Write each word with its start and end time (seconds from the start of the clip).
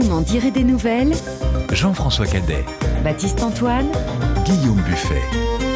Vous 0.00 0.08
m'en 0.08 0.22
direz 0.22 0.50
des 0.50 0.64
nouvelles. 0.64 1.12
Jean-François 1.72 2.24
Cadet, 2.24 2.64
Baptiste 3.04 3.42
Antoine. 3.42 3.88
Guillaume 4.46 4.80
Buffet. 4.80 5.69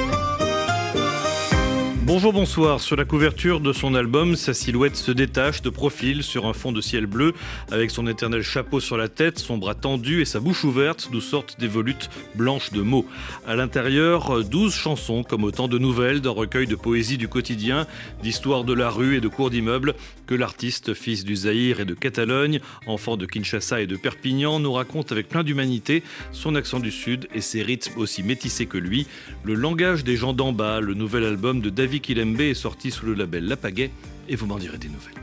Bonjour, 2.07 2.35
bonsoir. 2.35 2.83
Sur 2.83 2.97
la 2.97 3.07
couverture 3.07 3.61
de 3.61 3.73
son 3.73 3.95
album, 3.95 4.37
sa 4.37 4.53
silhouette 4.53 4.95
se 4.95 5.11
détache 5.11 5.63
de 5.63 5.71
profil 5.71 6.23
sur 6.23 6.45
un 6.45 6.53
fond 6.53 6.71
de 6.71 6.83
ciel 6.83 7.07
bleu, 7.07 7.33
avec 7.73 7.91
son 7.91 8.07
éternel 8.07 8.43
chapeau 8.43 8.79
sur 8.79 8.99
la 8.99 9.09
tête, 9.09 9.39
son 9.39 9.57
bras 9.57 9.75
tendu 9.75 10.21
et 10.21 10.27
sa 10.27 10.39
bouche 10.39 10.65
ouverte, 10.65 11.09
d'où 11.11 11.23
sortent 11.23 11.59
des 11.59 11.67
volutes 11.67 12.11
blanches 12.35 12.73
de 12.73 12.83
mots. 12.83 13.07
À 13.47 13.57
l'intérieur, 13.57 14.45
douze 14.45 14.75
chansons, 14.75 15.23
comme 15.23 15.45
autant 15.45 15.67
de 15.67 15.79
nouvelles 15.79 16.21
d'un 16.21 16.29
recueil 16.29 16.67
de 16.67 16.75
poésie 16.75 17.17
du 17.17 17.27
quotidien, 17.27 17.87
d'histoires 18.23 18.65
de 18.65 18.75
la 18.75 18.91
rue 18.91 19.17
et 19.17 19.23
de 19.23 19.29
cours 19.29 19.49
d'immeubles, 19.49 19.95
que 20.27 20.35
l'artiste, 20.35 20.93
fils 20.93 21.25
du 21.25 21.37
Zaïre 21.37 21.81
et 21.81 21.85
de 21.87 21.95
Catalogne, 21.95 22.61
enfant 22.87 23.17
de 23.17 23.25
Kinshasa 23.25 23.81
et 23.81 23.87
de 23.87 23.97
Perpignan, 23.97 24.61
nous 24.61 24.75
raconte 24.75 25.11
avec 25.11 25.31
plein 25.31 25.43
d'humanité 25.43 26.03
son 26.33 26.55
accent 26.55 26.81
du 26.81 26.91
Sud 26.91 27.29
et 27.35 27.41
ses 27.41 27.63
rythmes 27.63 27.99
aussi 27.99 28.23
métissés 28.23 28.67
que 28.67 28.77
lui. 28.77 29.07
Le 29.43 29.55
langage 29.55 30.05
des 30.05 30.17
gens 30.17 30.35
d'en 30.35 30.53
bas, 30.53 30.81
le 30.81 30.93
nouvel 30.93 31.25
album 31.25 31.63
de 31.63 31.71
David 31.71 31.94
Kilembe 32.01 32.41
est 32.41 32.55
sorti 32.55 32.91
sous 32.91 33.07
le 33.07 33.15
label 33.15 33.47
La 33.47 33.57
Pagaie 33.57 33.91
et 34.29 34.37
vous 34.37 34.47
m'en 34.47 34.59
direz 34.59 34.79
des 34.79 34.89
nouvelles. 34.89 35.15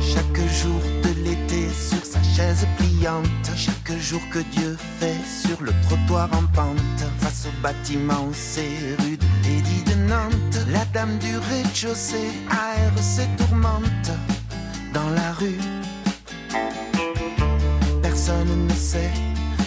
Chaque 0.00 0.40
jour 0.48 0.80
de 1.02 1.24
l'été 1.24 1.68
sur 1.68 2.04
sa 2.04 2.22
chaise 2.22 2.66
pliante, 2.78 3.26
chaque 3.56 3.98
jour 3.98 4.20
que 4.32 4.38
Dieu 4.38 4.76
fait 4.98 5.16
sur 5.26 5.62
le 5.62 5.72
trottoir 5.88 6.28
en 6.32 6.46
pente, 6.54 7.04
face 7.18 7.46
au 7.46 7.62
bâtiment, 7.62 8.28
c'est 8.32 8.96
rue 9.00 9.16
de 9.16 9.26
Lady 9.44 9.82
de 9.84 9.94
Nantes, 10.08 10.66
la 10.72 10.84
dame 10.86 11.18
du 11.18 11.36
rez-de-chaussée 11.36 12.30
aère 12.50 12.98
ses 12.98 13.28
tourmentes 13.36 14.12
dans 14.92 15.10
la 15.10 15.32
rue. 15.32 15.58
Personne 18.02 18.66
ne 18.66 18.74
sait 18.74 19.10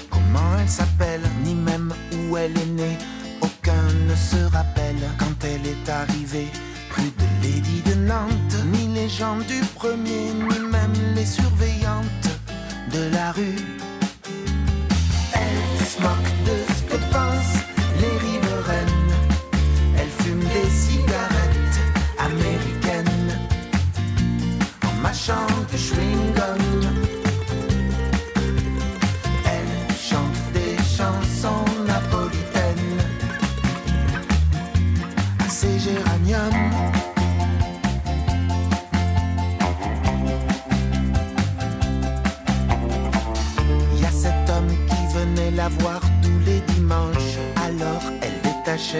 comment 0.09 0.57
elle 0.59 0.69
s'appelle, 0.69 1.21
ni 1.43 1.55
même 1.55 1.93
où 2.13 2.37
elle 2.37 2.57
est 2.57 2.73
née. 2.81 2.97
Aucun 3.41 3.83
ne 4.09 4.15
se 4.15 4.43
rappelle 4.51 5.03
quand 5.17 5.43
elle 5.43 5.65
est 5.67 5.89
arrivée. 5.89 6.47
Rue 6.95 7.11
de 7.21 7.27
Lady 7.43 7.81
de 7.85 7.95
Nantes, 7.95 8.57
ni 8.73 8.93
les 8.93 9.09
gens 9.09 9.37
du 9.37 9.59
premier, 9.75 10.33
ni 10.33 10.59
même 10.59 10.93
les 11.15 11.25
surveillantes 11.25 12.29
de 12.91 13.13
la 13.13 13.31
rue. 13.31 13.90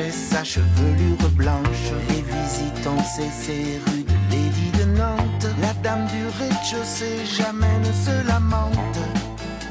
Sa 0.09 0.43
chevelure 0.43 1.29
blanche. 1.35 1.91
Les 2.07 2.21
visites 2.21 2.87
ont 2.87 3.03
cessé 3.03 3.81
rue 3.87 4.03
de 4.03 4.13
Lady 4.31 4.71
de 4.79 4.85
Nantes. 4.97 5.47
La 5.61 5.73
dame 5.83 6.07
du 6.07 6.23
rez-de-chaussée 6.39 7.25
jamais 7.25 7.77
ne 7.79 7.91
se 7.91 8.27
lamente. 8.27 8.99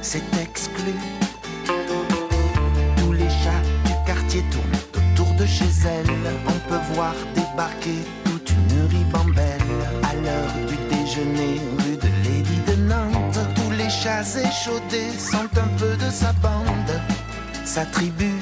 C'est 0.03 0.23
exclu. 0.43 0.95
Tous 2.99 3.13
les 3.13 3.31
chats 3.31 3.65
du 3.87 3.93
quartier 4.07 4.45
tournent 4.51 4.83
autour 4.95 5.35
de 5.37 5.47
chez 5.47 5.71
elle. 5.87 6.11
On 6.47 6.69
peut 6.69 6.95
voir 6.95 7.15
débarquer 7.35 8.01
toute 8.25 8.51
une 8.51 8.89
ribambelle. 8.89 9.73
À 10.03 10.15
l'heure 10.17 10.55
du 10.69 10.77
déjeuner, 10.95 11.61
rue 11.79 11.97
de 11.97 12.11
Lady 12.25 12.61
de 12.67 12.77
Nantes. 12.89 13.39
Tous 13.57 13.71
les 13.71 13.89
chats 13.89 14.21
échaudés 14.21 15.19
sont 15.19 15.51
un 15.59 15.69
peu 15.79 15.97
de 15.97 16.11
sa 16.11 16.33
bande, 16.35 17.01
sa 17.65 17.87
tribu. 17.87 18.35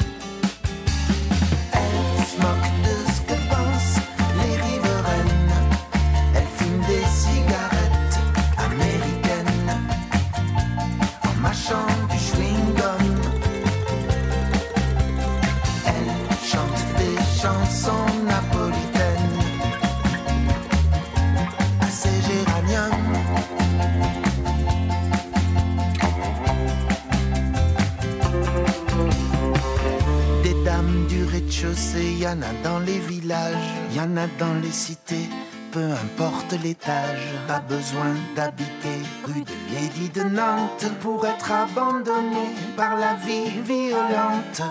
Rez-de-chaussée, 31.59 32.15
y 32.21 32.27
en 32.27 32.41
a 32.43 32.53
dans 32.63 32.79
les 32.81 32.99
villages, 32.99 33.57
y 33.95 34.01
en 34.01 34.17
a 34.17 34.27
dans 34.39 34.55
les 34.63 34.71
cités. 34.71 35.29
Peu 35.73 35.85
importe 35.85 36.55
l'étage, 36.63 37.21
pas 37.47 37.61
besoin 37.61 38.15
d'habiter 38.35 39.03
rue 39.25 39.43
de 39.43 39.75
Lady 39.75 40.09
de 40.09 40.23
Nantes 40.23 40.91
pour 41.01 41.27
être 41.27 41.53
abandonné 41.53 42.55
par 42.77 42.97
la 42.97 43.15
vie 43.15 43.51
violente 43.65 44.63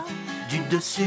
du 0.49 0.59
dessus. 0.75 1.03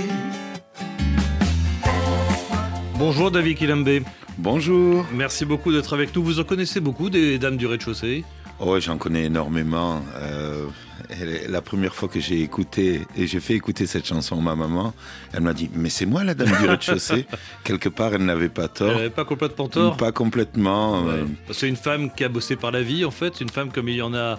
Bonjour 2.96 3.30
David 3.30 3.56
Kilembe. 3.56 4.04
Bonjour. 4.38 5.04
Merci 5.12 5.44
beaucoup 5.44 5.72
d'être 5.72 5.92
avec 5.92 6.14
nous. 6.14 6.22
Vous 6.22 6.38
en 6.40 6.44
connaissez 6.44 6.80
beaucoup 6.80 7.10
des 7.10 7.38
dames 7.38 7.56
du 7.56 7.66
rez-de-chaussée? 7.66 8.24
Oh, 8.60 8.78
j'en 8.78 8.98
connais 8.98 9.24
énormément. 9.24 10.02
Euh, 10.16 10.66
elle- 11.08 11.50
la 11.50 11.62
première 11.62 11.94
fois 11.94 12.08
que 12.08 12.20
j'ai 12.20 12.42
écouté 12.42 13.06
et 13.16 13.26
j'ai 13.26 13.40
fait 13.40 13.54
écouter 13.54 13.86
cette 13.86 14.06
chanson 14.06 14.38
à 14.38 14.42
ma 14.42 14.54
maman, 14.54 14.92
elle 15.32 15.40
m'a 15.40 15.54
dit 15.54 15.70
mais 15.74 15.88
c'est 15.88 16.04
moi 16.06 16.24
la 16.24 16.34
dame 16.34 16.48
du 16.60 16.66
rez-de-chaussée. 16.68 17.26
Quelque 17.64 17.88
part, 17.88 18.14
elle 18.14 18.24
n'avait 18.24 18.48
pas 18.50 18.64
Elle 18.64 18.68
tort. 18.68 18.94
n'avait 18.94 19.10
pas 19.10 19.24
complètement 19.24 19.68
tort. 19.68 19.96
Pas 19.96 20.12
complètement. 20.12 21.08
euh. 21.08 21.24
C'est 21.52 21.68
une 21.68 21.76
femme 21.76 22.10
qui 22.14 22.22
a 22.24 22.28
bossé 22.28 22.54
par 22.56 22.70
la 22.70 22.82
vie, 22.82 23.04
en 23.04 23.10
fait. 23.10 23.40
Une 23.40 23.48
femme 23.48 23.72
comme 23.72 23.88
il 23.88 23.96
y 23.96 24.02
en 24.02 24.12
a 24.14 24.38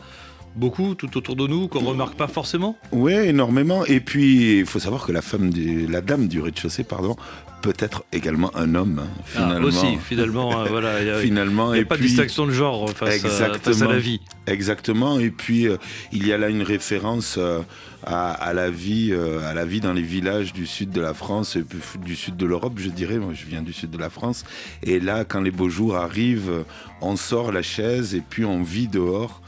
beaucoup 0.55 0.95
tout 0.95 1.15
autour 1.17 1.35
de 1.35 1.47
nous, 1.47 1.67
qu'on 1.67 1.79
remarque 1.79 2.15
pas 2.15 2.27
forcément. 2.27 2.77
Ouais, 2.91 3.27
énormément. 3.29 3.85
Et 3.85 3.99
puis, 3.99 4.59
il 4.59 4.65
faut 4.65 4.79
savoir 4.79 5.05
que 5.05 5.11
la 5.11 5.21
femme, 5.21 5.49
du, 5.49 5.87
la 5.87 6.01
dame 6.01 6.27
du 6.27 6.41
rez-de-chaussée, 6.41 6.83
pardon, 6.83 7.15
peut 7.61 7.73
être 7.79 8.03
également 8.11 8.49
un 8.57 8.73
homme. 8.75 9.01
hein, 9.37 9.49
Ah, 9.55 9.59
aussi, 9.61 9.97
finalement, 10.03 10.61
euh, 10.61 10.65
voilà. 10.69 11.01
Il 11.01 11.07
y 11.07 11.09
a, 11.11 11.19
Finalement, 11.19 11.73
il 11.73 11.77
y 11.77 11.79
a 11.79 11.81
et 11.83 11.85
pas 11.85 11.95
de 11.97 12.01
distinction 12.01 12.47
de 12.47 12.51
genre 12.51 12.89
face, 12.89 13.09
à, 13.09 13.15
Exactement. 13.15 13.59
face 13.63 13.81
à 13.83 13.87
la 13.87 13.99
vie. 13.99 14.19
Exactement. 14.47 15.19
Et 15.19 15.29
puis 15.29 15.67
euh, 15.67 15.77
il 16.11 16.25
y 16.27 16.33
a 16.33 16.39
là 16.39 16.49
une 16.49 16.63
référence 16.63 17.35
euh, 17.37 17.59
à, 18.03 18.31
à 18.31 18.53
la 18.53 18.71
vie, 18.71 19.09
euh, 19.11 19.47
à 19.47 19.53
la 19.53 19.65
vie 19.65 19.79
dans 19.79 19.93
les 19.93 20.01
villages 20.01 20.53
du 20.53 20.65
sud 20.65 20.89
de 20.89 21.01
la 21.01 21.13
France, 21.13 21.55
et 21.55 21.63
du 22.03 22.15
sud 22.15 22.35
de 22.35 22.47
l'Europe, 22.47 22.73
je 22.77 22.89
dirais. 22.89 23.17
Moi, 23.19 23.33
je 23.35 23.45
viens 23.45 23.61
du 23.61 23.73
sud 23.73 23.91
de 23.91 23.97
la 23.99 24.09
France. 24.09 24.43
Et 24.81 24.99
là, 24.99 25.23
quand 25.23 25.41
les 25.41 25.51
beaux 25.51 25.69
jours 25.69 25.95
arrivent, 25.95 26.49
euh, 26.49 26.63
on 27.01 27.15
sort 27.15 27.51
la 27.51 27.61
chaise 27.61 28.13
et 28.15 28.21
puis 28.21 28.45
on 28.45 28.61
vit 28.63 28.87
dehors. 28.87 29.41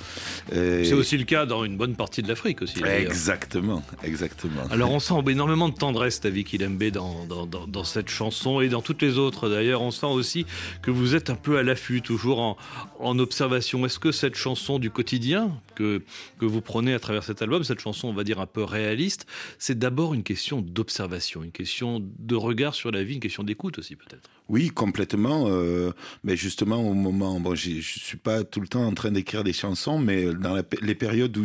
Et- 0.51 0.83
C'est 0.85 0.93
aussi 0.93 1.17
le 1.17 1.23
cas 1.23 1.45
dans 1.45 1.63
une 1.63 1.77
bonne 1.77 1.95
partie 1.95 2.21
de 2.21 2.27
l'Afrique 2.27 2.61
aussi. 2.61 2.83
Exactement, 2.83 3.83
exactement. 4.03 4.63
Alors 4.71 4.91
on 4.91 4.99
sent 4.99 5.13
énormément 5.27 5.69
de 5.69 5.75
tendresse, 5.75 6.19
David 6.19 6.47
Kilembe, 6.47 6.83
dans, 6.89 7.25
dans, 7.25 7.45
dans, 7.45 7.67
dans 7.67 7.83
cette 7.83 8.09
chanson 8.09 8.59
et 8.61 8.69
dans 8.69 8.81
toutes 8.81 9.01
les 9.01 9.17
autres 9.17 9.49
d'ailleurs. 9.49 9.81
On 9.81 9.91
sent 9.91 10.05
aussi 10.07 10.45
que 10.81 10.91
vous 10.91 11.15
êtes 11.15 11.29
un 11.29 11.35
peu 11.35 11.57
à 11.57 11.63
l'affût, 11.63 12.01
toujours 12.01 12.39
en, 12.39 12.57
en 12.99 13.19
observation. 13.19 13.85
Est-ce 13.85 13.99
que 13.99 14.11
cette 14.11 14.35
chanson 14.35 14.79
du 14.79 14.89
quotidien 14.89 15.51
que, 15.75 16.01
que 16.39 16.45
vous 16.45 16.61
prenez 16.61 16.93
à 16.93 16.99
travers 16.99 17.23
cet 17.23 17.41
album, 17.41 17.63
cette 17.63 17.79
chanson 17.79 18.07
on 18.09 18.13
va 18.13 18.23
dire 18.23 18.39
un 18.39 18.45
peu 18.45 18.63
réaliste, 18.63 19.25
c'est 19.59 19.77
d'abord 19.77 20.13
une 20.13 20.23
question 20.23 20.61
d'observation, 20.61 21.43
une 21.43 21.51
question 21.51 22.01
de 22.19 22.35
regard 22.35 22.73
sur 22.75 22.91
la 22.91 23.03
vie, 23.03 23.15
une 23.15 23.19
question 23.19 23.43
d'écoute 23.43 23.77
aussi 23.79 23.95
peut-être? 23.95 24.29
Oui, 24.53 24.69
complètement. 24.69 25.47
euh, 25.47 25.93
mais 26.23 26.37
justement, 26.37 26.77
au 26.77 26.93
moment, 26.93 27.39
bon, 27.39 27.55
je 27.55 27.81
suis 27.81 28.17
pas 28.17 28.43
tout 28.43 28.61
le 28.61 28.67
temps 28.67 28.85
en 28.85 28.93
train 28.93 29.09
d'écrire 29.09 29.43
des 29.43 29.51
chansons, 29.51 29.97
mais 29.97 30.25
dans 30.31 30.61
les 30.83 30.93
périodes 30.93 31.35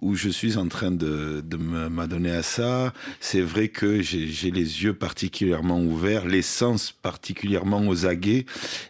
où 0.00 0.16
je, 0.16 0.28
suis 0.30 0.56
en 0.56 0.66
train 0.66 0.90
de, 0.90 1.44
m'adonner 1.88 2.32
à 2.32 2.42
ça, 2.42 2.92
c'est 3.20 3.40
vrai 3.40 3.68
que 3.68 4.02
j'ai 4.02 4.50
les 4.50 4.82
yeux 4.82 4.94
particulièrement 4.94 5.80
ouverts, 5.80 6.26
les 6.26 6.42
sens 6.42 6.90
particulièrement 6.90 7.86
aux 7.86 8.04
aguets, 8.04 8.46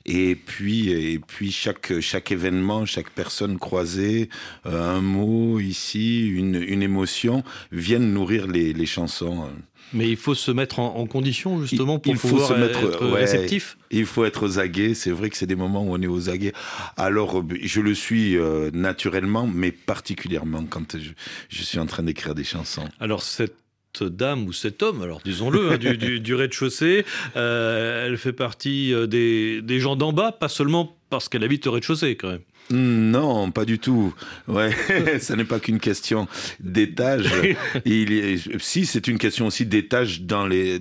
et 0.07 0.37
puis, 0.37 0.89
et 0.89 1.19
puis 1.19 1.53
chaque, 1.53 2.01
chaque 2.01 2.33
événement, 2.33 2.87
chaque 2.87 3.11
personne 3.11 3.59
croisée, 3.59 4.31
euh, 4.65 4.97
un 4.97 5.03
mot 5.03 5.61
ici, 5.61 6.27
une, 6.29 6.83
émotion, 6.83 7.45
viennent 7.73 8.11
nourrir 8.11 8.47
les 8.47 8.87
chansons. 8.87 9.51
Mais 9.93 10.09
il 10.09 10.17
faut 10.17 10.35
se 10.35 10.51
mettre 10.51 10.81
en, 10.81 11.07
condition 11.07 11.61
justement 11.63 11.99
pour 11.99 12.13
il 12.13 12.19
faut 12.19 12.29
pouvoir 12.29 12.49
se 12.49 12.55
mettre, 12.55 12.79
être 12.79 13.13
ouais, 13.13 13.21
réceptif. 13.21 13.79
Il 13.91 14.07
faut 14.07 14.25
être 14.25 14.47
aux 14.47 14.59
aguets. 14.59 14.95
C'est 14.95 15.11
vrai 15.11 15.31
que 15.31 15.37
c'est 15.37 15.47
des 15.47 15.55
moments 15.55 15.83
où 15.83 15.95
on 15.95 16.01
est 16.03 16.09
aux 16.09 16.31
aguets. 16.31 16.53
Alors, 16.97 17.39
euh, 17.39 17.45
je 17.63 17.81
le 17.81 17.95
suis 17.95 18.37
euh, 18.37 18.71
naturellement, 18.73 19.47
mais 19.47 19.71
particulièrement 19.71 20.65
quand 20.69 20.97
je, 20.99 21.11
je 21.49 21.63
suis 21.63 21.79
en 21.79 21.87
train 21.87 22.03
d'écrire 22.03 22.35
des 22.35 22.45
chansons. 22.45 22.89
Alors, 22.99 23.23
cette 23.23 23.55
dame 24.03 24.47
ou 24.47 24.53
cet 24.53 24.83
homme, 24.83 25.03
alors 25.03 25.21
disons-le, 25.25 25.73
hein, 25.73 25.79
du, 25.79 25.97
du, 25.97 26.21
du 26.21 26.35
rez-de-chaussée, 26.35 27.05
euh, 27.37 28.07
elle 28.07 28.19
fait 28.19 28.33
partie 28.33 28.93
euh, 28.93 29.07
des, 29.07 29.63
des 29.63 29.81
gens 29.81 29.97
d'en 29.97 30.13
bas, 30.13 30.33
pas 30.33 30.49
seulement 30.49 30.97
parce 31.11 31.29
qu'elle 31.29 31.45
habite 31.45 31.67
au 31.67 31.73
rez-de-chaussée 31.73 32.17
quand 32.17 32.31
même. 32.31 32.41
Non, 32.71 33.51
pas 33.51 33.65
du 33.67 33.79
tout. 33.79 34.15
Ouais, 34.49 34.71
ça 35.21 35.37
n'est 35.37 35.45
pas 35.45 35.61
qu'une 35.61 35.79
question 35.81 36.27
d'étage. 36.61 37.31
Il 37.85 38.13
est- 38.13 38.59
si 38.59 38.87
c'est 38.87 39.07
une 39.07 39.19
question 39.19 39.47
aussi 39.47 39.67
d'étage 39.67 40.23
dans 40.23 40.47
les 40.47 40.81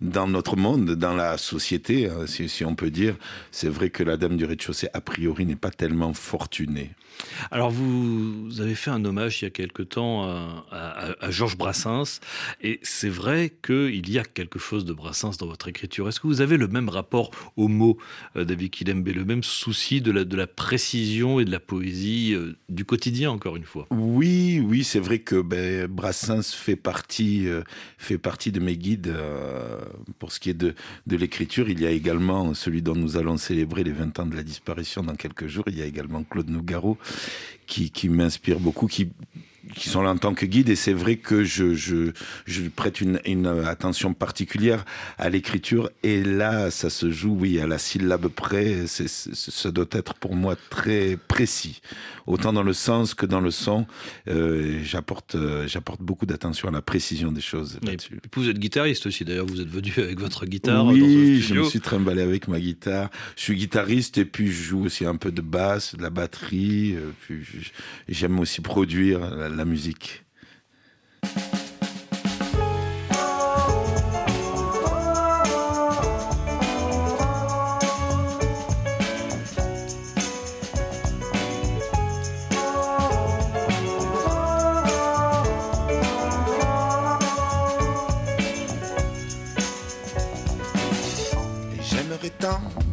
dans 0.00 0.28
notre 0.28 0.56
monde, 0.56 0.92
dans 0.92 1.14
la 1.14 1.36
société, 1.36 2.08
hein, 2.08 2.26
si, 2.26 2.48
si 2.48 2.64
on 2.64 2.74
peut 2.76 2.90
dire. 2.90 3.16
C'est 3.50 3.68
vrai 3.68 3.90
que 3.90 4.02
la 4.04 4.16
dame 4.16 4.36
du 4.36 4.44
rez-de-chaussée 4.44 4.88
a 4.94 5.00
priori 5.00 5.44
n'est 5.44 5.56
pas 5.56 5.70
tellement 5.70 6.12
fortunée. 6.14 6.90
Alors 7.50 7.70
vous 7.70 8.60
avez 8.60 8.74
fait 8.74 8.90
un 8.90 9.04
hommage 9.04 9.42
il 9.42 9.44
y 9.44 9.48
a 9.48 9.50
quelque 9.50 9.82
temps 9.82 10.24
à, 10.24 11.30
Georges 11.30 11.56
Brassens 11.56 12.20
et 12.60 12.80
c'est 12.82 13.08
vrai 13.08 13.52
qu'il 13.64 14.10
y 14.10 14.18
a 14.18 14.24
quelque 14.24 14.58
chose 14.58 14.84
de 14.84 14.92
Brassens 14.92 15.36
dans 15.38 15.46
votre 15.46 15.68
écriture. 15.68 16.08
Est-ce 16.08 16.20
que 16.20 16.26
vous 16.26 16.40
avez 16.40 16.56
le 16.56 16.68
même 16.68 16.88
rapport 16.88 17.30
aux 17.56 17.68
mots, 17.68 17.98
euh, 18.36 18.44
David 18.44 18.70
Kilembe, 18.70 19.08
le 19.08 19.24
même 19.24 19.42
souci 19.42 20.00
de 20.00 20.10
la, 20.10 20.24
de 20.24 20.36
la 20.36 20.46
précision 20.46 21.40
et 21.40 21.44
de 21.44 21.50
la 21.50 21.60
poésie 21.60 22.34
euh, 22.34 22.56
du 22.68 22.84
quotidien 22.84 23.30
encore 23.30 23.56
une 23.56 23.64
fois? 23.64 23.86
Oui, 23.90 24.60
oui, 24.64 24.84
c'est 24.84 25.00
vrai 25.00 25.18
que 25.18 25.40
ben, 25.40 25.86
Brassens 25.86 26.54
fait 26.54 26.76
partie, 26.76 27.48
euh, 27.48 27.62
fait 27.98 28.18
partie 28.18 28.52
de 28.52 28.60
mes 28.60 28.76
guides 28.76 29.08
euh, 29.08 29.80
pour 30.18 30.32
ce 30.32 30.40
qui 30.40 30.50
est 30.50 30.54
de, 30.54 30.74
de 31.06 31.16
l'écriture. 31.16 31.68
Il 31.68 31.80
y 31.80 31.86
a 31.86 31.90
également 31.90 32.54
celui 32.54 32.82
dont 32.82 32.94
nous 32.94 33.16
allons 33.16 33.36
célébrer 33.36 33.84
les 33.84 33.92
20 33.92 34.18
ans 34.20 34.26
de 34.26 34.36
la 34.36 34.42
disparition 34.42 35.02
dans 35.02 35.14
quelques 35.14 35.46
jours. 35.46 35.64
Il 35.68 35.78
y 35.78 35.82
a 35.82 35.86
également 35.86 36.22
Claude 36.24 36.48
Nougaro 36.48 36.98
qui, 37.66 38.08
m'inspire 38.08 38.60
beaucoup, 38.60 38.86
qui, 38.86 39.10
qui 39.74 39.88
sont 39.88 40.02
là 40.02 40.10
en 40.10 40.16
tant 40.18 40.34
que 40.34 40.46
guide. 40.46 40.68
Et 40.68 40.76
c'est 40.76 40.92
vrai 40.92 41.16
que 41.16 41.44
je, 41.44 41.74
je, 41.74 42.12
je 42.46 42.62
prête 42.68 43.00
une, 43.00 43.20
une 43.26 43.46
attention 43.46 44.14
particulière 44.14 44.84
à 45.18 45.30
l'écriture. 45.30 45.90
Et 46.02 46.22
là, 46.22 46.70
ça 46.70 46.90
se 46.90 47.10
joue, 47.10 47.36
oui, 47.40 47.60
à 47.60 47.66
la 47.66 47.78
syllabe 47.78 48.28
près. 48.28 48.86
C'est, 48.86 49.08
c'est- 49.08 49.34
ça 49.34 49.70
doit 49.70 49.86
être 49.92 50.14
pour 50.14 50.34
moi 50.36 50.56
très 50.70 51.16
précis, 51.28 51.80
autant 52.26 52.52
dans 52.52 52.62
le 52.62 52.72
sens 52.72 53.14
que 53.14 53.26
dans 53.26 53.40
le 53.40 53.50
son. 53.50 53.86
Euh, 54.28 54.80
j'apporte, 54.84 55.34
euh, 55.34 55.66
j'apporte 55.68 56.00
beaucoup 56.02 56.26
d'attention 56.26 56.68
à 56.68 56.70
la 56.70 56.82
précision 56.82 57.32
des 57.32 57.40
choses 57.40 57.78
Et 57.82 57.86
là-dessus. 57.86 58.18
puis 58.30 58.42
vous 58.42 58.48
êtes 58.48 58.58
guitariste 58.58 59.06
aussi, 59.06 59.24
d'ailleurs 59.24 59.46
vous 59.46 59.60
êtes 59.60 59.68
venu 59.68 59.92
avec 59.96 60.18
votre 60.20 60.46
guitare 60.46 60.84
dans 60.84 60.92
Oui, 60.92 61.40
je 61.40 61.54
me 61.54 61.64
suis 61.64 61.80
trimballé 61.80 62.22
avec 62.22 62.48
ma 62.48 62.60
guitare. 62.60 63.10
Je 63.36 63.42
suis 63.42 63.56
guitariste 63.56 64.18
et 64.18 64.24
puis 64.24 64.48
je 64.48 64.62
joue 64.62 64.84
aussi 64.84 65.04
un 65.06 65.16
peu 65.16 65.30
de 65.32 65.40
basse, 65.42 65.94
de 65.94 66.02
la 66.02 66.10
batterie. 66.10 66.94
euh, 66.96 67.10
Puis 67.26 67.36
j'aime 68.08 68.38
aussi 68.40 68.60
produire 68.60 69.20
la, 69.34 69.48
la 69.54 69.64
musique. 69.64 70.24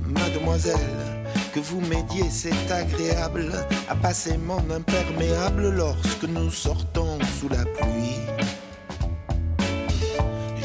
Mademoiselle, 0.07 1.10
que 1.53 1.59
vous 1.59 1.81
m'aidiez, 1.81 2.29
c'est 2.29 2.71
agréable, 2.71 3.51
à 3.89 3.95
passer 3.95 4.37
mon 4.37 4.63
imperméable 4.69 5.69
lorsque 5.69 6.23
nous 6.23 6.49
sortons 6.49 7.17
sous 7.39 7.49
la 7.49 7.65
pluie. 7.65 8.19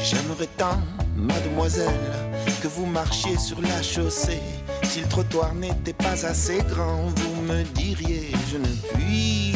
J'aimerais 0.01 0.47
tant, 0.57 0.79
mademoiselle, 1.15 2.13
que 2.61 2.67
vous 2.67 2.85
marchiez 2.85 3.37
sur 3.37 3.61
la 3.61 3.81
chaussée. 3.81 4.41
Si 4.83 5.01
le 5.01 5.07
trottoir 5.07 5.53
n'était 5.55 5.93
pas 5.93 6.25
assez 6.25 6.59
grand, 6.69 7.07
vous 7.15 7.41
me 7.41 7.63
diriez, 7.63 8.31
je 8.51 8.57
ne 8.57 8.93
puis. 8.93 9.55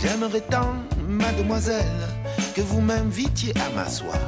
J'aimerais 0.00 0.42
tant, 0.42 0.74
mademoiselle, 1.08 2.08
que 2.54 2.60
vous 2.62 2.80
m'invitiez 2.80 3.52
à 3.58 3.70
m'asseoir 3.74 4.18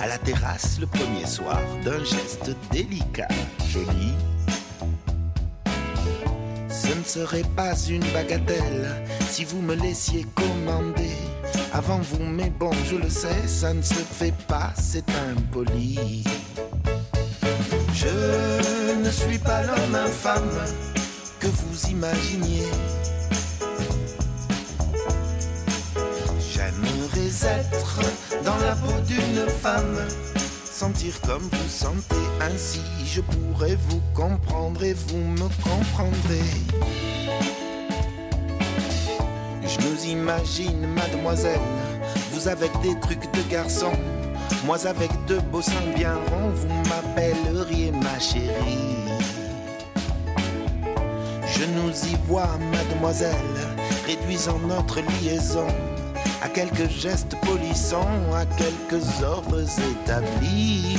à 0.00 0.06
la 0.06 0.18
terrasse 0.18 0.78
le 0.80 0.86
premier 0.86 1.26
soir 1.26 1.60
d'un 1.84 2.02
geste 2.04 2.50
délicat, 2.70 3.28
joli. 3.68 4.12
Ce 6.68 6.88
ne 6.88 7.04
serait 7.04 7.48
pas 7.56 7.74
une 7.88 8.04
bagatelle 8.12 9.02
si 9.30 9.44
vous 9.44 9.60
me 9.60 9.74
laissiez 9.74 10.26
commander 10.34 11.16
avant 11.72 11.98
vous, 11.98 12.24
mais 12.24 12.50
bon, 12.50 12.70
je 12.90 12.96
le 12.96 13.08
sais, 13.08 13.46
ça 13.46 13.72
ne 13.72 13.82
se 13.82 13.94
fait 13.94 14.34
pas, 14.48 14.72
c'est 14.76 15.04
impoli. 15.30 16.24
Je 17.92 18.96
ne 19.02 19.10
suis 19.10 19.38
pas 19.38 19.62
l'homme 19.62 19.94
infâme 19.94 20.64
que 21.40 21.46
vous 21.46 21.90
imaginiez. 21.90 22.68
Être 27.26 28.00
dans 28.44 28.56
la 28.58 28.76
peau 28.76 28.92
d'une 29.04 29.48
femme, 29.48 29.98
sentir 30.64 31.20
comme 31.22 31.42
vous 31.42 31.68
sentez, 31.68 32.14
ainsi 32.40 32.80
je 33.04 33.20
pourrais 33.20 33.76
vous 33.88 34.00
comprendre 34.14 34.84
et 34.84 34.92
vous 34.92 35.18
me 35.18 35.48
comprendrez. 35.60 36.52
Je 39.64 39.88
nous 39.88 40.04
imagine, 40.04 40.86
mademoiselle, 40.86 41.58
vous 42.30 42.46
avec 42.46 42.70
des 42.80 42.96
trucs 43.00 43.28
de 43.32 43.50
garçon, 43.50 43.90
moi 44.64 44.86
avec 44.86 45.10
deux 45.26 45.40
beaux 45.50 45.62
seins 45.62 45.94
bien 45.96 46.14
ronds, 46.30 46.52
vous 46.54 46.88
m'appelleriez 46.88 47.90
ma 47.90 48.20
chérie. 48.20 48.94
Je 51.44 51.64
nous 51.64 51.90
y 51.90 52.16
vois, 52.28 52.56
mademoiselle, 52.70 53.34
réduisant 54.06 54.60
notre 54.60 55.00
liaison 55.00 55.66
à 56.42 56.48
quelques 56.48 56.88
gestes 56.88 57.36
polissants, 57.42 58.32
à 58.34 58.44
quelques 58.46 59.22
ordres 59.22 59.62
établis. 59.62 60.98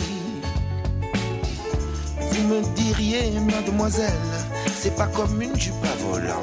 Vous 2.20 2.48
me 2.48 2.76
diriez, 2.76 3.40
mademoiselle, 3.40 4.12
c'est 4.76 4.96
pas 4.96 5.08
comme 5.08 5.42
une 5.42 5.56
jupe 5.56 5.74
à 5.84 5.96
volant. 6.04 6.42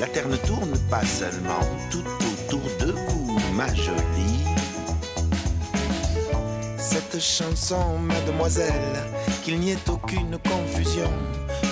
La 0.00 0.06
terre 0.06 0.28
ne 0.28 0.36
tourne 0.36 0.78
pas 0.88 1.04
seulement 1.04 1.60
tout 1.90 2.04
autour 2.30 2.62
de 2.80 2.92
vous, 2.92 3.38
ma 3.54 3.72
jolie. 3.74 4.44
Cette 6.78 7.20
chanson, 7.20 7.98
mademoiselle, 7.98 8.74
qu'il 9.44 9.60
n'y 9.60 9.72
ait 9.72 9.88
aucune 9.88 10.38
confusion. 10.38 11.10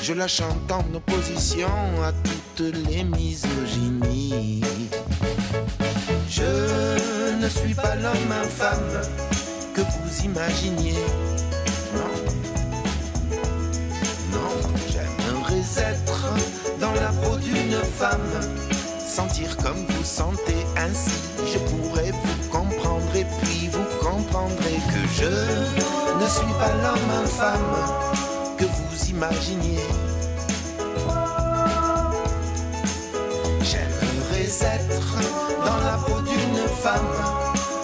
Je 0.03 0.13
la 0.13 0.29
chante 0.29 0.71
en 0.71 0.85
opposition 0.95 1.69
à 2.03 2.13
toutes 2.13 2.75
les 2.89 3.05
misogynies. 3.05 4.63
Je 6.39 7.35
ne 7.45 7.49
suis 7.49 7.75
pas 7.75 7.97
l'homme 7.97 8.33
infâme 8.45 9.01
que 9.75 9.81
vous 9.81 10.25
imaginiez. 10.25 10.95
Non, 11.95 12.15
non, 14.33 14.51
j'aimerais 14.89 15.65
être 15.91 16.35
dans 16.79 16.93
la 16.93 17.09
peau 17.09 17.37
d'une 17.39 17.81
femme, 17.99 18.31
sentir 19.05 19.57
comme 19.57 19.85
vous 19.89 20.05
sentez 20.05 20.65
ainsi. 20.77 21.11
Je 21.53 21.59
pourrais 21.59 22.13
vous 22.13 22.49
comprendre 22.51 23.17
et 23.17 23.27
puis 23.43 23.69
vous 23.73 23.99
comprendrez 24.01 24.79
que 24.93 25.03
je 25.21 26.23
ne 26.23 26.29
suis 26.29 26.55
pas 26.61 26.73
l'homme 26.83 27.25
infâme 27.25 27.77
que 28.57 28.65
vous 28.65 29.11
imaginiez. 29.11 29.83
J'aimerais 33.63 34.77
être 34.77 35.28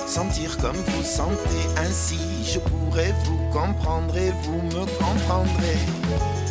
sentir 0.07 0.57
comme 0.59 0.77
vous 0.77 1.03
sentez 1.03 1.65
ainsi. 1.77 2.19
Je 2.45 2.59
pourrais 2.59 3.13
vous 3.25 3.39
comprendre 3.53 4.17
et 4.17 4.31
vous 4.43 4.63
me 4.63 4.85
comprendrez. 4.99 6.44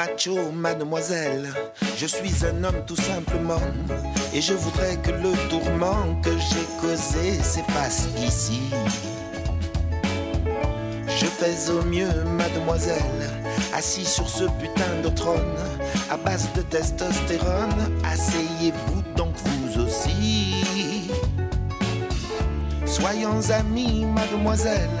Macho, 0.00 0.50
mademoiselle. 0.52 1.52
Je 1.96 2.06
suis 2.06 2.34
un 2.46 2.64
homme 2.64 2.82
tout 2.86 2.96
simplement. 2.96 3.60
Et 4.32 4.40
je 4.40 4.54
voudrais 4.54 4.96
que 4.96 5.10
le 5.10 5.32
tourment 5.50 6.20
que 6.22 6.30
j'ai 6.48 6.66
causé 6.80 7.34
s'efface 7.42 8.08
ici. 8.16 8.62
Je 11.06 11.26
fais 11.26 11.70
au 11.70 11.82
mieux, 11.84 12.24
mademoiselle, 12.38 13.22
assis 13.74 14.06
sur 14.06 14.28
ce 14.28 14.44
putain 14.60 14.92
de 15.04 15.10
trône, 15.10 15.58
à 16.10 16.16
base 16.16 16.48
de 16.54 16.62
testostérone. 16.62 17.80
Asseyez-vous 18.04 19.02
donc 19.16 19.34
vous 19.44 19.82
aussi. 19.82 20.54
Soyons 22.86 23.40
amis, 23.50 24.06
mademoiselle, 24.06 24.98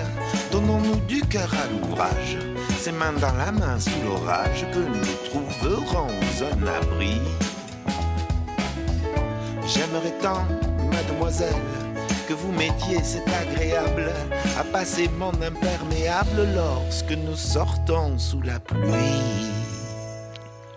donnons-nous 0.52 1.00
du 1.06 1.20
cœur 1.22 1.50
à 1.54 1.66
l'ouvrage. 1.72 2.49
Ces 2.82 2.92
mains 2.92 3.12
dans 3.12 3.34
la 3.34 3.52
main 3.52 3.78
sous 3.78 3.90
l'orage 4.06 4.64
que 4.72 4.78
nous 4.78 5.04
trouverons 5.28 6.08
un 6.08 6.66
abri. 6.66 7.20
J'aimerais 9.66 10.14
tant, 10.22 10.46
mademoiselle, 10.90 11.52
que 12.26 12.32
vous 12.32 12.52
m'aidiez, 12.52 13.02
c'est 13.02 13.28
agréable, 13.34 14.10
à 14.58 14.64
passer 14.64 15.10
mon 15.18 15.34
imperméable 15.42 16.48
lorsque 16.54 17.12
nous 17.12 17.36
sortons 17.36 18.18
sous 18.18 18.40
la 18.40 18.58
pluie. 18.58 19.59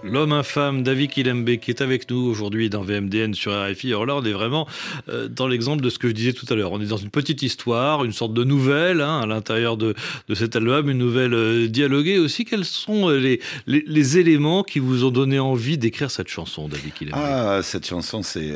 L'homme 0.04 0.34
infâme, 0.34 0.84
David 0.84 1.12
Kilembe, 1.12 1.58
qui 1.58 1.72
est 1.72 1.82
avec 1.82 2.10
nous 2.10 2.18
aujourd'hui 2.18 2.70
dans 2.70 2.82
VMDN 2.82 3.34
sur 3.34 3.54
RFI. 3.54 3.90
Alors 3.90 4.06
là, 4.06 4.16
on 4.18 4.24
est 4.24 4.34
vraiment 4.34 4.68
euh, 5.08 5.30
dans 5.30 5.48
l'exemple 5.48 5.82
de 5.82 5.90
ce 5.90 5.98
que 5.98 6.10
je 6.10 6.14
disais 6.14 6.34
tout 6.34 6.46
à 6.50 6.56
l'heure. 6.56 6.74
On 6.74 6.82
est 6.82 6.88
dans 6.88 6.98
une 6.98 7.10
petite 7.10 7.42
histoire, 7.42 8.04
une 8.04 8.12
sorte 8.12 8.34
de 8.34 8.44
nouvelle 8.44 9.00
hein, 9.00 9.22
à 9.22 9.26
l'intérieur 9.26 9.78
de, 9.78 9.96
de, 10.28 10.36
cet 10.36 10.58
album, 10.58 10.90
une 10.90 10.98
nouvelle 10.98 11.34
euh, 11.34 11.68
dialoguée 11.68 12.20
aussi. 12.20 12.44
Quels 12.44 12.66
sont 12.66 13.10
euh, 13.10 13.18
les, 13.18 13.40
les, 13.66 14.18
éléments 14.18 14.64
qui 14.64 14.80
vous 14.80 15.06
ont 15.06 15.10
donné 15.10 15.40
envie 15.40 15.78
d'écrire 15.78 16.12
cette 16.12 16.28
chanson, 16.28 16.68
David 16.68 16.94
Kilembe? 16.94 17.16
Ah, 17.18 17.62
cette 17.64 17.88
chanson, 17.88 18.24
c'est 18.24 18.52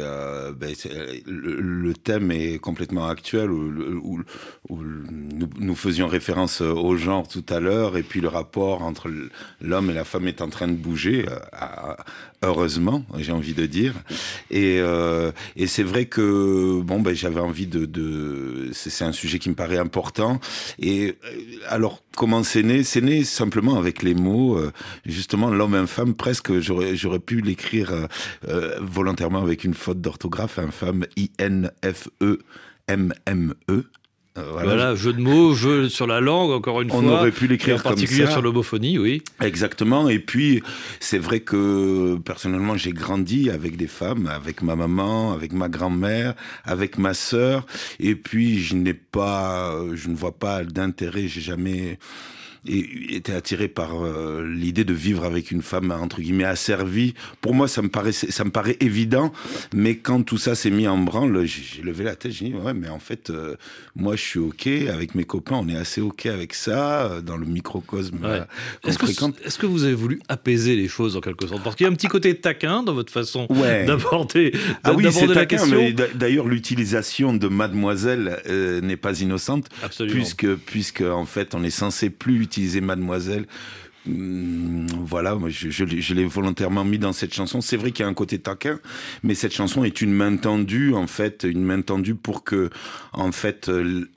ben, 0.60 0.74
le, 1.26 1.94
thème 1.94 2.32
est 2.32 2.60
complètement 2.60 3.08
actuel, 3.08 3.50
nous, 4.70 5.76
faisions 5.76 6.08
référence 6.08 6.62
au 6.62 6.98
genre 6.98 7.28
tout 7.28 7.46
à 7.50 7.60
l'heure, 7.60 7.98
et 7.98 8.04
puis 8.04 8.20
le 8.20 8.28
rapport 8.28 8.82
entre 8.82 9.10
l'homme 9.62 9.90
et 9.90 9.94
la 9.94 10.04
femme 10.04 10.28
est 10.28 10.42
en 10.42 10.50
train 10.50 10.68
de 10.68 10.74
bouger 10.74 11.26
heureusement, 12.42 13.04
j'ai 13.18 13.32
envie 13.32 13.54
de 13.54 13.66
dire. 13.66 13.94
Et, 14.52 14.80
euh, 14.80 15.32
c'est 15.68 15.84
vrai 15.84 16.06
que 16.06 16.82
bon, 16.82 17.02
ben 17.02 17.14
j'avais 17.14 17.40
envie 17.40 17.68
de, 17.68 18.70
c'est 18.74 19.04
un 19.04 19.12
sujet 19.12 19.40
qui 19.40 19.50
me 19.50 19.56
paraît 19.56 19.78
important. 19.78 20.40
Et 20.80 21.16
alors 21.68 22.04
comment 22.16 22.44
c'est 22.44 22.64
né? 22.64 22.84
C'est 22.84 23.02
né 23.02 23.24
simplement 23.24 23.78
avec 23.78 24.04
les 24.04 24.16
mots, 24.16 24.58
euh, 24.58 24.72
justement 25.06 25.50
l'homme 25.50 25.76
infâme. 25.76 26.14
Presque 26.16 26.60
j'aurais 26.60 27.20
pu 27.20 27.42
l'écrire 27.42 28.08
euh, 28.48 28.80
volontairement 28.82 29.42
avec 29.42 29.64
une 29.64 29.74
faute 29.74 30.02
d'orthographe, 30.02 30.60
infâme 30.60 31.06
I 31.16 31.32
N 31.38 31.72
F 31.84 32.10
E 32.22 32.40
M 32.88 33.14
M 33.26 33.54
E. 33.70 33.84
Voilà. 34.52 34.64
voilà. 34.64 34.96
jeu 34.96 35.14
de 35.14 35.20
mots, 35.20 35.54
jeu 35.54 35.90
sur 35.90 36.08
la 36.08 36.20
langue, 36.20 36.52
encore 36.52 36.82
une 36.82 36.92
on 36.92 37.02
fois. 37.02 37.10
On 37.10 37.14
aurait 37.14 37.32
pu 37.32 37.48
l'écrire 37.48 37.76
comme 37.76 37.84
ça. 37.84 37.90
En 37.90 37.94
particulier 37.94 38.28
sur 38.28 38.42
l'homophonie, 38.42 39.00
oui. 39.00 39.22
Exactement. 39.42 40.10
Et 40.10 40.20
puis, 40.20 40.62
c'est 41.00 41.18
vrai 41.18 41.40
que 41.40 42.18
personnellement, 42.18 42.78
j'ai 42.78 42.94
grandi 42.94 43.50
avec 43.50 43.78
des 43.78 43.88
femmes, 43.88 44.28
avec 44.28 44.62
ma 44.62 44.76
maman, 44.76 45.34
avec 45.34 45.54
ma 45.54 45.70
grand-mère, 45.70 46.36
avec 46.66 46.98
ma 46.98 47.14
sœur. 47.14 47.66
Et 48.00 48.16
puis, 48.16 48.60
je 48.60 48.76
n'ai 48.76 48.94
pas, 48.94 49.76
je 49.94 50.10
ne 50.10 50.16
vois 50.16 50.38
pas 50.38 50.64
d'intérêt. 50.64 51.28
J'ai 51.28 51.42
jamais 51.42 51.98
et 52.68 53.16
était 53.16 53.34
attiré 53.34 53.68
par 53.68 54.04
euh, 54.04 54.46
l'idée 54.46 54.84
de 54.84 54.94
vivre 54.94 55.24
avec 55.24 55.52
une 55.52 55.62
femme 55.62 55.92
entre 55.92 56.22
guillemets 56.22 56.44
asservie. 56.44 57.14
Pour 57.42 57.54
moi, 57.54 57.68
ça 57.68 57.82
me 57.82 57.90
paraît 57.90 58.12
ça 58.12 58.44
me 58.44 58.52
paraît 58.52 58.78
évident, 58.80 59.32
mais 59.74 59.98
quand 59.98 60.24
tout 60.24 60.38
ça 60.38 60.56
s'est 60.56 60.70
mis 60.70 60.88
en 60.88 60.98
branle, 60.98 61.46
j'ai 61.46 61.82
levé 61.82 62.04
la 62.04 62.16
tête, 62.16 62.32
j'ai 62.32 62.50
dit 62.50 62.54
ouais, 62.54 62.74
mais 62.74 62.90
en 62.90 63.00
fait, 63.00 63.30
euh, 63.30 63.56
moi, 63.96 64.16
je 64.16 64.22
suis 64.22 64.40
ok 64.40 64.68
avec 64.68 65.16
mes 65.16 65.24
copains, 65.24 65.56
on 65.56 65.68
est 65.70 65.78
assez 65.78 66.02
ok 66.02 66.26
avec 66.28 66.54
ça 66.54 67.06
euh, 67.06 67.22
dans 67.22 67.38
le 67.38 67.46
microcosme 67.46 68.18
ouais. 68.24 68.42
Est-ce 68.84 68.98
que, 68.98 69.06
est 69.06 69.58
que, 69.58 69.66
vous 69.66 69.84
avez 69.84 69.94
voulu 69.94 70.20
apaiser 70.28 70.76
les 70.76 70.88
choses 70.88 71.16
en 71.16 71.22
quelque 71.22 71.48
sorte? 71.48 71.64
Parce 71.64 71.76
qu'il 71.76 71.86
y 71.86 71.90
a 71.90 71.92
un 71.92 71.96
petit 71.96 72.08
côté 72.08 72.36
taquin 72.36 72.84
dans 72.84 72.94
votre 72.94 73.12
façon 73.12 73.48
ouais. 73.50 73.86
d'aborder 73.86 74.52
ah 74.84 74.94
oui, 74.94 75.08
c'est 75.12 75.28
la 75.28 75.34
taquin, 75.34 75.58
question. 75.58 75.78
mais 75.78 75.94
d'ailleurs 75.94 76.48
l'utilisation 76.48 77.34
de 77.34 77.48
mademoiselle 77.48 78.42
euh, 78.48 78.82
n'est 78.82 78.98
pas 78.98 79.20
innocente, 79.22 79.70
Absolument. 79.84 80.16
puisque 80.16 80.56
puisque 80.56 81.02
en 81.02 81.26
fait 81.26 81.56
on 81.56 81.64
est 81.64 81.70
censé 81.70 82.10
plus 82.10 82.42
utiliser 82.42 82.57
mademoiselle 82.82 83.46
voilà, 84.08 85.36
moi 85.36 85.50
je, 85.50 86.14
l'ai 86.14 86.26
volontairement 86.26 86.84
mis 86.84 87.00
dans 87.00 87.14
cette 87.14 87.34
chanson. 87.34 87.62
C'est 87.62 87.78
vrai 87.78 87.92
qu'il 87.92 88.04
y 88.04 88.06
a 88.06 88.10
un 88.10 88.14
côté 88.14 88.40
taquin, 88.40 88.80
mais 89.24 89.36
cette 89.36 89.54
chanson 89.54 89.84
est 89.84 90.02
une 90.02 90.14
main 90.14 90.36
tendue, 90.38 90.94
en 90.94 91.08
fait, 91.08 91.46
une 91.50 91.64
main 91.64 91.82
tendue 91.82 92.16
pour 92.16 92.44
que, 92.44 92.70
en 93.14 93.32
fait, 93.32 93.72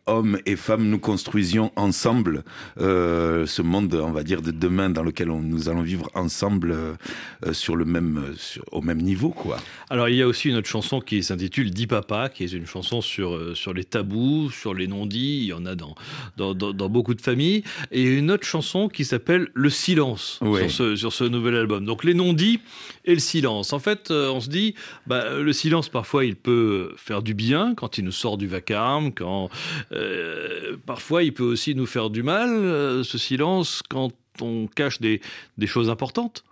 hommes 0.06 0.38
et 0.46 0.56
femmes, 0.56 0.88
nous 0.88 0.98
construisions 0.98 1.72
ensemble 1.76 2.44
euh, 2.80 3.46
ce 3.46 3.62
monde, 3.62 3.94
on 3.94 4.12
va 4.12 4.22
dire, 4.22 4.42
de 4.42 4.50
demain 4.50 4.90
dans 4.90 5.02
lequel 5.02 5.30
on, 5.30 5.40
nous 5.40 5.68
allons 5.68 5.82
vivre 5.82 6.10
ensemble 6.14 6.72
euh, 6.72 7.52
sur 7.52 7.76
le 7.76 7.84
même, 7.84 8.34
sur, 8.36 8.64
au 8.72 8.82
même 8.82 9.00
niveau, 9.00 9.30
quoi. 9.30 9.58
Alors 9.88 10.08
il 10.08 10.16
y 10.16 10.22
a 10.22 10.26
aussi 10.26 10.48
une 10.48 10.56
autre 10.56 10.68
chanson 10.68 11.00
qui 11.00 11.22
s'intitule 11.22 11.70
Dis 11.70 11.86
Papa, 11.86 12.28
qui 12.28 12.44
est 12.44 12.52
une 12.52 12.66
chanson 12.66 13.00
sur 13.00 13.56
sur 13.56 13.72
les 13.72 13.84
tabous, 13.84 14.50
sur 14.50 14.74
les 14.74 14.86
non-dits. 14.86 15.38
Il 15.42 15.46
y 15.46 15.52
en 15.52 15.66
a 15.66 15.74
dans 15.74 15.94
dans, 16.36 16.54
dans 16.54 16.72
dans, 16.72 16.88
beaucoup 16.88 17.14
de 17.14 17.20
familles, 17.20 17.64
et 17.90 18.02
une 18.02 18.30
autre 18.30 18.46
chanson 18.46 18.88
qui 18.88 19.04
s'appelle 19.04 19.48
Le 19.54 19.70
silence 19.80 20.38
sur, 20.40 20.70
ce, 20.70 20.96
sur 20.96 21.12
ce 21.12 21.24
nouvel 21.24 21.56
album. 21.56 21.84
Donc 21.84 22.04
les 22.04 22.14
non-dits 22.14 22.60
et 23.04 23.14
le 23.14 23.20
silence. 23.20 23.72
En 23.72 23.78
fait, 23.78 24.10
euh, 24.10 24.30
on 24.30 24.40
se 24.40 24.48
dit, 24.48 24.74
bah, 25.06 25.38
le 25.38 25.52
silence 25.52 25.88
parfois 25.88 26.24
il 26.24 26.36
peut 26.36 26.92
faire 26.96 27.22
du 27.22 27.34
bien 27.34 27.74
quand 27.74 27.98
il 27.98 28.04
nous 28.04 28.12
sort 28.12 28.38
du 28.38 28.46
vacarme, 28.46 29.12
quand 29.12 29.48
euh, 29.92 30.76
parfois 30.86 31.22
il 31.22 31.32
peut 31.32 31.44
aussi 31.44 31.74
nous 31.74 31.86
faire 31.86 32.10
du 32.10 32.22
mal, 32.22 32.50
euh, 32.50 33.02
ce 33.02 33.18
silence, 33.18 33.82
quand 33.88 34.12
on 34.40 34.68
cache 34.68 35.00
des, 35.00 35.20
des 35.58 35.66
choses 35.66 35.90
importantes. 35.90 36.44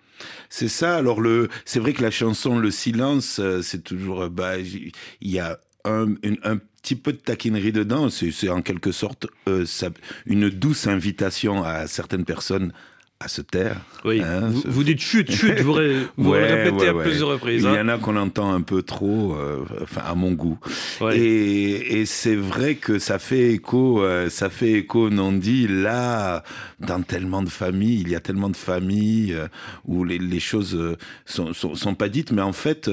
C'est 0.48 0.68
ça. 0.68 0.96
Alors 0.96 1.20
le, 1.20 1.48
c'est 1.64 1.78
vrai 1.78 1.92
que 1.92 2.02
la 2.02 2.10
chanson 2.10 2.58
Le 2.58 2.70
silence, 2.70 3.40
c'est 3.62 3.84
toujours, 3.84 4.28
bah, 4.30 4.58
il 4.58 4.92
y 5.22 5.38
a 5.38 5.58
un, 5.84 6.14
une, 6.22 6.38
un 6.42 6.58
petit 6.82 6.96
peu 6.96 7.12
de 7.12 7.18
taquinerie 7.18 7.72
dedans. 7.72 8.08
C'est 8.10 8.48
en 8.48 8.62
quelque 8.62 8.92
sorte 8.92 9.26
euh, 9.48 9.66
ça, 9.66 9.90
une 10.26 10.48
douce 10.48 10.86
invitation 10.86 11.62
à 11.64 11.86
certaines 11.86 12.24
personnes 12.24 12.72
à 13.20 13.26
se 13.26 13.42
taire. 13.42 13.80
Oui. 14.04 14.20
Hein, 14.20 14.48
vous, 14.48 14.62
vous, 14.64 14.84
dites 14.84 15.00
chute, 15.00 15.32
chute, 15.32 15.58
vous, 15.60 15.72
ré, 15.72 16.06
vous 16.16 16.30
ouais, 16.30 16.38
le 16.38 16.54
répétez 16.54 16.84
ouais, 16.84 16.88
à 16.88 16.94
ouais. 16.94 17.02
plusieurs 17.02 17.30
reprises. 17.30 17.64
Il 17.64 17.72
y 17.72 17.76
hein. 17.76 17.84
en 17.84 17.88
a 17.88 17.98
qu'on 17.98 18.16
entend 18.16 18.52
un 18.52 18.60
peu 18.60 18.82
trop, 18.82 19.34
euh, 19.34 19.64
enfin 19.82 20.02
à 20.06 20.14
mon 20.14 20.30
goût. 20.32 20.56
Et, 21.12 22.00
et 22.00 22.06
c'est 22.06 22.36
vrai 22.36 22.76
que 22.76 23.00
ça 23.00 23.18
fait 23.18 23.54
écho, 23.54 24.04
euh, 24.04 24.30
ça 24.30 24.50
fait 24.50 24.70
écho 24.72 25.10
non 25.10 25.32
dit 25.32 25.66
là 25.66 26.44
dans 26.78 27.02
tellement 27.02 27.42
de 27.42 27.48
familles. 27.48 28.02
Il 28.02 28.08
y 28.08 28.14
a 28.14 28.20
tellement 28.20 28.50
de 28.50 28.56
familles 28.56 29.34
euh, 29.34 29.48
où 29.84 30.04
les, 30.04 30.18
les 30.18 30.40
choses 30.40 30.96
sont, 31.26 31.52
sont, 31.54 31.74
sont, 31.74 31.94
pas 31.96 32.08
dites, 32.08 32.30
mais 32.30 32.42
en 32.42 32.52
fait, 32.52 32.88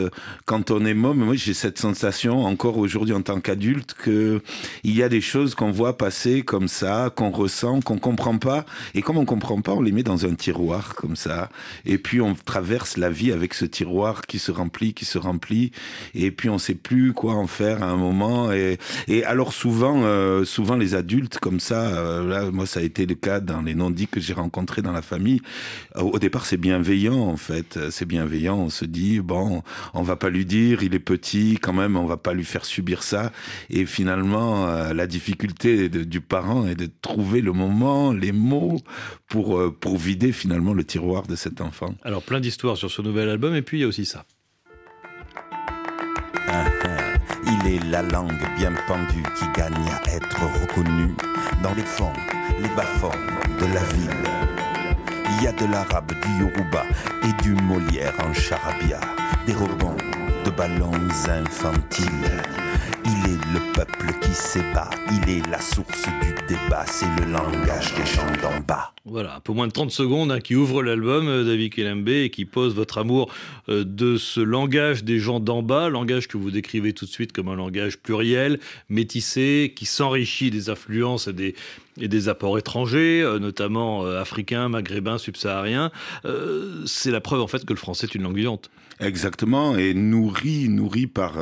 quand 0.46 0.72
on 0.72 0.86
est 0.86 0.96
môme, 0.96 1.20
moi 1.20 1.36
j'ai 1.36 1.54
cette 1.54 1.78
sensation 1.78 2.46
encore 2.46 2.80
aujourd'hui 2.80 3.14
en 3.14 3.22
tant 3.22 3.40
qu'adulte 3.40 3.94
que 3.94 4.42
il 4.84 4.96
y 4.96 5.04
a 5.04 5.10
des 5.10 5.22
choses 5.22 5.54
qu'on 5.54 5.70
voit 5.70 6.00
passer 6.00 6.42
comme 6.42 6.68
ça, 6.68 7.12
qu'on 7.16 7.30
ressent, 7.30 7.82
qu'on 7.82 8.00
comprend 8.00 8.40
pas, 8.40 8.66
et 8.96 9.04
comme 9.04 9.18
on 9.18 9.26
comprend 9.26 9.62
pas, 9.62 9.74
on 9.74 9.82
les 9.82 9.92
met 9.92 10.02
dans 10.02 10.15
un 10.24 10.36
tiroir 10.36 10.96
comme 10.96 11.16
ça, 11.16 11.50
et 11.86 11.98
puis 11.98 12.22
on 12.22 12.36
traverse 12.36 12.96
la 12.98 13.10
vie 13.10 13.32
avec 13.32 13.54
ce 13.54 13.66
tiroir 13.66 14.22
qui 14.22 14.40
se 14.40 14.52
remplit, 14.52 14.94
qui 14.94 15.06
se 15.06 15.18
remplit, 15.18 15.72
et 16.14 16.32
puis 16.32 16.50
on 16.50 16.58
sait 16.58 16.76
plus 16.76 17.12
quoi 17.12 17.34
en 17.34 17.48
faire 17.48 17.84
à 17.84 17.88
un 17.88 17.98
moment. 17.98 18.52
Et, 18.52 18.78
alors 19.26 19.52
souvent, 19.52 20.04
euh, 20.04 20.46
souvent 20.46 20.76
les 20.76 20.96
adultes 20.96 21.40
comme 21.40 21.60
ça, 21.60 21.88
euh, 21.88 22.28
là, 22.28 22.52
moi 22.52 22.66
ça 22.66 22.80
a 22.80 22.84
été 22.84 23.06
le 23.06 23.16
cas 23.16 23.40
dans 23.40 23.62
les 23.62 23.76
non-dits 23.76 24.08
que 24.08 24.20
j'ai 24.20 24.34
rencontrés 24.34 24.82
dans 24.82 24.92
la 24.92 25.02
famille. 25.02 25.42
Au 25.96 26.20
départ, 26.20 26.46
c'est 26.46 26.58
bienveillant 26.58 27.18
en 27.18 27.38
fait, 27.38 27.80
c'est 27.90 28.06
bienveillant. 28.06 28.58
On 28.58 28.70
se 28.70 28.86
dit 28.86 29.20
bon, 29.20 29.64
on 29.94 30.04
va 30.04 30.16
pas 30.16 30.30
lui 30.30 30.46
dire, 30.46 30.84
il 30.84 30.94
est 30.94 31.00
petit, 31.00 31.58
quand 31.62 31.74
même, 31.74 31.98
on 31.98 32.06
va 32.06 32.18
pas 32.18 32.34
lui 32.34 32.46
faire 32.46 32.66
subir 32.66 33.04
ça. 33.04 33.32
Et 33.70 33.86
finalement, 33.86 34.68
euh, 34.68 34.94
la 34.94 35.08
difficulté 35.08 35.90
du 35.90 36.22
parent 36.22 36.68
est 36.68 36.76
de 36.76 36.90
trouver 37.02 37.42
le 37.42 37.54
moment, 37.54 38.12
les 38.12 38.32
mots 38.32 38.78
pour 39.28 39.58
euh, 39.58 39.72
pour 39.72 39.98
vider 40.06 40.32
finalement 40.32 40.74
le 40.74 40.84
tiroir 40.84 41.24
de 41.24 41.36
cet 41.36 41.62
enfant. 41.62 41.96
Alors 42.04 42.22
plein 42.22 42.40
d'histoires 42.40 42.78
sur 42.78 42.92
ce 42.92 43.02
nouvel 43.02 43.28
album 43.28 43.56
et 43.56 43.64
puis 43.64 43.80
il 43.80 43.82
y 43.82 43.84
a 43.84 43.88
aussi 43.88 44.06
ça. 44.06 44.26
Ah, 46.48 46.66
ah, 46.84 47.14
il 47.44 47.74
est 47.74 47.84
la 47.90 48.04
langue 48.04 48.46
bien 48.58 48.74
pendue 48.88 49.24
qui 49.38 49.46
gagne 49.60 49.74
à 49.74 50.14
être 50.14 50.38
reconnue 50.62 51.16
dans 51.64 51.74
les 51.74 51.84
fonds, 51.84 52.14
les 52.62 52.70
bas-fonds 52.76 53.10
de 53.60 53.74
la 53.74 53.84
ville. 53.84 54.24
Il 55.38 55.44
y 55.44 55.48
a 55.48 55.52
de 55.52 55.66
l'arabe, 55.66 56.12
du 56.12 56.44
yoruba 56.44 56.84
et 57.24 57.44
du 57.44 57.56
Molière 57.56 58.14
en 58.24 58.34
charabia, 58.34 59.00
des 59.48 59.54
rebonds 59.54 59.98
de 60.46 60.52
ballons 60.52 60.92
infantiles. 61.28 62.44
Il 63.06 63.32
est 63.32 63.45
le 63.56 63.72
peuple 63.72 64.12
qui 64.22 64.34
s'ébat. 64.34 64.90
Il 65.12 65.30
est 65.30 65.50
la 65.50 65.62
source 65.62 66.04
du 66.22 66.54
débat. 66.54 66.86
C'est 66.88 67.08
le 67.20 67.32
langage 67.32 67.94
des 67.96 68.06
gens 68.06 68.28
d'en 68.42 68.60
bas. 68.60 68.92
Voilà, 69.06 69.38
un 69.38 69.40
peu 69.40 69.54
moins 69.54 69.68
de 69.68 69.72
30 69.72 69.92
secondes 69.92 70.32
hein, 70.32 70.42
qui 70.42 70.56
ouvre 70.56 70.84
l'album, 70.84 71.28
euh, 71.28 71.46
David 71.46 71.74
Kelembe, 71.74 72.10
et 72.10 72.30
qui 72.30 72.44
pose 72.44 72.76
votre 72.76 72.98
amour 72.98 73.32
euh, 73.70 73.86
de 73.86 74.18
ce 74.18 74.42
langage 74.42 75.06
des 75.06 75.20
gens 75.20 75.40
d'en 75.40 75.64
bas, 75.64 75.88
langage 75.90 76.28
que 76.28 76.38
vous 76.38 76.52
décrivez 76.52 76.92
tout 76.92 77.06
de 77.06 77.10
suite 77.10 77.32
comme 77.32 77.48
un 77.48 77.56
langage 77.56 77.98
pluriel, 77.98 78.60
métissé, 78.90 79.74
qui 79.74 79.86
s'enrichit 79.86 80.52
des 80.52 80.70
influences 80.70 81.28
et 81.28 81.34
des, 81.34 81.56
et 82.02 82.10
des 82.10 82.28
apports 82.28 82.58
étrangers, 82.58 83.22
euh, 83.22 83.40
notamment 83.40 84.06
africains, 84.06 84.68
maghrébins, 84.68 85.18
subsahariens. 85.18 85.92
c'est 86.86 87.12
la 87.12 87.22
preuve 87.22 87.42
en 87.42 87.48
fait 87.48 87.64
que 87.64 87.74
le 87.74 87.80
français 87.80 88.08
est 88.08 88.16
une 88.16 88.24
langue 88.24 88.36
vivante. 88.36 88.70
Exactement, 89.00 89.78
et 89.78 89.94
nourri, 89.94 90.68
nourri 90.70 91.06
par 91.06 91.34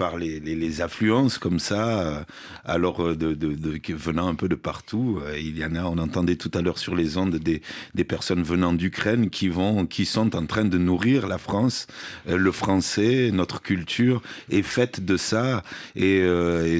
par 0.00 0.16
les, 0.16 0.80
affluences 0.80 1.36
comme 1.36 1.58
ça, 1.58 2.00
euh, 2.00 2.24
alors 2.64 3.02
euh, 3.02 3.14
de, 3.14 3.34
de, 3.34 3.54
de, 3.54 3.94
venant 3.94 4.28
un 4.28 4.34
peu 4.34 4.48
de 4.48 4.54
partout. 4.54 5.20
Euh, 5.22 5.38
il 5.38 5.58
y 5.58 5.64
en 5.64 5.74
a, 5.74 5.82
on 5.82 5.98
entendait 5.98 6.36
tout 6.36 6.50
à 6.54 6.62
l'heure 6.62 6.78
sur 6.78 6.96
les 6.96 7.18
ondes 7.18 7.36
des, 7.36 7.60
personnes 8.04 8.42
venant 8.42 8.72
d'Ukraine 8.72 9.28
qui 9.28 9.48
vont, 9.48 9.84
qui 9.84 10.06
sont 10.06 10.34
en 10.34 10.46
train 10.46 10.64
de 10.64 10.78
nourrir 10.78 11.28
la 11.28 11.36
France, 11.36 11.86
le 12.26 12.50
français, 12.50 13.30
notre 13.30 13.60
culture 13.60 14.22
est 14.50 14.62
faite 14.62 15.04
de 15.04 15.18
ça. 15.18 15.62
Et, 15.96 16.24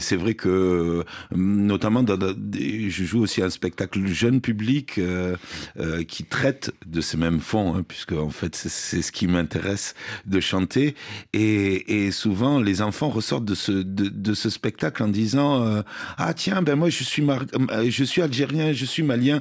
c'est 0.01 0.17
vrai 0.17 0.33
que, 0.33 1.05
notamment, 1.31 2.03
je 2.07 3.05
joue 3.05 3.21
aussi 3.21 3.43
un 3.43 3.51
spectacle 3.51 4.07
jeune 4.07 4.41
public 4.41 4.99
qui 6.09 6.25
traite 6.25 6.73
de 6.87 7.03
ces 7.03 7.19
mêmes 7.19 7.41
fonds, 7.41 7.75
hein, 7.77 7.85
puisque 7.87 8.13
en 8.13 8.31
fait 8.31 8.57
c'est 8.57 9.03
ce 9.03 9.13
qui 9.13 9.27
m'intéresse 9.29 9.95
de 10.25 10.41
chanter. 10.41 10.95
Et, 11.35 12.07
et 12.07 12.11
souvent 12.13 12.61
les 12.61 12.81
enfants 12.81 13.10
ressortent 13.11 13.45
de 13.45 13.55
ce, 13.55 13.73
de, 13.73 14.35
ce 14.35 14.51
spectacle 14.51 15.03
en 15.03 15.09
disant 15.09 15.63
euh, 15.63 15.83
Ah 16.17 16.35
tiens, 16.35 16.63
ben 16.63 16.77
moi 16.77 16.89
je 16.89 17.05
suis, 17.05 17.25
euh, 17.29 17.91
je 17.91 18.05
suis 18.05 18.23
algérien, 18.23 18.73
je 18.73 18.85
suis 18.85 19.03
malien, 19.03 19.41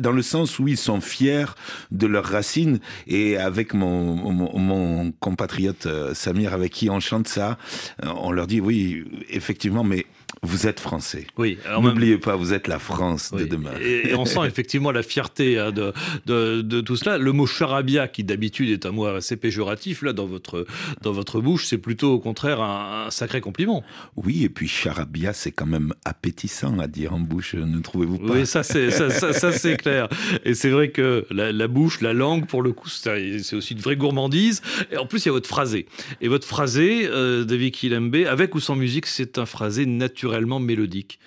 dans 0.00 0.12
le 0.12 0.22
sens 0.22 0.58
où 0.58 0.68
ils 0.68 0.76
sont 0.76 1.00
fiers 1.00 1.46
de 1.90 2.06
leurs 2.06 2.26
racines. 2.26 2.80
Et 3.06 3.36
avec 3.36 3.74
mon, 3.74 4.14
mon, 4.32 5.12
compatriote 5.12 5.86
euh, 5.86 6.14
Samir, 6.14 6.54
avec 6.54 6.72
qui 6.72 6.90
on 6.90 7.00
chante 7.00 7.28
ça, 7.28 7.58
on 8.02 8.30
leur 8.30 8.46
dit 8.46 8.60
Oui, 8.60 9.04
effectivement, 9.28 9.84
mais 9.84 10.06
vous 10.42 10.66
êtes 10.66 10.80
français. 10.80 11.26
Oui. 11.38 11.58
N'oubliez 11.80 12.18
pas, 12.18 12.36
vous 12.36 12.52
êtes 12.52 12.68
la 12.68 12.78
France 12.78 13.32
de 13.32 13.44
demain. 13.44 13.72
Et, 13.80 14.14
on 14.14 14.24
sent 14.24 14.40
effectivement 14.46 14.92
la 14.92 15.02
fierté 15.02 15.58
hein, 15.58 15.72
de, 15.72 15.92
de, 16.26 16.80
tout 16.80 16.96
cela. 16.96 17.18
Le 17.18 17.32
mot 17.32 17.46
charabia, 17.46 18.06
qui 18.06 18.22
d'habitude 18.22 18.70
est 18.70 18.86
un 18.86 18.92
mot 18.92 19.06
assez 19.06 19.36
péjoratif, 19.36 20.02
là, 20.02 20.12
dans 20.12 20.26
votre, 20.26 20.66
dans 21.02 21.12
votre 21.12 21.40
bouche, 21.40 21.66
c'est 21.66 21.78
plutôt 21.78 22.12
au 22.12 22.18
contraire 22.18 22.60
un, 22.60 23.10
sacré 23.10 23.40
compliment. 23.40 23.82
Oui, 24.16 24.44
et 24.44 24.48
puis 24.48 24.68
charabia, 24.68 25.32
c'est 25.32 25.52
quand 25.52 25.66
même 25.66 25.92
appétissant 26.04 26.78
à 26.78 26.86
dire 26.86 27.14
en 27.14 27.20
bouche, 27.20 27.54
ne 27.54 27.80
trouvez-vous 27.80 28.18
pas? 28.18 28.34
Oui, 28.34 28.46
ça 28.46 28.62
c'est 28.62 28.90
ça, 28.90 29.52
c'est 29.52 29.76
clair. 29.76 30.08
Et 30.44 30.54
c'est 30.54 30.70
vrai 30.70 30.90
que 30.90 31.26
la, 31.30 31.68
bouche, 31.68 32.00
la 32.00 32.12
langue, 32.12 32.46
pour 32.46 32.62
le 32.62 32.72
coup, 32.72 32.88
c'est 32.88 33.54
aussi 33.54 33.74
une 33.74 33.80
vraie 33.80 33.96
gourmandise. 33.96 34.60
Et 34.92 34.96
en 34.96 35.06
plus, 35.06 35.24
il 35.24 35.28
y 35.28 35.30
a 35.30 35.32
votre 35.32 35.48
phrasé. 35.48 35.86
Et 36.20 36.28
votre 36.28 36.46
phrasé, 36.46 37.08
euh, 37.10 37.44
David 37.44 37.72
Kilembe, 37.72 38.26
avec 38.28 38.54
ou 38.54 38.60
sans 38.60 38.76
musique, 38.76 39.06
c'est 39.06 39.38
un 39.38 39.46
phrasé 39.46 39.86
naturel 39.86 40.15
mélodique. 40.60 41.18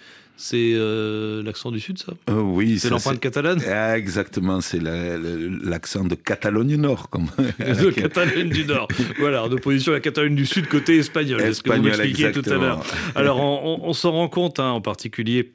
C'est 0.41 0.71
euh, 0.73 1.43
l'accent 1.43 1.69
du 1.69 1.81
Sud, 1.81 1.97
ça? 1.97 2.13
Euh, 2.29 2.39
Oui. 2.39 2.79
C'est 2.79 2.89
l'empreinte 2.89 3.19
catalane? 3.19 3.61
Ah, 3.67 3.97
Exactement, 3.97 4.61
c'est 4.61 4.79
l'accent 4.81 6.05
de 6.05 6.15
Catalogne 6.15 6.77
Nord. 6.77 7.09
Comme... 7.09 7.27
de 7.59 7.91
Catalogne 7.91 8.47
du 8.47 8.63
Nord. 8.63 8.87
voilà, 9.19 9.43
en 9.43 9.51
opposition 9.51 9.91
à 9.91 9.95
la 9.95 10.01
Catalogne 10.01 10.35
du 10.35 10.45
Sud, 10.45 10.69
côté 10.69 10.97
espagnol. 10.97 11.41
espagnol 11.41 11.53
ce 11.53 11.61
que 11.61 11.71
vous 11.71 11.83
m'expliquiez 11.83 12.31
tout 12.31 12.49
à 12.49 12.55
l'heure. 12.55 12.85
Alors, 13.15 13.41
on, 13.41 13.91
s'en 13.91 14.11
rend 14.11 14.29
compte, 14.29 14.61
hein, 14.61 14.69
en 14.69 14.79
particulier 14.79 15.51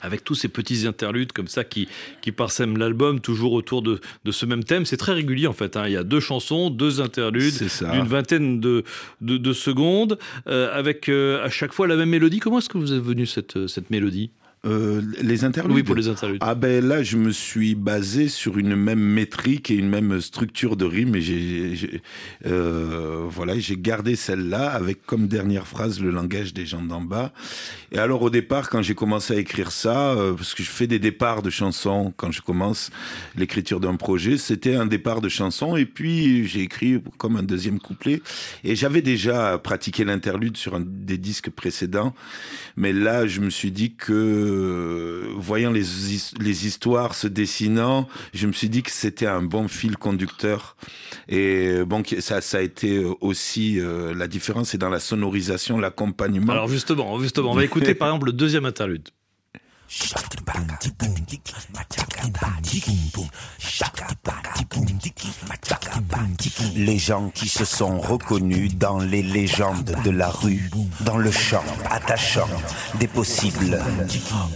avec 0.00 0.24
tous 0.24 0.34
ces 0.34 0.48
petits 0.48 0.86
interludes 0.86 1.32
comme 1.32 1.48
ça 1.48 1.64
qui, 1.64 1.88
qui 2.20 2.32
parsèment 2.32 2.76
l'album, 2.76 3.20
toujours 3.20 3.52
autour 3.52 3.82
de, 3.82 4.00
de, 4.24 4.32
ce 4.32 4.46
même 4.46 4.64
thème. 4.64 4.84
C'est 4.84 4.96
très 4.96 5.12
régulier 5.12 5.46
en 5.46 5.52
fait. 5.52 5.76
Hein. 5.76 5.84
Il 5.86 5.92
y 5.92 5.96
a 5.96 6.04
deux 6.04 6.20
chansons, 6.20 6.70
deux 6.70 7.00
interludes 7.00 7.58
d'une 7.58 8.06
vingtaine 8.06 8.60
de, 8.60 8.84
de, 9.20 9.52
secondes, 9.52 10.18
euh, 10.46 10.76
avec 10.76 11.08
euh, 11.08 11.44
à 11.44 11.50
chaque 11.50 11.72
fois 11.72 11.86
la 11.86 11.96
même 11.96 12.10
mélodie. 12.10 12.38
Comment 12.38 12.58
est-ce 12.58 12.68
que 12.68 12.78
vous 12.78 12.92
êtes 12.92 13.02
venu 13.02 13.26
cette, 13.26 13.66
cette 13.66 13.90
mélodie? 13.90 14.30
Euh, 14.66 15.00
les 15.20 15.44
interludes 15.44 15.76
Oui, 15.76 15.82
pour 15.84 15.94
les 15.94 16.08
interludes. 16.08 16.38
Ah 16.40 16.56
ben 16.56 16.84
là, 16.84 17.04
je 17.04 17.16
me 17.16 17.30
suis 17.30 17.76
basé 17.76 18.28
sur 18.28 18.58
une 18.58 18.74
même 18.74 18.98
métrique 18.98 19.70
et 19.70 19.74
une 19.74 19.88
même 19.88 20.20
structure 20.20 20.76
de 20.76 20.84
rime 20.84 21.14
et 21.14 21.20
j'ai, 21.20 22.00
euh, 22.44 23.24
voilà, 23.28 23.56
j'ai 23.58 23.76
gardé 23.76 24.16
celle-là 24.16 24.70
avec 24.70 25.06
comme 25.06 25.28
dernière 25.28 25.66
phrase 25.66 26.00
le 26.00 26.10
langage 26.10 26.54
des 26.54 26.66
gens 26.66 26.82
d'en 26.82 27.00
bas. 27.00 27.32
Et 27.92 27.98
alors 27.98 28.22
au 28.22 28.30
départ, 28.30 28.68
quand 28.68 28.82
j'ai 28.82 28.96
commencé 28.96 29.34
à 29.34 29.36
écrire 29.36 29.70
ça, 29.70 30.10
euh, 30.14 30.34
parce 30.34 30.54
que 30.54 30.64
je 30.64 30.70
fais 30.70 30.88
des 30.88 30.98
départs 30.98 31.42
de 31.42 31.50
chansons 31.50 32.12
quand 32.16 32.32
je 32.32 32.42
commence 32.42 32.90
l'écriture 33.36 33.78
d'un 33.78 33.94
projet, 33.94 34.38
c'était 34.38 34.74
un 34.74 34.86
départ 34.86 35.20
de 35.20 35.28
chansons 35.28 35.76
et 35.76 35.86
puis 35.86 36.48
j'ai 36.48 36.62
écrit 36.62 37.00
comme 37.16 37.36
un 37.36 37.44
deuxième 37.44 37.78
couplet 37.78 38.22
et 38.64 38.74
j'avais 38.74 39.02
déjà 39.02 39.56
pratiqué 39.58 40.04
l'interlude 40.04 40.56
sur 40.56 40.74
un 40.74 40.82
des 40.84 41.18
disques 41.18 41.50
précédents, 41.50 42.12
mais 42.76 42.92
là, 42.92 43.28
je 43.28 43.40
me 43.40 43.50
suis 43.50 43.70
dit 43.70 43.94
que 43.94 44.47
voyant 45.36 45.70
les, 45.70 45.84
les 46.40 46.66
histoires 46.66 47.14
se 47.14 47.26
dessinant, 47.26 48.08
je 48.34 48.46
me 48.46 48.52
suis 48.52 48.68
dit 48.68 48.82
que 48.82 48.90
c'était 48.90 49.26
un 49.26 49.42
bon 49.42 49.68
fil 49.68 49.96
conducteur. 49.96 50.76
Et 51.28 51.84
bon, 51.84 52.02
ça, 52.20 52.40
ça 52.40 52.58
a 52.58 52.60
été 52.60 53.04
aussi 53.20 53.80
euh, 53.80 54.14
la 54.14 54.28
différence, 54.28 54.70
c'est 54.70 54.78
dans 54.78 54.88
la 54.88 55.00
sonorisation, 55.00 55.78
l'accompagnement. 55.78 56.52
Alors 56.52 56.68
justement, 56.68 57.20
justement, 57.20 57.52
on 57.52 57.54
va 57.54 57.64
écouter 57.64 57.94
par 57.94 58.08
exemple 58.08 58.26
le 58.26 58.32
deuxième 58.32 58.64
interlude. 58.64 59.08
Les 66.74 66.98
gens 66.98 67.30
qui 67.30 67.48
se 67.48 67.64
sont 67.64 67.98
reconnus 67.98 68.74
dans 68.76 68.98
les 68.98 69.22
légendes 69.22 69.96
de 70.04 70.10
la 70.10 70.28
rue, 70.28 70.70
dans 71.00 71.16
le 71.16 71.30
chant 71.30 71.64
attachant 71.90 72.48
des 73.00 73.06
possibles, 73.06 73.82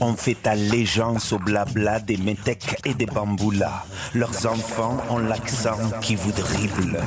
ont 0.00 0.16
fait 0.16 0.46
allégeance 0.46 1.32
au 1.32 1.38
blabla 1.38 2.00
des 2.00 2.18
métèques 2.18 2.76
et 2.84 2.92
des 2.92 3.06
bamboulas. 3.06 3.86
Leurs 4.14 4.46
enfants 4.46 5.02
ont 5.08 5.18
l'accent 5.18 5.78
qui 6.02 6.14
vous 6.14 6.32
dribble. 6.32 7.00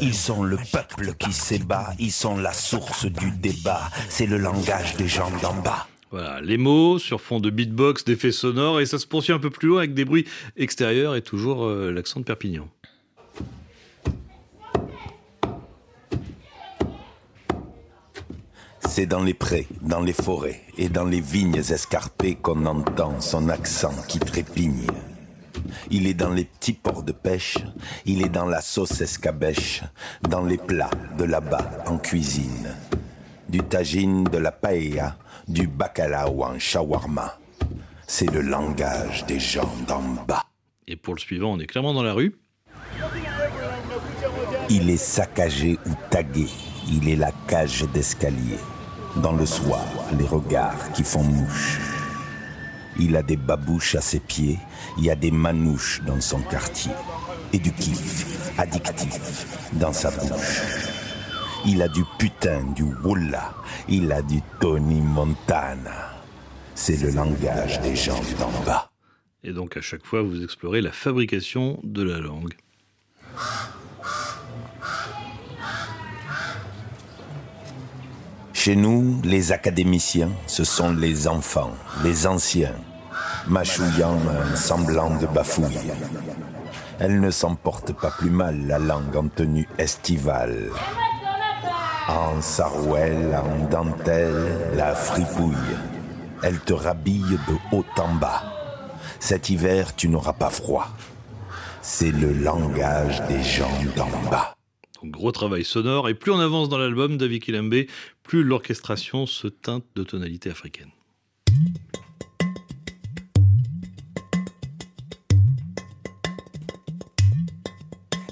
Ils 0.00 0.14
sont 0.14 0.44
le 0.44 0.58
peuple 0.72 1.14
qui 1.14 1.32
s'ébat, 1.32 1.92
ils 1.98 2.12
sont 2.12 2.36
la 2.36 2.52
source 2.52 3.06
du 3.06 3.32
débat. 3.32 3.90
C'est 4.08 4.26
le 4.26 4.38
langage 4.38 4.94
des 4.96 5.08
gens 5.08 5.30
d'en 5.42 5.54
bas. 5.54 5.86
Voilà, 6.10 6.40
les 6.40 6.56
mots 6.56 6.98
sur 6.98 7.20
fond 7.20 7.38
de 7.38 7.50
beatbox, 7.50 8.04
d'effets 8.04 8.32
sonores, 8.32 8.80
et 8.80 8.86
ça 8.86 8.98
se 8.98 9.06
poursuit 9.06 9.34
un 9.34 9.38
peu 9.38 9.50
plus 9.50 9.68
loin 9.68 9.78
avec 9.78 9.92
des 9.92 10.06
bruits 10.06 10.24
extérieurs 10.56 11.14
et 11.14 11.22
toujours 11.22 11.66
euh, 11.66 11.90
l'accent 11.90 12.20
de 12.20 12.24
Perpignan. 12.24 12.68
C'est 18.88 19.06
dans 19.06 19.22
les 19.22 19.34
prés, 19.34 19.68
dans 19.82 20.00
les 20.00 20.14
forêts 20.14 20.62
et 20.78 20.88
dans 20.88 21.04
les 21.04 21.20
vignes 21.20 21.58
escarpées 21.58 22.36
qu'on 22.36 22.64
entend 22.64 23.20
son 23.20 23.50
accent 23.50 23.94
qui 24.08 24.18
trépigne. 24.18 24.86
Il 25.90 26.06
est 26.06 26.14
dans 26.14 26.32
les 26.32 26.44
petits 26.44 26.72
ports 26.72 27.02
de 27.02 27.12
pêche, 27.12 27.58
il 28.06 28.22
est 28.24 28.30
dans 28.30 28.46
la 28.46 28.62
sauce 28.62 29.00
escabèche, 29.02 29.82
dans 30.22 30.44
les 30.44 30.56
plats 30.56 30.90
de 31.18 31.24
là-bas 31.24 31.84
en 31.86 31.98
cuisine. 31.98 32.74
Du 33.48 33.60
tagine, 33.60 34.24
de 34.24 34.38
la 34.38 34.52
paella, 34.52 35.16
du 35.48 35.66
bacalao 35.66 36.44
en 36.44 36.58
shawarma. 36.58 37.38
C'est 38.06 38.30
le 38.30 38.40
langage 38.40 39.24
des 39.26 39.40
gens 39.40 39.70
d'en 39.86 40.02
bas. 40.26 40.44
Et 40.86 40.96
pour 40.96 41.14
le 41.14 41.20
suivant, 41.20 41.52
on 41.52 41.58
est 41.58 41.66
clairement 41.66 41.94
dans 41.94 42.02
la 42.02 42.12
rue. 42.12 42.36
Il 44.70 44.88
est 44.90 44.96
saccagé 44.96 45.78
ou 45.86 45.90
tagué. 46.10 46.46
Il 46.90 47.08
est 47.08 47.16
la 47.16 47.32
cage 47.46 47.84
d'escalier. 47.92 48.58
Dans 49.16 49.32
le 49.32 49.46
soir, 49.46 49.84
les 50.18 50.26
regards 50.26 50.92
qui 50.92 51.02
font 51.02 51.22
mouche. 51.22 51.80
Il 52.98 53.16
a 53.16 53.22
des 53.22 53.36
babouches 53.36 53.94
à 53.94 54.00
ses 54.00 54.20
pieds. 54.20 54.58
Il 54.96 55.04
y 55.04 55.10
a 55.10 55.16
des 55.16 55.30
manouches 55.30 56.02
dans 56.06 56.20
son 56.20 56.40
quartier. 56.40 56.92
Et 57.52 57.58
du 57.58 57.72
kiff 57.72 58.58
addictif 58.58 59.46
dans 59.74 59.92
sa 59.92 60.10
bouche. 60.10 61.07
Il 61.66 61.82
a 61.82 61.88
du 61.88 62.04
putain, 62.18 62.62
du 62.74 62.84
woula. 62.84 63.54
Il 63.88 64.10
a 64.12 64.22
du 64.22 64.40
Tony 64.60 65.00
Montana. 65.00 66.14
C'est 66.74 67.00
le 67.02 67.10
langage 67.10 67.80
des 67.80 67.96
gens 67.96 68.20
d'en 68.38 68.52
bas. 68.64 68.90
Et 69.42 69.52
donc 69.52 69.76
à 69.76 69.80
chaque 69.80 70.04
fois, 70.04 70.22
vous 70.22 70.42
explorez 70.42 70.80
la 70.80 70.92
fabrication 70.92 71.78
de 71.82 72.02
la 72.02 72.18
langue. 72.18 72.54
Chez 78.52 78.76
nous, 78.76 79.20
les 79.24 79.52
académiciens, 79.52 80.30
ce 80.46 80.64
sont 80.64 80.92
les 80.92 81.28
enfants, 81.28 81.72
les 82.04 82.26
anciens, 82.26 82.74
mâchouillant 83.46 84.18
un 84.28 84.56
semblant 84.56 85.16
de 85.18 85.26
bafouille. 85.26 85.92
Elle 86.98 87.20
ne 87.20 87.30
s'emporte 87.30 87.92
pas 87.92 88.10
plus 88.10 88.30
mal, 88.30 88.66
la 88.66 88.78
langue 88.78 89.16
en 89.16 89.28
tenue 89.28 89.68
estivale. 89.78 90.70
En 92.08 92.40
sarouel, 92.40 93.36
en 93.36 93.68
dentelle, 93.68 94.72
la 94.74 94.94
fripouille. 94.94 95.54
Elle 96.42 96.58
te 96.58 96.72
rhabille 96.72 97.38
de 97.46 97.76
haut 97.76 97.84
en 97.98 98.14
bas. 98.14 98.44
Cet 99.20 99.50
hiver, 99.50 99.94
tu 99.94 100.08
n'auras 100.08 100.32
pas 100.32 100.48
froid. 100.48 100.88
C'est 101.82 102.10
le 102.10 102.32
langage 102.32 103.20
des 103.28 103.42
gens 103.42 103.68
d'en 103.94 104.08
bas. 104.30 104.54
Donc, 105.02 105.12
gros 105.12 105.32
travail 105.32 105.64
sonore, 105.64 106.08
et 106.08 106.14
plus 106.14 106.32
on 106.32 106.40
avance 106.40 106.70
dans 106.70 106.78
l'album 106.78 107.18
David 107.18 107.42
Kilembe, 107.42 107.84
plus 108.22 108.42
l'orchestration 108.42 109.26
se 109.26 109.46
teinte 109.46 109.84
de 109.94 110.02
tonalités 110.02 110.50
africaines. 110.50 110.92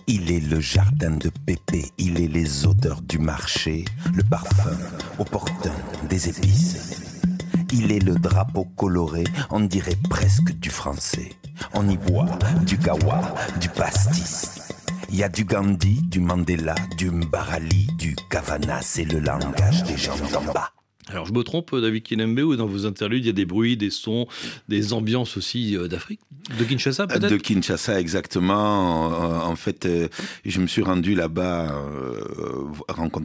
Il 0.08 0.30
est 0.30 0.40
le 0.40 0.60
jardin 0.60 1.10
de 1.10 1.30
Pépé, 1.30 1.90
il 1.98 2.20
est 2.20 2.28
les 2.28 2.64
odeurs 2.64 3.02
du 3.02 3.18
marché, 3.18 3.84
le 4.14 4.22
parfum 4.22 4.76
opportun 5.18 5.74
des 6.08 6.28
épices. 6.28 7.02
Il 7.72 7.90
est 7.90 8.04
le 8.04 8.14
drapeau 8.14 8.66
coloré, 8.76 9.24
on 9.50 9.58
dirait 9.58 9.98
presque 10.08 10.52
du 10.60 10.70
français. 10.70 11.32
On 11.74 11.88
y 11.88 11.96
boit 11.96 12.38
du 12.64 12.76
gawa, 12.76 13.34
du 13.60 13.68
pastis. 13.68 14.60
Il 15.10 15.16
y 15.16 15.24
a 15.24 15.28
du 15.28 15.44
Gandhi, 15.44 16.00
du 16.02 16.20
Mandela, 16.20 16.76
du 16.96 17.10
Mbarali, 17.10 17.88
du 17.98 18.14
Kavana, 18.30 18.82
c'est 18.82 19.04
le 19.04 19.18
langage 19.18 19.82
des 19.84 19.96
gens 19.96 20.16
d'en 20.32 20.52
bas. 20.52 20.75
Alors 21.08 21.24
je 21.26 21.32
me 21.32 21.42
trompe, 21.42 21.74
David 21.74 22.02
Kinembe, 22.02 22.40
ou 22.40 22.56
dans 22.56 22.66
vos 22.66 22.84
interludes, 22.84 23.22
il 23.24 23.26
y 23.28 23.30
a 23.30 23.32
des 23.32 23.44
bruits, 23.44 23.76
des 23.76 23.90
sons, 23.90 24.26
des 24.68 24.92
ambiances 24.92 25.36
aussi 25.36 25.76
euh, 25.76 25.86
d'Afrique? 25.86 26.20
De 26.58 26.64
Kinshasa 26.64 27.06
peut-être? 27.06 27.28
De 27.30 27.36
Kinshasa, 27.36 28.00
exactement. 28.00 29.12
Euh, 29.12 29.40
En 29.40 29.56
fait, 29.56 29.86
euh, 29.86 30.08
je 30.44 30.60
me 30.60 30.66
suis 30.66 30.82
rendu 30.82 31.14
là-bas 31.14 31.72
euh, 31.72 32.64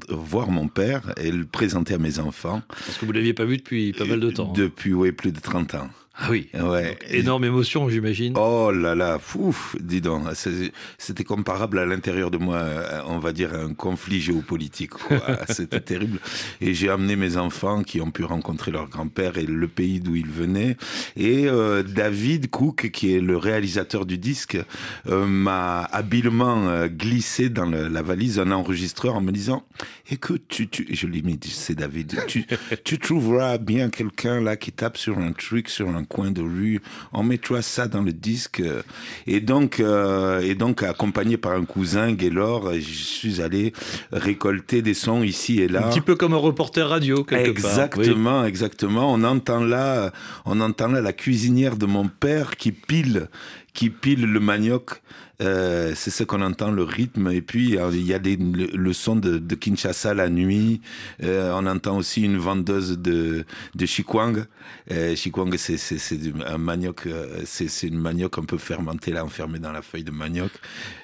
voir 0.09 0.49
mon 0.51 0.67
père 0.67 1.13
et 1.17 1.31
le 1.31 1.45
présenter 1.45 1.95
à 1.95 1.97
mes 1.97 2.19
enfants. 2.19 2.61
Parce 2.67 2.97
que 2.97 3.05
vous 3.05 3.11
l'aviez 3.11 3.33
pas 3.33 3.45
vu 3.45 3.57
depuis 3.57 3.93
pas 3.93 4.05
mal 4.05 4.19
de 4.19 4.29
temps. 4.31 4.49
hein. 4.49 4.53
Depuis, 4.55 4.93
oui, 4.93 5.11
plus 5.11 5.31
de 5.31 5.39
30 5.39 5.75
ans. 5.75 5.89
Ah 6.13 6.27
oui. 6.29 6.49
Ouais. 6.53 6.89
Donc, 6.89 6.97
énorme 7.09 7.45
émotion, 7.45 7.87
j'imagine. 7.89 8.33
Oh 8.37 8.69
là 8.71 8.95
là, 8.95 9.17
fouf, 9.17 9.77
dis 9.79 10.01
donc, 10.01 10.23
c'est- 10.35 10.71
c'était 10.97 11.23
comparable 11.23 11.79
à 11.79 11.85
l'intérieur 11.85 12.29
de 12.29 12.37
moi, 12.37 12.57
euh, 12.57 13.01
on 13.07 13.17
va 13.17 13.31
dire 13.31 13.53
un 13.55 13.73
conflit 13.73 14.19
géopolitique. 14.19 14.91
quoi. 14.91 15.17
c'était 15.49 15.79
terrible. 15.79 16.19
Et 16.59 16.73
j'ai 16.73 16.89
amené 16.89 17.15
mes 17.15 17.37
enfants 17.37 17.81
qui 17.81 18.01
ont 18.01 18.11
pu 18.11 18.25
rencontrer 18.25 18.71
leur 18.71 18.89
grand-père 18.89 19.37
et 19.37 19.45
le 19.45 19.67
pays 19.69 20.01
d'où 20.01 20.15
ils 20.15 20.29
venaient. 20.29 20.75
Et 21.15 21.47
euh, 21.47 21.81
David 21.81 22.49
Cook, 22.49 22.89
qui 22.91 23.15
est 23.15 23.21
le 23.21 23.37
réalisateur 23.37 24.05
du 24.05 24.17
disque, 24.17 24.57
euh, 25.07 25.25
m'a 25.25 25.83
habilement 25.93 26.67
euh, 26.67 26.87
glissé 26.89 27.49
dans 27.49 27.65
le- 27.65 27.87
la 27.87 28.01
valise 28.01 28.37
un 28.37 28.51
enregistreur 28.51 29.15
en 29.15 29.21
me 29.21 29.31
disant 29.31 29.63
"Écoute, 30.11 30.43
tu, 30.49 30.67
tu, 30.67 30.85
et 30.91 30.95
je 30.95 31.07
lui 31.07 31.19
ai 31.19 31.21
dit, 31.37 31.49
c'est 31.51 31.75
David, 31.75 32.19
tu, 32.27 32.45
tu 32.83 32.99
trouveras 32.99 33.57
bien 33.57 33.89
quelqu'un 33.89 34.41
là 34.41 34.57
qui 34.57 34.73
tape 34.73 34.97
sur 34.97 35.17
un 35.17 35.31
truc, 35.31 35.69
sur 35.69 35.87
un 35.89 36.00
coin 36.03 36.31
de 36.31 36.41
rue. 36.41 36.81
On 37.13 37.23
mettra 37.23 37.61
ça 37.61 37.87
dans 37.87 38.01
le 38.01 38.13
disque. 38.13 38.61
Et 39.27 39.39
donc, 39.39 39.79
euh, 39.79 40.41
et 40.41 40.55
donc 40.55 40.83
accompagné 40.83 41.37
par 41.37 41.53
un 41.53 41.65
cousin, 41.65 42.11
Gaylor, 42.13 42.73
je 42.73 42.79
suis 42.79 43.41
allé 43.41 43.73
récolter 44.11 44.81
des 44.81 44.93
sons 44.93 45.23
ici 45.23 45.61
et 45.61 45.67
là. 45.67 45.87
Un 45.87 45.89
petit 45.89 46.01
peu 46.01 46.15
comme 46.15 46.33
un 46.33 46.37
reporter 46.37 46.87
radio, 46.87 47.23
quelque 47.23 47.61
part. 47.61 47.71
Exactement, 47.71 48.45
exactement. 48.45 49.13
On 49.13 49.23
entend 49.23 49.63
là, 49.63 50.11
on 50.45 50.59
entend 50.61 50.87
là 50.87 51.01
la 51.01 51.13
cuisinière 51.13 51.77
de 51.77 51.85
mon 51.85 52.07
père 52.07 52.55
qui 52.57 52.71
pile, 52.71 53.27
qui 53.73 53.89
pile 53.89 54.25
le 54.25 54.39
manioc. 54.39 55.01
Euh, 55.41 55.93
c'est 55.95 56.11
ce 56.11 56.23
qu'on 56.23 56.41
entend, 56.41 56.71
le 56.71 56.83
rythme. 56.83 57.31
Et 57.31 57.41
puis, 57.41 57.75
il 57.91 58.05
y 58.05 58.13
a 58.13 58.19
des, 58.19 58.37
le, 58.37 58.93
son 58.93 59.15
de, 59.15 59.37
de 59.39 59.55
Kinshasa 59.55 60.13
la 60.13 60.29
nuit. 60.29 60.81
Euh, 61.23 61.51
on 61.55 61.65
entend 61.65 61.97
aussi 61.97 62.21
une 62.21 62.37
vendeuse 62.37 62.99
de, 62.99 63.45
de 63.73 63.85
Chikwang. 63.85 64.45
Euh, 64.91 65.15
Chikwang, 65.15 65.55
c'est, 65.57 65.77
c'est, 65.77 65.97
c'est 65.97 66.19
un 66.45 66.57
manioc, 66.57 67.07
euh, 67.07 67.41
c'est, 67.45 67.67
c'est 67.69 67.87
une 67.87 67.99
manioc 67.99 68.37
un 68.37 68.43
peu 68.43 68.57
fermentée, 68.57 69.11
là, 69.11 69.25
enfermée 69.25 69.59
dans 69.59 69.71
la 69.71 69.81
feuille 69.81 70.03
de 70.03 70.11
manioc. 70.11 70.51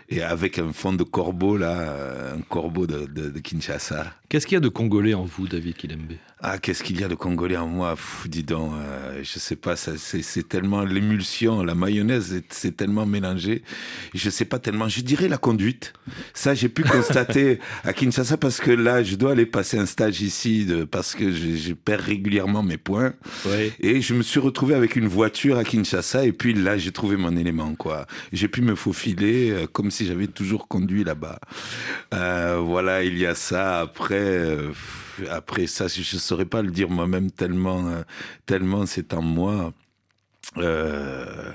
Et 0.10 0.22
avec 0.22 0.58
un 0.58 0.72
fond 0.72 0.94
de 0.94 1.04
corbeau, 1.04 1.58
là, 1.58 1.80
euh, 1.80 2.36
un 2.36 2.42
corbeau 2.42 2.88
de, 2.88 3.06
de, 3.06 3.30
de 3.30 3.40
Kinshasa. 3.40 4.14
Qu'est-ce 4.30 4.46
qu'il 4.46 4.56
y 4.56 4.58
a 4.58 4.62
de 4.62 4.70
congolais 4.70 5.14
en 5.14 5.24
vous, 5.24 5.48
David 5.48 5.76
Kilembe? 5.76 6.14
Ah, 6.40 6.60
qu'est-ce 6.60 6.84
qu'il 6.84 7.00
y 7.00 7.04
a 7.04 7.08
de 7.08 7.16
congolais 7.16 7.58
en 7.58 7.68
moi? 7.68 7.96
Pff, 7.96 8.28
Dis 8.30 8.44
donc, 8.44 8.74
euh, 8.74 9.22
je 9.24 9.40
sais 9.40 9.56
pas, 9.56 9.76
c'est, 9.76 10.48
tellement 10.48 10.84
l'émulsion, 10.84 11.64
la 11.64 11.74
mayonnaise, 11.74 12.28
c'est, 12.30 12.54
c'est 12.54 12.78
tellement 12.78 13.06
mélangé. 13.06 13.64
Je 14.14 14.30
sais 14.30 14.46
pas 14.46 14.60
tellement. 14.60 14.88
Je 14.88 15.02
dirais 15.02 15.30
la 15.30 15.38
conduite. 15.38 15.94
Ça, 16.34 16.54
j'ai 16.54 16.70
pu 16.70 16.84
constater 16.84 17.60
à 17.84 17.92
Kinshasa 17.92 18.38
parce 18.38 18.60
que 18.60 18.70
là, 18.70 19.02
je 19.02 19.16
dois 19.16 19.32
aller 19.32 19.46
passer 19.46 19.80
un 19.80 19.86
stage 19.88 20.22
ici 20.22 20.66
de, 20.66 20.84
parce 20.84 21.16
que 21.16 21.32
je, 21.32 21.56
je 21.56 21.74
perds 21.74 22.02
régulièrement 22.02 22.64
mes 22.64 22.78
points. 22.78 23.14
Ouais. 23.46 23.72
Et 23.80 24.02
je 24.02 24.14
me 24.14 24.22
suis 24.24 24.40
retrouvé 24.40 24.76
avec 24.76 24.96
une 24.96 25.08
voiture 25.08 25.58
à 25.58 25.64
Kinshasa 25.64 26.26
et 26.26 26.34
puis 26.34 26.54
là, 26.54 26.78
j'ai 26.78 26.92
trouvé 26.92 27.18
mon 27.18 27.36
élément, 27.36 27.74
quoi. 27.76 28.06
J'ai 28.32 28.48
pu 28.48 28.62
me 28.62 28.76
faufiler 28.76 29.52
euh, 29.52 29.68
comme 29.68 29.90
si 29.90 29.97
j'avais 30.06 30.28
toujours 30.28 30.68
conduit 30.68 31.04
là-bas. 31.04 31.40
Euh, 32.14 32.58
voilà, 32.64 33.04
il 33.04 33.18
y 33.18 33.26
a 33.26 33.36
ça. 33.36 33.80
Après, 33.80 34.16
euh, 34.16 34.72
après 35.30 35.68
ça, 35.68 35.88
je 35.88 36.00
ne 36.00 36.20
saurais 36.20 36.46
pas 36.46 36.62
le 36.62 36.72
dire 36.72 36.90
moi-même 36.90 37.32
tellement, 37.32 37.88
euh, 37.88 38.04
tellement 38.46 38.86
c'est 38.86 39.14
en 39.14 39.22
moi. 39.22 39.74
Euh, 40.58 41.52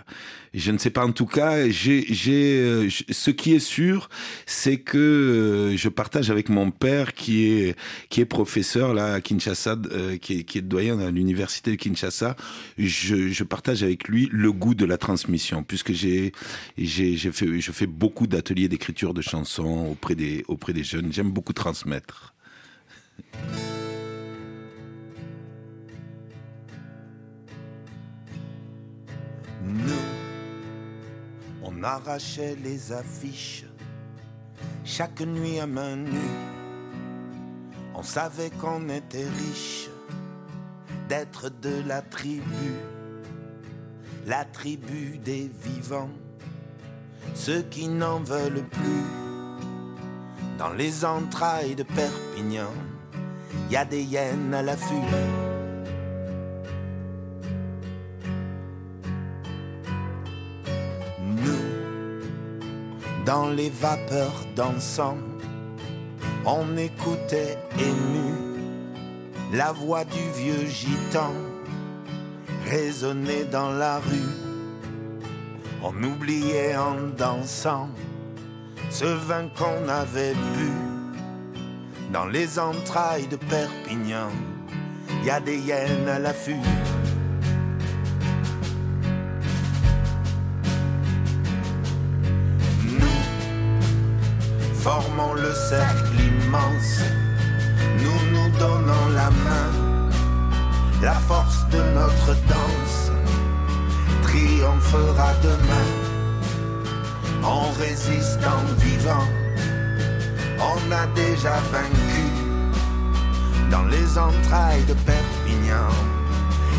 je 0.55 0.71
ne 0.71 0.79
sais 0.79 0.91
pas. 0.91 1.05
En 1.05 1.13
tout 1.13 1.27
cas, 1.27 1.57
euh, 1.57 1.71
ce 1.73 3.31
qui 3.31 3.55
est 3.55 3.59
sûr, 3.59 4.11
c'est 4.47 4.79
que 4.79 4.99
euh, 4.99 5.77
je 5.77 5.89
partage 5.89 6.31
avec 6.31 6.49
mon 6.49 6.71
père 6.71 7.15
qui 7.15 7.47
est 7.47 7.77
qui 8.11 8.21
est 8.21 8.27
professeur 8.27 8.93
là 8.95 9.15
à 9.15 9.21
Kinshasa, 9.21 9.77
qui 10.21 10.41
est 10.41 10.45
qui 10.45 10.63
doyen 10.63 11.01
à 11.01 11.11
l'université 11.11 11.71
de 11.73 11.77
Kinshasa. 11.77 12.37
Je, 12.77 13.29
je 13.29 13.45
partage 13.45 13.83
avec 13.83 14.09
lui 14.09 14.29
le 14.31 14.53
goût 14.53 14.75
de 14.75 14.85
la 14.85 14.99
transmission, 14.99 15.63
puisque 15.63 15.93
j'ai 15.93 16.33
j'ai 16.77 17.17
j'ai 17.17 17.33
fait 17.33 17.61
je 17.61 17.73
fais 17.73 17.87
beaucoup 17.87 18.27
d'ateliers 18.27 18.69
d'écriture 18.69 19.15
de 19.15 19.23
chansons 19.23 19.89
auprès 19.91 20.15
des 20.15 20.45
auprès 20.49 20.73
des 20.73 20.85
jeunes. 20.85 21.13
J'aime 21.13 21.31
beaucoup 21.31 21.55
transmettre. 21.55 22.35
Nous, 29.65 29.93
on 31.63 31.83
arrachait 31.83 32.57
les 32.63 32.93
affiches 32.93 33.65
chaque 34.85 35.21
nuit 35.21 35.61
à 35.61 35.67
main 35.67 35.97
nue. 35.97 36.11
On 37.95 38.03
savait 38.03 38.51
qu'on 38.51 38.89
était 38.89 39.29
riche 39.29 39.89
d'être 41.09 41.51
de 41.61 41.83
la 41.87 42.03
tribu, 42.03 42.73
la 44.27 44.45
tribu 44.45 45.19
des 45.19 45.51
vivants, 45.63 46.11
ceux 47.35 47.63
qui 47.63 47.89
n'en 47.89 48.21
veulent 48.21 48.67
plus. 48.71 49.05
Dans 50.59 50.73
les 50.73 51.05
entrailles 51.05 51.75
de 51.75 51.83
Perpignan, 51.83 52.73
y 53.71 53.77
a 53.77 53.85
des 53.85 54.03
hyènes 54.03 54.55
à 54.55 54.63
l'affût. 54.63 55.52
Dans 63.33 63.49
les 63.49 63.71
vapeurs 63.71 64.45
dansant, 64.55 65.17
on 66.45 66.77
écoutait 66.77 67.57
ému 67.79 68.35
la 69.55 69.73
voix 69.73 70.05
du 70.05 70.25
vieux 70.37 70.67
gitan 70.67 71.33
résonner 72.67 73.45
dans 73.45 73.71
la 73.71 74.01
rue. 74.01 74.35
On 75.83 75.95
oubliait 76.03 76.77
en 76.77 76.97
dansant 77.17 77.89
ce 78.91 79.07
vin 79.07 79.49
qu'on 79.57 79.89
avait 79.89 80.35
bu 80.35 80.71
dans 82.13 82.27
les 82.27 82.59
entrailles 82.59 83.29
de 83.29 83.37
Perpignan. 83.37 84.29
Y 85.25 85.31
a 85.31 85.41
des 85.41 85.57
hyènes 85.57 86.07
à 86.07 86.19
l'affût. 86.19 86.67
Formons 94.83 95.35
le 95.35 95.53
cercle 95.55 96.15
immense, 96.19 96.99
nous 98.03 98.21
nous 98.33 98.51
donnons 98.59 99.09
la 99.15 99.31
main, 99.31 99.71
la 101.01 101.15
force 101.15 101.65
de 101.71 101.79
notre 101.95 102.35
danse 102.49 103.13
triomphera 104.23 105.31
demain. 105.43 105.91
On 107.45 107.71
résiste 107.81 108.41
en 108.45 108.65
vivant, 108.81 109.29
on 110.59 110.93
a 110.93 111.07
déjà 111.15 111.55
vaincu 111.71 112.27
dans 113.71 113.85
les 113.85 114.19
entrailles 114.19 114.85
de 114.85 114.95
Perpignan. 114.95 115.91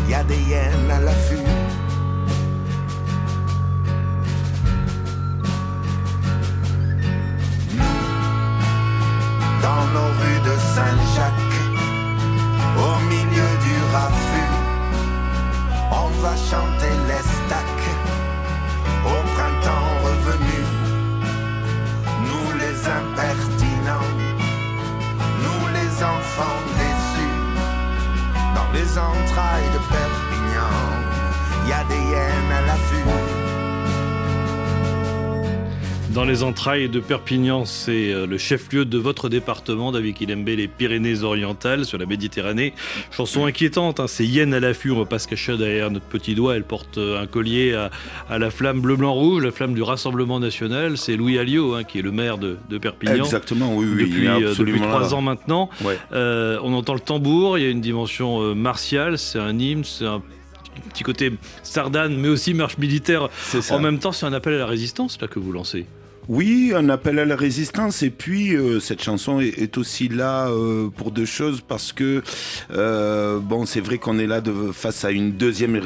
Y 0.08 0.14
a 0.14 0.22
des 0.24 0.36
hyènes 0.36 0.90
à 0.90 1.00
l'affût. 1.00 1.63
Nos 9.94 10.10
rues 10.20 10.42
de 10.48 10.54
Saint-Jacques, 10.74 11.60
au 12.86 12.94
milieu 13.12 13.50
du 13.66 13.76
raffut, 13.94 14.52
on 16.02 16.08
va 16.22 16.34
chanter 16.50 16.94
les 17.10 17.24
stacks 17.34 17.90
au 19.12 19.18
printemps 19.34 19.92
revenu. 20.06 20.60
Nous 22.28 22.48
les 22.62 22.76
impertinents, 23.00 24.12
nous 25.44 25.62
les 25.76 25.92
enfants 26.14 26.62
déçus, 26.80 27.38
dans 28.56 28.70
les 28.76 28.90
entrailles 29.10 29.70
de 29.76 29.80
Perpignan, 29.92 30.76
y 31.68 31.72
a 31.72 31.84
des 31.90 32.02
hyènes 32.08 32.52
à 32.58 32.60
l'affût. 32.66 33.33
Dans 36.14 36.24
les 36.24 36.44
entrailles 36.44 36.88
de 36.88 37.00
Perpignan, 37.00 37.64
c'est 37.64 38.12
euh, 38.12 38.24
le 38.24 38.38
chef-lieu 38.38 38.84
de 38.84 38.98
votre 38.98 39.28
département, 39.28 39.90
David 39.90 40.14
Kilembe, 40.14 40.46
les 40.46 40.68
Pyrénées-Orientales, 40.68 41.84
sur 41.84 41.98
la 41.98 42.06
Méditerranée. 42.06 42.72
Chanson 43.10 43.46
inquiétante, 43.46 43.98
hein, 43.98 44.06
c'est 44.06 44.24
Yen 44.24 44.54
à 44.54 44.60
l'affût, 44.60 44.92
on 44.92 44.98
va 45.00 45.06
pas 45.06 45.18
se 45.18 45.26
cacher 45.26 45.56
derrière 45.56 45.90
notre 45.90 46.06
petit 46.06 46.36
doigt. 46.36 46.54
Elle 46.54 46.62
porte 46.62 46.98
euh, 46.98 47.20
un 47.20 47.26
collier 47.26 47.74
à, 47.74 48.38
la 48.38 48.52
flamme 48.52 48.80
bleu-blanc-rouge, 48.80 49.42
la 49.42 49.50
flamme 49.50 49.74
du 49.74 49.82
Rassemblement 49.82 50.38
National. 50.38 50.98
C'est 50.98 51.16
Louis 51.16 51.36
Alliot, 51.36 51.74
hein, 51.74 51.82
qui 51.82 51.98
est 51.98 52.02
le 52.02 52.12
maire 52.12 52.38
de, 52.38 52.58
Perpignan. 52.78 53.24
Exactement, 53.24 53.74
oui, 53.74 53.84
oui. 53.92 54.08
Depuis, 54.08 54.28
euh, 54.28 54.54
depuis 54.56 54.80
trois 54.80 55.14
ans 55.14 55.20
maintenant. 55.20 55.68
on 56.12 56.74
entend 56.74 56.94
le 56.94 57.00
tambour, 57.00 57.58
il 57.58 57.64
y 57.64 57.66
a 57.66 57.70
une 57.70 57.80
dimension 57.80 58.54
martiale, 58.54 59.18
c'est 59.18 59.40
un 59.40 59.58
hymne, 59.58 59.82
c'est 59.82 60.06
un 60.06 60.22
petit 60.90 61.02
côté 61.02 61.32
sardane, 61.64 62.16
mais 62.16 62.28
aussi 62.28 62.54
marche 62.54 62.78
militaire. 62.78 63.30
En 63.70 63.80
même 63.80 63.98
temps, 63.98 64.12
c'est 64.12 64.26
un 64.26 64.32
appel 64.32 64.54
à 64.54 64.58
la 64.58 64.66
résistance 64.66 65.20
là 65.20 65.26
que 65.26 65.40
vous 65.40 65.50
lancez. 65.50 65.86
Oui, 66.28 66.72
un 66.74 66.88
appel 66.88 67.18
à 67.18 67.24
la 67.24 67.36
résistance. 67.36 68.02
Et 68.02 68.10
puis, 68.10 68.54
euh, 68.54 68.80
cette 68.80 69.02
chanson 69.02 69.40
est, 69.40 69.76
aussi 69.76 70.08
là 70.08 70.48
euh, 70.48 70.88
pour 70.88 71.10
deux 71.10 71.26
choses 71.26 71.60
parce 71.60 71.92
que, 71.92 72.22
euh, 72.72 73.38
bon, 73.40 73.66
c'est 73.66 73.80
vrai 73.80 73.98
qu'on 73.98 74.18
est 74.18 74.26
là 74.26 74.40
de, 74.40 74.72
face 74.72 75.04
à 75.04 75.10
une 75.10 75.32
deuxième 75.32 75.80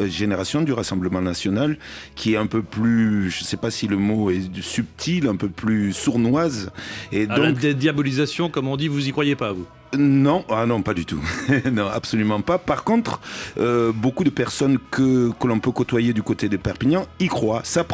génération 0.00 0.62
du 0.62 0.72
Rassemblement 0.72 1.20
national 1.20 1.78
qui 2.16 2.34
est 2.34 2.36
un 2.36 2.46
peu 2.46 2.62
plus, 2.62 3.30
je 3.30 3.40
ne 3.40 3.44
sais 3.44 3.56
pas 3.56 3.70
si 3.70 3.86
le 3.86 3.96
mot 3.96 4.30
est 4.30 4.60
subtil, 4.60 5.28
un 5.28 5.36
peu 5.36 5.48
plus 5.48 5.92
sournoise. 5.92 6.70
Et 7.12 7.26
donc, 7.26 7.62
la 7.62 7.72
diabolisation, 7.72 8.50
comme 8.50 8.68
on 8.68 8.76
dit, 8.76 8.88
vous 8.88 9.06
y 9.06 9.12
croyez 9.12 9.36
pas, 9.36 9.52
vous? 9.52 9.66
Non, 9.96 10.44
ah 10.50 10.66
non, 10.66 10.82
pas 10.82 10.92
du 10.92 11.06
tout. 11.06 11.22
non, 11.72 11.86
absolument 11.86 12.40
pas. 12.40 12.58
Par 12.58 12.84
contre, 12.84 13.20
euh, 13.58 13.90
beaucoup 13.92 14.24
de 14.24 14.30
personnes 14.30 14.78
que, 14.90 15.30
que 15.32 15.46
l'on 15.46 15.60
peut 15.60 15.70
côtoyer 15.70 16.12
du 16.12 16.22
côté 16.22 16.48
de 16.48 16.56
Perpignan 16.56 17.06
y 17.20 17.28
croient, 17.28 17.62
ça. 17.64 17.86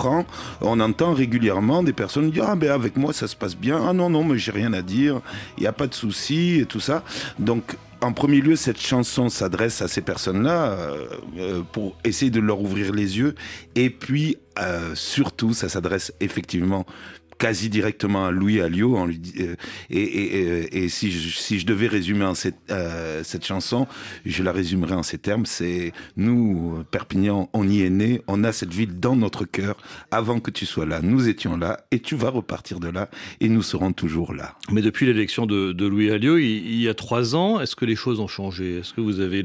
On 0.60 0.80
entend 0.80 1.14
régulièrement 1.14 1.82
des 1.82 1.92
personnes 1.92 2.30
dire 2.30 2.46
Ah 2.48 2.56
ben 2.56 2.70
avec 2.70 2.96
moi 2.96 3.12
ça 3.12 3.28
se 3.28 3.36
passe 3.36 3.56
bien. 3.56 3.80
Ah 3.88 3.92
non, 3.92 4.10
non, 4.10 4.24
mais 4.24 4.38
j'ai 4.38 4.50
rien 4.50 4.72
à 4.72 4.82
dire. 4.82 5.20
Il 5.56 5.60
n'y 5.60 5.66
a 5.66 5.72
pas 5.72 5.86
de 5.86 5.94
souci 5.94 6.60
et 6.60 6.66
tout 6.66 6.80
ça. 6.80 7.04
Donc, 7.38 7.76
en 8.00 8.12
premier 8.12 8.40
lieu, 8.40 8.56
cette 8.56 8.80
chanson 8.80 9.28
s'adresse 9.28 9.80
à 9.80 9.88
ces 9.88 10.00
personnes-là 10.00 10.72
euh, 10.72 11.06
euh, 11.38 11.62
pour 11.72 11.96
essayer 12.04 12.30
de 12.30 12.40
leur 12.40 12.60
ouvrir 12.60 12.92
les 12.92 13.18
yeux. 13.18 13.34
Et 13.76 13.88
puis, 13.88 14.36
surtout, 14.94 15.52
ça 15.52 15.68
s'adresse 15.68 16.12
effectivement 16.20 16.86
quasi 17.38 17.68
directement 17.68 18.26
à 18.26 18.30
Louis 18.30 18.60
Alliot 18.60 18.96
euh, 18.96 19.54
et, 19.90 20.84
et, 20.84 20.88
si, 20.88 21.10
je, 21.10 21.66
devais 21.66 21.86
résumer 21.86 22.30
euh, 22.70 23.22
cette 23.24 23.44
chanson, 23.44 23.86
je 24.24 24.42
la 24.42 24.52
résumerais 24.52 24.94
en 24.94 25.02
ces 25.02 25.18
termes 25.18 25.46
c'est 25.46 25.92
nous 26.16 26.84
Perpignan, 26.90 27.50
on 27.52 27.68
y 27.68 27.82
est 27.82 27.90
né, 27.90 28.22
on 28.26 28.44
a 28.44 28.52
cette 28.52 28.72
ville 28.72 28.98
dans 28.98 29.16
notre 29.16 29.44
cœur. 29.44 29.76
Avant 30.10 30.40
que 30.40 30.50
tu 30.50 30.66
sois 30.66 30.86
là, 30.86 31.00
nous 31.02 31.28
étions 31.28 31.56
là 31.56 31.80
et 31.90 32.00
tu 32.00 32.16
vas 32.16 32.30
repartir 32.30 32.80
de 32.80 32.88
là 32.88 33.08
et 33.40 33.48
nous 33.48 33.62
serons 33.62 33.92
toujours 33.92 34.34
là. 34.34 34.54
Mais 34.70 34.82
depuis 34.82 35.06
l'élection 35.06 35.46
de, 35.46 35.84
Louis 35.84 36.10
Alliot, 36.10 36.38
il, 36.38 36.80
y 36.80 36.88
a 36.88 36.94
trois 36.94 37.34
ans, 37.36 37.60
est-ce 37.60 37.76
que 37.76 37.84
les 37.84 37.96
choses 37.96 38.20
ont 38.20 38.28
changé? 38.28 38.78
Est-ce 38.78 38.94
que 38.94 39.00
vous 39.00 39.20
avez 39.20 39.42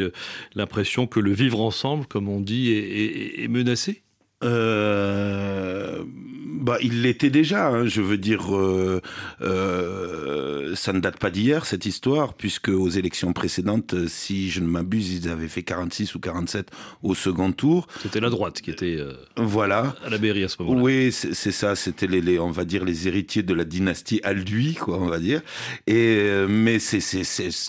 l'impression 0.55 1.07
que 1.07 1.19
le 1.19 1.33
vivre 1.33 1.61
ensemble, 1.61 2.05
comme 2.05 2.29
on 2.29 2.39
dit, 2.39 2.71
est 2.71 3.47
menacé? 3.49 4.03
Euh, 4.43 6.03
bah, 6.05 6.77
il 6.81 7.01
l'était 7.01 7.29
déjà. 7.29 7.67
Hein, 7.67 7.85
je 7.85 8.01
veux 8.01 8.17
dire, 8.17 8.55
euh, 8.55 9.01
euh, 9.41 10.75
ça 10.75 10.93
ne 10.93 10.99
date 10.99 11.17
pas 11.17 11.29
d'hier 11.29 11.65
cette 11.65 11.85
histoire, 11.85 12.33
puisque 12.33 12.69
aux 12.69 12.89
élections 12.89 13.33
précédentes, 13.33 14.07
si 14.07 14.49
je 14.49 14.61
ne 14.61 14.67
m'abuse, 14.67 15.13
ils 15.13 15.29
avaient 15.29 15.47
fait 15.47 15.63
46 15.63 16.15
ou 16.15 16.19
47 16.19 16.71
au 17.03 17.15
second 17.15 17.51
tour. 17.51 17.87
C'était 18.01 18.19
la 18.19 18.29
droite 18.29 18.61
qui 18.61 18.71
était 18.71 18.99
voilà 19.35 19.95
à 20.05 20.09
la 20.09 20.17
mairie 20.17 20.43
à 20.43 20.47
ce 20.47 20.61
moment-là. 20.61 20.81
Oui, 20.81 21.11
c'est 21.11 21.51
ça. 21.51 21.75
C'était 21.75 22.07
les, 22.07 22.21
les, 22.21 22.39
on 22.39 22.51
va 22.51 22.65
dire 22.65 22.85
les 22.85 23.07
héritiers 23.07 23.43
de 23.43 23.53
la 23.53 23.65
dynastie 23.65 24.21
Alduy, 24.23 24.75
quoi, 24.75 24.99
on 24.99 25.07
va 25.07 25.19
dire. 25.19 25.41
Et 25.87 26.29
mais 26.47 26.79
c'est 26.79 26.99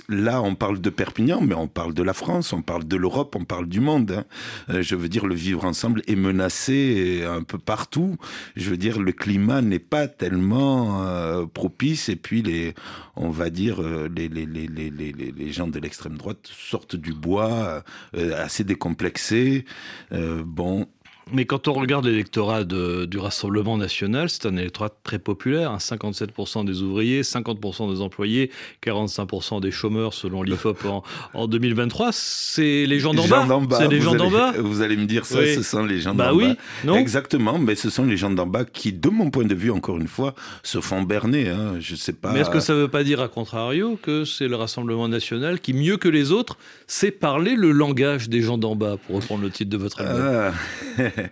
là, 0.09 0.41
on 0.43 0.55
parle 0.55 0.81
de 0.81 0.91
Perpignan, 0.91 1.41
mais 1.41 1.55
on 1.55 1.69
parle 1.69 1.95
de 1.95 2.03
la 2.03 2.13
France, 2.13 2.53
on 2.53 2.63
parle 2.63 2.87
de 2.87 2.97
l'Europe, 2.97 3.35
on 3.37 3.45
parle 3.45 3.67
du 3.67 3.81
monde. 3.81 4.25
Hein. 4.69 4.81
Je 4.83 4.95
veux 4.95 5.09
dire, 5.09 5.27
le 5.27 5.35
vivre 5.35 5.65
ensemble 5.65 6.03
est 6.07 6.17
menacé 6.17 6.60
un 6.69 7.43
peu 7.43 7.59
partout. 7.59 8.17
Je 8.57 8.71
veux 8.71 8.77
dire, 8.77 9.01
le 9.01 9.13
climat 9.13 9.63
n'est 9.63 9.79
pas 9.79 10.09
tellement 10.09 11.07
euh, 11.07 11.47
propice 11.47 12.09
et 12.09 12.17
puis 12.17 12.43
les, 12.43 12.75
on 13.17 13.31
va 13.31 13.51
dire, 13.51 13.83
euh, 13.83 14.09
les, 14.15 14.29
les, 14.29 14.47
les, 14.47 14.67
les, 14.67 15.53
gens 15.53 15.69
de 15.69 15.79
l'extrême 15.79 16.17
droite 16.17 16.39
sortent 16.45 16.97
du 16.97 17.13
bois 17.13 17.83
euh, 18.17 18.45
assez 18.45 18.65
décomplexés. 18.65 19.65
bon, 20.11 20.87
mais 21.33 21.45
quand 21.45 21.69
on 21.69 21.73
regarde 21.73 22.07
l'électorat 22.07 22.65
du 22.65 23.19
Rassemblement 23.19 23.77
national, 23.77 24.31
c'est 24.31 24.47
un 24.47 24.57
électorat 24.57 24.91
très 25.05 25.19
populaire. 25.19 25.77
57% 25.79 26.61
hein. 26.61 26.65
des 26.65 26.83
ouvriers, 26.83 27.23
50% 27.23 27.93
des 27.93 28.01
employés, 28.01 28.51
45% 28.85 29.61
des 29.61 29.71
chômeurs 29.71 30.15
selon 30.15 30.43
l'IFOP 30.43 30.85
en, 30.87 31.03
en 31.35 31.47
2023. 31.47 32.11
C'est 32.13 32.87
les 32.87 32.99
gens 32.99 33.15
d'en 33.15 33.27
bas. 33.27 33.79
C'est 33.79 33.89
les 33.89 34.01
gens 34.01 34.15
d'en 34.15 34.31
bas. 34.31 34.53
Vous 34.59 34.83
allez 34.83 34.97
me 34.97 35.07
dire 35.07 35.25
ça, 35.25 35.39
ce 35.47 35.63
sont 35.63 35.85
les 35.85 36.01
gens 36.01 36.15
bah 36.15 36.31
d'en 36.31 36.37
oui, 36.37 36.55
bas. 36.85 36.99
Exactement, 36.99 37.59
mais 37.59 37.75
ce 37.75 37.91
sont 37.91 38.05
les 38.05 38.17
gens 38.17 38.31
d'en 38.31 38.47
bas 38.47 38.65
qui, 38.65 38.93
de 38.93 39.09
mon 39.09 39.31
point 39.31 39.45
de 39.45 39.55
vue, 39.55 39.71
encore 39.71 39.99
une 39.99 40.09
fois, 40.09 40.35
se 40.63 40.81
font 40.81 41.03
berner. 41.03 41.49
Hein. 41.49 41.75
Je 41.81 41.95
sais 41.95 42.13
pas. 42.13 42.33
Mais 42.33 42.41
est-ce 42.41 42.51
que 42.51 42.61
ça 42.61 42.75
ne 42.75 42.79
veut 42.79 42.89
pas 42.89 43.05
dire, 43.05 43.21
à 43.21 43.29
contrario, 43.29 43.99
que 44.03 44.25
c'est 44.25 44.49
le 44.49 44.57
Rassemblement 44.57 45.09
national 45.09 45.61
qui, 45.61 45.73
mieux 45.73 45.97
que 45.97 46.09
les 46.09 46.33
autres, 46.33 46.59
sait 46.87 47.11
parler 47.11 47.55
le 47.55 47.71
langage 47.71 48.29
des 48.29 48.43
gens 48.43 48.59
d'en 48.59 48.77
bas, 48.77 48.97
pour 49.07 49.17
reprendre 49.17 49.43
le 49.43 49.51
titre 49.51 49.71
de 49.71 49.77
votre 49.77 50.01
album 50.01 50.53
ah. 50.99 51.03
あ。 51.27 51.31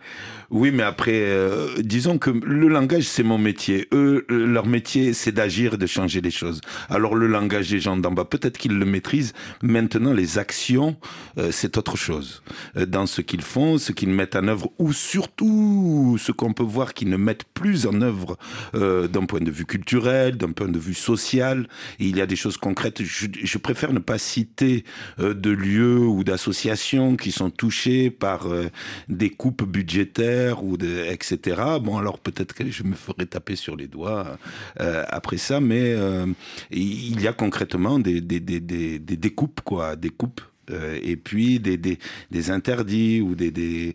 Oui, 0.51 0.71
mais 0.71 0.83
après, 0.83 1.13
euh, 1.13 1.75
disons 1.83 2.17
que 2.17 2.31
le 2.31 2.69
langage, 2.69 3.03
c'est 3.03 3.23
mon 3.23 3.37
métier. 3.37 3.87
Eux, 3.93 4.25
leur 4.31 4.65
métier, 4.67 5.13
c'est 5.13 5.33
d'agir 5.33 5.75
et 5.75 5.77
de 5.77 5.87
changer 5.87 6.23
les 6.23 6.31
choses. 6.31 6.63
Alors 6.89 7.15
le 7.15 7.27
langage 7.27 7.69
des 7.69 7.81
gens 7.81 7.99
d'en 7.99 8.13
bas, 8.13 8.25
peut-être 8.25 8.57
qu'ils 8.57 8.79
le 8.79 8.87
maîtrisent. 8.87 9.35
Maintenant, 9.61 10.15
les 10.15 10.39
actions, 10.39 10.97
euh, 11.37 11.51
c'est 11.53 11.77
autre 11.77 11.99
chose. 11.99 12.43
Euh, 12.79 12.87
dans 12.87 13.05
ce 13.05 13.21
qu'ils 13.21 13.43
font, 13.43 13.77
ce 13.77 13.93
qu'ils 13.93 14.09
mettent 14.09 14.37
en 14.37 14.49
œuvre, 14.49 14.73
ou 14.79 14.95
surtout 14.95 16.17
ce 16.19 16.33
qu'on 16.33 16.55
peut 16.55 16.63
voir 16.63 16.95
qu'ils 16.95 17.11
ne 17.11 17.19
mettent 17.19 17.45
plus 17.53 17.87
en 17.87 18.01
œuvre 18.01 18.39
d'un 18.73 19.27
point 19.27 19.41
de 19.41 19.51
vue 19.51 19.67
culturel, 19.67 20.37
d'un 20.37 20.53
point 20.53 20.69
de 20.69 20.79
vue 20.79 20.95
social. 20.95 21.69
il 21.99 22.17
y 22.17 22.21
a 22.21 22.27
des 22.27 22.37
choses 22.37 22.57
concrètes. 22.57 23.03
Je, 23.03 23.27
je 23.43 23.59
préfère 23.59 23.93
ne 23.93 23.99
pas 23.99 24.19
citer 24.19 24.85
de 25.19 25.51
lieux 25.51 25.99
ou 25.99 26.25
d'associations 26.25 27.17
qui 27.17 27.33
sont 27.33 27.51
touchés 27.51 28.11
par 28.11 28.47
des 29.09 29.31
coupes 29.31 29.65
ou 30.63 30.77
de, 30.77 31.05
etc. 31.07 31.61
Bon, 31.81 31.99
alors 31.99 32.19
peut-être 32.19 32.55
que 32.55 32.71
je 32.71 32.83
me 32.83 32.95
ferai 32.95 33.27
taper 33.27 33.57
sur 33.57 33.77
les 33.77 33.87
doigts 33.87 34.39
euh, 34.81 35.05
après 35.09 35.39
ça, 35.39 35.61
mais 35.61 35.93
euh, 35.95 36.27
il 36.71 37.21
y 37.21 37.29
a 37.29 37.33
concrètement 37.33 37.99
des, 37.99 38.21
des, 38.21 38.41
des 38.41 39.17
découpes, 39.17 39.61
quoi, 39.63 39.97
des 39.97 40.11
coupes 40.11 40.41
euh, 40.71 40.99
et 41.03 41.17
puis 41.17 41.61
des, 41.61 41.77
des, 41.77 41.99
des, 42.31 42.51
interdits 42.51 43.21
ou 43.21 43.35
des, 43.35 43.51
des 43.51 43.95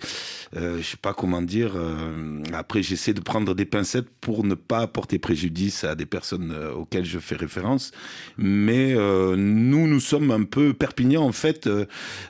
euh, 0.56 0.78
je 0.80 0.84
sais 0.84 0.98
pas 0.98 1.14
comment 1.14 1.42
dire. 1.42 1.74
Euh, 1.76 2.44
après, 2.54 2.84
j'essaie 2.84 3.14
de 3.14 3.22
prendre 3.22 3.56
des 3.56 3.66
pincettes 3.66 4.10
pour 4.22 4.44
ne 4.44 4.56
pas 4.56 4.80
apporter 4.80 5.18
préjudice 5.18 5.84
à 5.84 5.96
des 5.96 6.06
personnes 6.06 6.52
euh, 6.52 6.74
auxquelles 6.74 7.06
je 7.06 7.20
fais 7.20 7.36
référence. 7.36 7.92
Mais 8.38 8.94
nous, 8.94 9.88
nous 9.88 10.00
sommes 10.00 10.32
un 10.32 10.44
peu 10.44 10.74
Perpignan. 10.74 11.24
En 11.24 11.32
fait, 11.32 11.70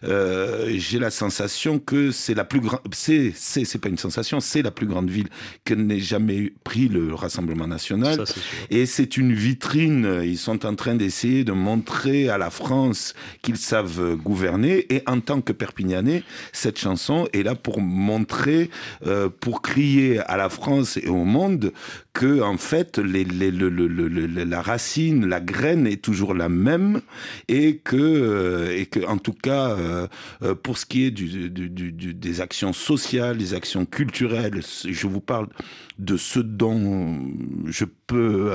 j'ai 0.03 0.99
la 0.99 1.11
sensation 1.11 1.79
que 1.79 2.11
c'est 2.11 2.33
la 2.33 2.45
plus 2.45 2.59
grande. 2.59 2.81
C'est 2.91 3.31
c'est 3.35 3.65
c'est 3.65 3.79
pas 3.79 3.89
une 3.89 3.97
sensation, 3.97 4.39
c'est 4.39 4.61
la 4.61 4.71
plus 4.71 4.87
grande 4.87 5.09
ville 5.09 5.27
que 5.65 5.73
n'ait 5.73 5.99
jamais 5.99 6.53
pris 6.63 6.87
le 6.87 7.13
Rassemblement 7.13 7.67
national. 7.67 8.25
Ça, 8.27 8.33
et 8.69 8.85
c'est 8.85 9.17
une 9.17 9.33
vitrine. 9.33 10.21
Ils 10.23 10.37
sont 10.37 10.65
en 10.65 10.75
train 10.75 10.95
d'essayer 10.95 11.43
de 11.43 11.51
montrer 11.51 12.29
à 12.29 12.37
la 12.37 12.49
France 12.49 13.13
qu'ils 13.41 13.57
savent 13.57 14.15
gouverner 14.15 14.32
Et 14.89 15.03
en 15.07 15.19
tant 15.19 15.41
que 15.41 15.53
Perpignanais, 15.53 16.23
cette 16.51 16.79
chanson 16.79 17.27
est 17.33 17.43
là 17.43 17.55
pour 17.55 17.81
montrer, 17.81 18.69
euh, 19.05 19.29
pour 19.29 19.61
crier 19.61 20.19
à 20.19 20.37
la 20.37 20.49
France 20.49 20.97
et 20.97 21.07
au 21.07 21.23
monde 21.23 21.71
que 22.13 22.41
en 22.41 22.57
fait 22.57 22.97
les, 22.99 23.23
les, 23.23 23.51
le, 23.51 23.69
le, 23.69 23.87
le, 23.87 24.27
la 24.27 24.61
racine, 24.61 25.25
la 25.25 25.39
graine 25.39 25.87
est 25.87 26.01
toujours 26.01 26.33
la 26.33 26.49
même 26.49 27.01
et 27.47 27.77
que 27.77 27.95
euh, 27.95 28.77
et 28.77 28.85
que 28.85 29.05
en 29.05 29.17
tout 29.17 29.33
cas 29.33 29.71
euh, 29.71 30.07
pour 30.61 30.77
ce 30.77 30.85
qui 30.85 31.05
est 31.05 31.11
des 31.11 32.41
actions 32.41 32.73
sociales, 32.73 33.37
des 33.37 33.53
actions 33.53 33.85
culturelles, 33.85 34.61
je 34.87 35.07
vous 35.07 35.21
parle 35.21 35.47
de 35.99 36.17
ce 36.17 36.39
dont 36.39 37.19
je 37.67 37.85
peux 37.85 38.51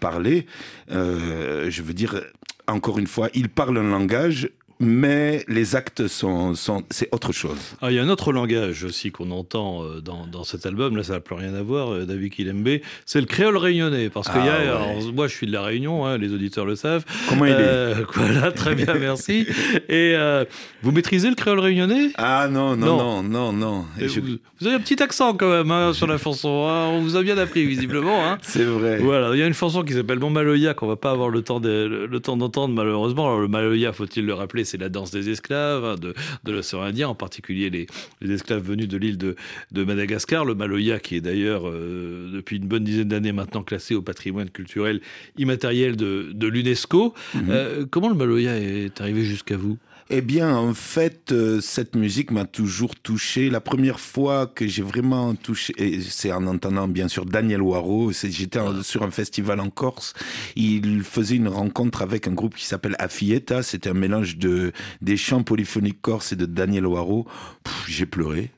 parler. 0.00 0.46
Je 0.88 1.82
veux 1.82 1.94
dire, 1.94 2.20
encore 2.68 2.98
une 2.98 3.06
fois, 3.06 3.28
il 3.34 3.48
parle 3.48 3.78
un 3.78 3.90
langage 3.90 4.50
mais 4.80 5.44
les 5.48 5.76
actes 5.76 6.08
sont, 6.08 6.54
sont 6.54 6.82
c'est 6.90 7.08
autre 7.12 7.32
chose. 7.32 7.58
Ah, 7.80 7.90
il 7.90 7.96
y 7.96 7.98
a 7.98 8.02
un 8.02 8.08
autre 8.08 8.32
langage 8.32 8.84
aussi 8.84 9.10
qu'on 9.10 9.30
entend 9.30 9.82
euh, 9.82 10.00
dans, 10.00 10.26
dans, 10.26 10.44
cet 10.44 10.66
album, 10.66 10.96
là 10.96 11.02
ça 11.02 11.14
n'a 11.14 11.20
plus 11.20 11.34
rien 11.34 11.54
à 11.54 11.62
voir, 11.62 11.92
euh, 11.92 12.04
David 12.04 12.32
Kilembe, 12.32 12.80
c'est 13.04 13.20
le 13.20 13.26
créole 13.26 13.56
réunionnais, 13.56 14.08
parce 14.10 14.28
que 14.28 14.38
ah, 14.38 14.46
y 14.46 14.48
a, 14.48 14.52
ouais. 14.52 14.68
alors, 14.68 15.12
moi 15.14 15.28
je 15.28 15.34
suis 15.34 15.46
de 15.46 15.52
la 15.52 15.62
Réunion, 15.62 16.06
hein, 16.06 16.18
les 16.18 16.32
auditeurs 16.32 16.64
le 16.64 16.76
savent. 16.76 17.04
Comment 17.28 17.44
il 17.44 17.52
euh, 17.52 18.00
est 18.00 18.04
Voilà, 18.14 18.52
très 18.52 18.74
bien, 18.74 18.94
merci. 18.94 19.46
Et 19.88 20.14
euh, 20.14 20.44
vous 20.82 20.92
maîtrisez 20.92 21.28
le 21.28 21.34
créole 21.34 21.60
réunionnais? 21.60 22.10
Ah 22.16 22.48
non, 22.50 22.76
non, 22.76 22.96
non, 22.96 23.22
non, 23.22 23.52
non. 23.52 23.84
Je... 23.98 24.20
Vous, 24.20 24.36
vous, 24.60 24.66
avez 24.66 24.76
un 24.76 24.80
petit 24.80 25.02
accent 25.02 25.34
quand 25.34 25.50
même 25.50 25.70
hein, 25.70 25.92
sur 25.92 26.06
la 26.06 26.18
chanson, 26.18 26.66
hein. 26.68 26.88
on 26.92 27.00
vous 27.00 27.16
a 27.16 27.22
bien 27.22 27.38
appris 27.38 27.66
visiblement. 27.66 28.36
C'est 28.42 28.64
vrai. 28.64 28.98
Voilà, 28.98 29.30
il 29.34 29.38
y 29.38 29.42
a 29.42 29.46
une 29.46 29.54
chanson 29.54 29.82
qui 29.82 29.92
s'appelle 29.92 30.18
Mon 30.18 30.30
Maloya 30.30 30.74
qu'on 30.74 30.86
va 30.86 30.96
pas 30.96 31.10
avoir 31.10 31.28
le 31.28 31.42
temps 31.42 31.60
de, 31.60 32.06
le 32.10 32.20
temps 32.20 32.36
d'entendre 32.36 32.74
malheureusement. 32.74 33.26
Alors 33.26 33.40
le 33.40 33.48
Maloya, 33.48 33.92
faut-il 33.92 34.26
le 34.26 34.34
rappeler, 34.34 34.64
c'est 34.68 34.78
la 34.78 34.88
danse 34.88 35.10
des 35.10 35.30
esclaves 35.30 35.84
hein, 35.84 35.96
de, 35.96 36.14
de 36.44 36.52
l'océan 36.52 36.82
Indien, 36.82 37.08
en 37.08 37.14
particulier 37.14 37.70
les, 37.70 37.86
les, 38.20 38.32
esclaves 38.34 38.62
venus 38.62 38.88
de 38.88 38.96
l'île 38.96 39.18
de, 39.18 39.34
de, 39.72 39.84
Madagascar. 39.84 40.44
Le 40.44 40.54
Maloya, 40.54 40.98
qui 41.00 41.16
est 41.16 41.20
d'ailleurs 41.20 41.68
euh, 41.68 42.30
depuis 42.32 42.56
une 42.58 42.68
bonne 42.68 42.84
dizaine 42.84 43.08
d'années 43.08 43.32
maintenant 43.32 43.62
classé 43.62 43.94
au 43.94 44.02
patrimoine 44.02 44.50
culturel 44.50 45.00
immatériel 45.36 45.96
de, 45.96 46.30
de 46.32 46.46
l'UNESCO. 46.46 47.14
-hmm. 47.14 47.50
euh, 47.50 47.86
comment 47.90 48.08
le 48.08 48.14
Maloya 48.14 48.58
est 48.58 49.00
arrivé 49.00 49.22
jusqu'à 49.24 49.56
vous? 49.56 49.78
Eh 50.10 50.22
bien, 50.22 50.56
en 50.56 50.72
fait, 50.72 51.32
euh, 51.32 51.60
cette 51.60 51.94
musique 51.94 52.30
m'a 52.30 52.46
toujours 52.46 52.96
touché. 52.96 53.50
La 53.50 53.60
première 53.60 54.00
fois 54.00 54.46
que 54.46 54.66
j'ai 54.66 54.82
vraiment 54.82 55.34
touché, 55.34 55.74
c'est 56.00 56.32
en 56.32 56.46
entendant 56.46 56.88
bien 56.88 57.08
sûr 57.08 57.26
Daniel 57.26 57.60
Waro. 57.60 58.10
J'étais 58.12 58.60
sur 58.82 59.02
un 59.02 59.10
festival 59.10 59.60
en 59.60 59.68
Corse. 59.68 60.14
Il 60.56 61.02
faisait 61.02 61.36
une 61.36 61.48
rencontre 61.48 62.00
avec 62.00 62.26
un 62.26 62.32
groupe 62.32 62.54
qui 62.54 62.64
s'appelle 62.64 62.96
Afieta. 62.98 63.62
C'était 63.62 63.90
un 63.90 63.94
mélange 63.94 64.38
de 64.38 64.72
des 65.02 65.18
chants 65.18 65.42
polyphoniques 65.42 66.00
corse 66.00 66.32
et 66.32 66.36
de 66.36 66.46
Daniel 66.46 66.86
Waro. 66.86 67.26
J'ai 67.86 68.06
pleuré 68.06 68.50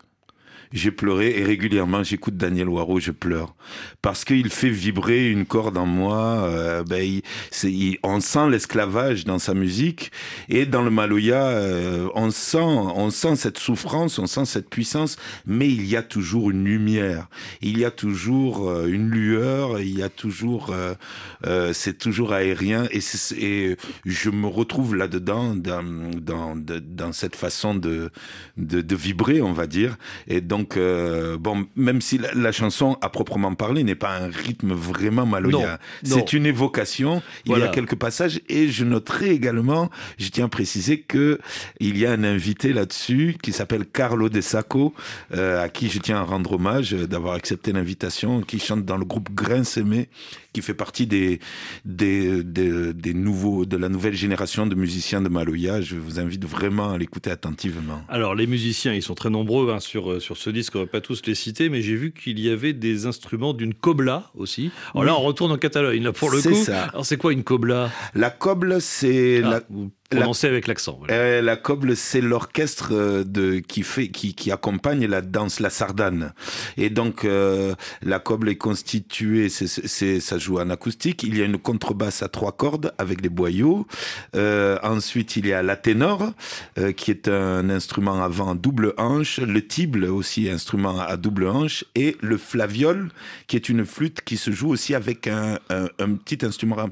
j'ai 0.72 0.90
pleuré 0.90 1.38
et 1.38 1.44
régulièrement 1.44 2.02
j'écoute 2.02 2.36
Daniel 2.36 2.68
Waro, 2.68 3.00
je 3.00 3.10
pleure 3.10 3.54
parce 4.02 4.24
qu'il 4.24 4.50
fait 4.50 4.70
vibrer 4.70 5.30
une 5.30 5.46
corde 5.46 5.76
en 5.76 5.86
moi. 5.86 6.44
Euh, 6.44 6.84
ben, 6.84 7.02
il, 7.02 7.22
il, 7.64 7.98
on 8.02 8.20
sent 8.20 8.48
l'esclavage 8.50 9.24
dans 9.24 9.38
sa 9.38 9.54
musique 9.54 10.10
et 10.48 10.66
dans 10.66 10.82
le 10.82 10.90
Maloya, 10.90 11.42
euh, 11.42 12.08
on 12.14 12.30
sent, 12.30 12.58
on 12.58 13.10
sent 13.10 13.36
cette 13.36 13.58
souffrance, 13.58 14.18
on 14.18 14.26
sent 14.26 14.44
cette 14.44 14.68
puissance, 14.68 15.16
mais 15.46 15.68
il 15.68 15.86
y 15.86 15.96
a 15.96 16.02
toujours 16.02 16.50
une 16.50 16.64
lumière, 16.64 17.28
il 17.60 17.78
y 17.78 17.84
a 17.84 17.90
toujours 17.90 18.68
euh, 18.68 18.86
une 18.86 19.10
lueur, 19.10 19.80
il 19.80 19.98
y 19.98 20.02
a 20.02 20.08
toujours, 20.08 20.74
euh, 20.74 21.72
c'est 21.72 21.98
toujours 21.98 22.32
aérien 22.32 22.86
et, 22.90 23.00
et, 23.38 23.76
je 24.04 24.30
me 24.30 24.46
retrouve 24.46 24.94
là-dedans 24.94 25.54
dans, 25.54 25.82
dans, 26.20 26.54
dans 26.56 27.12
cette 27.12 27.36
façon 27.36 27.74
de, 27.74 28.10
de, 28.56 28.80
de 28.80 28.96
vibrer, 28.96 29.42
on 29.42 29.52
va 29.52 29.66
dire, 29.66 29.96
et 30.26 30.40
donc 30.40 30.59
donc, 30.60 30.76
euh, 30.76 31.38
bon, 31.38 31.66
même 31.74 32.02
si 32.02 32.18
la, 32.18 32.34
la, 32.34 32.52
chanson 32.52 32.98
à 33.00 33.08
proprement 33.08 33.54
parler 33.54 33.82
n'est 33.82 33.94
pas 33.94 34.14
un 34.14 34.28
rythme 34.28 34.74
vraiment 34.74 35.24
maloya, 35.24 35.78
c'est 36.02 36.34
une 36.34 36.44
évocation. 36.44 37.22
Il 37.46 37.50
voilà. 37.52 37.66
y 37.66 37.68
a 37.68 37.70
quelques 37.70 37.94
passages 37.94 38.42
et 38.50 38.68
je 38.68 38.84
noterai 38.84 39.30
également, 39.30 39.88
je 40.18 40.28
tiens 40.28 40.44
à 40.44 40.48
préciser 40.48 41.00
que 41.00 41.38
il 41.78 41.96
y 41.96 42.04
a 42.04 42.12
un 42.12 42.24
invité 42.24 42.74
là-dessus 42.74 43.36
qui 43.42 43.52
s'appelle 43.52 43.86
Carlo 43.86 44.28
De 44.28 44.42
Sacco, 44.42 44.92
euh, 45.32 45.62
à 45.62 45.70
qui 45.70 45.88
je 45.88 45.98
tiens 45.98 46.18
à 46.18 46.24
rendre 46.24 46.52
hommage 46.52 46.92
d'avoir 46.92 47.34
accepté 47.34 47.72
l'invitation, 47.72 48.42
qui 48.42 48.58
chante 48.58 48.84
dans 48.84 48.98
le 48.98 49.06
groupe 49.06 49.30
Grain 49.32 49.62
Aimé, 49.76 50.10
qui 50.52 50.60
fait 50.60 50.74
partie 50.74 51.06
des, 51.06 51.40
des, 51.86 52.42
des, 52.42 52.92
des, 52.92 53.14
nouveaux, 53.14 53.64
de 53.64 53.78
la 53.78 53.88
nouvelle 53.88 54.14
génération 54.14 54.66
de 54.66 54.74
musiciens 54.74 55.22
de 55.22 55.28
Maloya. 55.30 55.80
Je 55.80 55.96
vous 55.96 56.18
invite 56.20 56.44
vraiment 56.44 56.90
à 56.90 56.98
l'écouter 56.98 57.30
attentivement. 57.30 58.02
Alors, 58.08 58.34
les 58.34 58.46
musiciens, 58.46 58.92
ils 58.92 59.02
sont 59.02 59.14
très 59.14 59.30
nombreux 59.30 59.70
hein, 59.72 59.80
sur, 59.80 60.20
sur 60.20 60.36
ce 60.36 60.49
disque, 60.52 60.76
on 60.76 60.80
va 60.80 60.86
pas 60.86 61.00
tous 61.00 61.22
les 61.26 61.34
citer, 61.34 61.68
mais 61.68 61.82
j'ai 61.82 61.96
vu 61.96 62.12
qu'il 62.12 62.38
y 62.40 62.50
avait 62.50 62.72
des 62.72 63.06
instruments 63.06 63.52
d'une 63.52 63.74
cobla 63.74 64.30
aussi. 64.34 64.70
Alors 64.94 65.02
oui. 65.02 65.06
là, 65.06 65.16
on 65.16 65.22
retourne 65.22 65.52
en 65.52 65.58
Catalogne, 65.58 66.02
là, 66.02 66.12
pour 66.12 66.30
le 66.30 66.40
coup. 66.40 66.54
Ça. 66.54 66.84
Alors, 66.84 67.06
c'est 67.06 67.16
quoi 67.16 67.32
une 67.32 67.44
cobla? 67.44 67.90
La 68.14 68.30
coble, 68.30 68.80
c'est... 68.80 69.42
Ah, 69.44 69.50
la... 69.50 69.62
Prononcé 70.10 70.48
avec 70.48 70.66
l'accent. 70.66 70.96
Voilà. 70.98 71.14
Euh, 71.14 71.40
la 71.40 71.56
coble, 71.56 71.96
c'est 71.96 72.20
l'orchestre 72.20 72.88
euh, 72.92 73.22
de 73.24 73.60
qui 73.60 73.84
fait 73.84 74.08
qui, 74.08 74.34
qui 74.34 74.50
accompagne 74.50 75.06
la 75.06 75.20
danse, 75.22 75.60
la 75.60 75.70
sardane. 75.70 76.32
Et 76.76 76.90
donc 76.90 77.24
euh, 77.24 77.74
la 78.02 78.18
coble 78.18 78.48
est 78.48 78.56
constituée, 78.56 79.48
c'est, 79.48 79.68
c'est 79.68 80.18
ça 80.18 80.36
joue 80.38 80.58
en 80.58 80.68
acoustique. 80.68 81.22
Il 81.22 81.38
y 81.38 81.42
a 81.42 81.44
une 81.44 81.58
contrebasse 81.58 82.24
à 82.24 82.28
trois 82.28 82.52
cordes 82.52 82.92
avec 82.98 83.20
des 83.20 83.28
boyaux. 83.28 83.86
Euh, 84.34 84.78
ensuite, 84.82 85.36
il 85.36 85.46
y 85.46 85.52
a 85.52 85.62
la 85.62 85.76
ténor, 85.76 86.32
euh, 86.78 86.90
qui 86.90 87.12
est 87.12 87.28
un 87.28 87.70
instrument 87.70 88.22
avant 88.22 88.56
double 88.56 88.94
hanche. 88.96 89.38
Le 89.38 89.64
tible 89.64 90.06
aussi 90.06 90.50
instrument 90.50 90.98
à 90.98 91.16
double 91.16 91.46
hanche 91.46 91.84
et 91.94 92.16
le 92.20 92.36
flaviole, 92.36 93.10
qui 93.46 93.54
est 93.54 93.68
une 93.68 93.86
flûte 93.86 94.22
qui 94.22 94.36
se 94.36 94.50
joue 94.50 94.70
aussi 94.70 94.94
avec 94.94 95.28
un, 95.28 95.60
un, 95.70 95.86
un 96.00 96.14
petit 96.14 96.44
instrument 96.44 96.88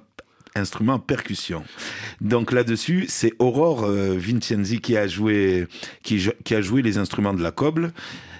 instrument 0.58 0.94
en 0.94 0.98
percussion. 0.98 1.64
Donc 2.20 2.52
là-dessus, 2.52 3.06
c'est 3.08 3.32
Aurore 3.38 3.84
euh, 3.84 4.16
Vincenzi 4.16 4.80
qui 4.80 4.96
a 4.96 5.06
joué 5.06 5.66
qui, 6.02 6.20
a 6.50 6.60
joué 6.60 6.82
les 6.82 6.98
instruments 6.98 7.34
de 7.34 7.42
la 7.42 7.50
coble 7.50 7.92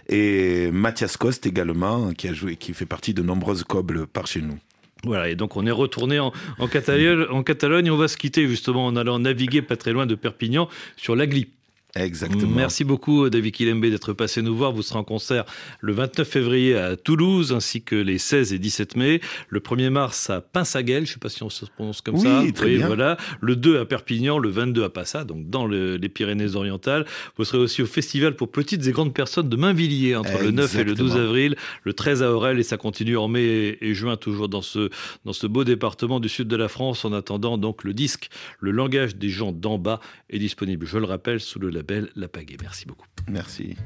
et 0.08 0.70
Mathias 0.70 1.16
Coste 1.16 1.46
également 1.46 2.12
qui 2.12 2.28
a 2.28 2.32
joué 2.32 2.56
qui 2.56 2.74
fait 2.74 2.86
partie 2.86 3.14
de 3.14 3.22
nombreuses 3.22 3.64
cobles 3.64 4.06
par 4.06 4.26
chez 4.26 4.40
nous. 4.40 4.58
Voilà, 5.04 5.28
et 5.28 5.36
donc 5.36 5.56
on 5.56 5.64
est 5.64 5.70
retourné 5.70 6.18
en, 6.18 6.32
Catalogne, 6.70 7.26
en 7.30 7.42
Catalogne. 7.44 7.90
On 7.90 7.96
va 7.96 8.08
se 8.08 8.16
quitter 8.16 8.48
justement 8.48 8.84
en 8.84 8.96
allant 8.96 9.20
naviguer 9.20 9.62
pas 9.62 9.76
très 9.76 9.92
loin 9.92 10.06
de 10.06 10.16
Perpignan 10.16 10.68
sur 10.96 11.14
l'Agli. 11.14 11.48
Exactement. 11.94 12.54
Merci 12.54 12.84
beaucoup, 12.84 13.30
David 13.30 13.54
Kilembe, 13.54 13.86
d'être 13.86 14.12
passé 14.12 14.42
nous 14.42 14.54
voir. 14.54 14.72
Vous 14.72 14.82
serez 14.82 14.98
en 14.98 15.04
concert 15.04 15.44
le 15.80 15.94
29 15.94 16.28
février 16.28 16.76
à 16.76 16.96
Toulouse, 16.96 17.52
ainsi 17.52 17.82
que 17.82 17.96
les 17.96 18.18
16 18.18 18.52
et 18.52 18.58
17 18.58 18.96
mai. 18.96 19.20
Le 19.48 19.60
1er 19.60 19.88
mars 19.88 20.28
à 20.28 20.42
Pinsaguel, 20.42 21.06
je 21.06 21.10
ne 21.10 21.14
sais 21.14 21.18
pas 21.18 21.30
si 21.30 21.42
on 21.42 21.48
se 21.48 21.64
prononce 21.64 22.02
comme 22.02 22.16
oui, 22.16 22.22
ça. 22.22 22.42
Très 22.54 22.66
oui, 22.66 22.76
bien. 22.76 22.86
voilà. 22.88 23.16
Le 23.40 23.56
2 23.56 23.80
à 23.80 23.86
Perpignan, 23.86 24.38
le 24.38 24.50
22 24.50 24.84
à 24.84 24.90
Passat, 24.90 25.24
donc 25.24 25.48
dans 25.48 25.66
le, 25.66 25.96
les 25.96 26.08
Pyrénées-Orientales. 26.10 27.06
Vous 27.38 27.44
serez 27.44 27.58
aussi 27.58 27.80
au 27.80 27.86
festival 27.86 28.36
pour 28.36 28.50
petites 28.50 28.86
et 28.86 28.92
grandes 28.92 29.14
personnes 29.14 29.48
de 29.48 29.56
Mainvilliers, 29.56 30.14
entre 30.14 30.28
Exactement. 30.28 30.56
le 30.56 30.62
9 30.62 30.78
et 30.78 30.84
le 30.84 30.94
12 30.94 31.16
avril, 31.16 31.56
le 31.84 31.92
13 31.94 32.22
à 32.22 32.32
Aurel, 32.32 32.58
et 32.58 32.64
ça 32.64 32.76
continue 32.76 33.16
en 33.16 33.28
mai 33.28 33.78
et 33.80 33.94
juin, 33.94 34.16
toujours 34.16 34.50
dans 34.50 34.62
ce, 34.62 34.90
dans 35.24 35.32
ce 35.32 35.46
beau 35.46 35.64
département 35.64 36.20
du 36.20 36.28
sud 36.28 36.48
de 36.48 36.56
la 36.56 36.68
France. 36.68 37.06
En 37.06 37.14
attendant, 37.14 37.56
donc, 37.56 37.82
le 37.82 37.94
disque, 37.94 38.28
le 38.60 38.72
langage 38.72 39.16
des 39.16 39.30
gens 39.30 39.52
d'en 39.52 39.78
bas, 39.78 40.00
est 40.28 40.38
disponible, 40.38 40.86
je 40.86 40.98
le 40.98 41.06
rappelle, 41.06 41.40
sous 41.40 41.58
le 41.58 41.77
label 41.78 42.10
La 42.16 42.28
Pagaie. 42.28 42.56
Merci 42.60 42.86
beaucoup. 42.86 43.06
Merci. 43.28 43.76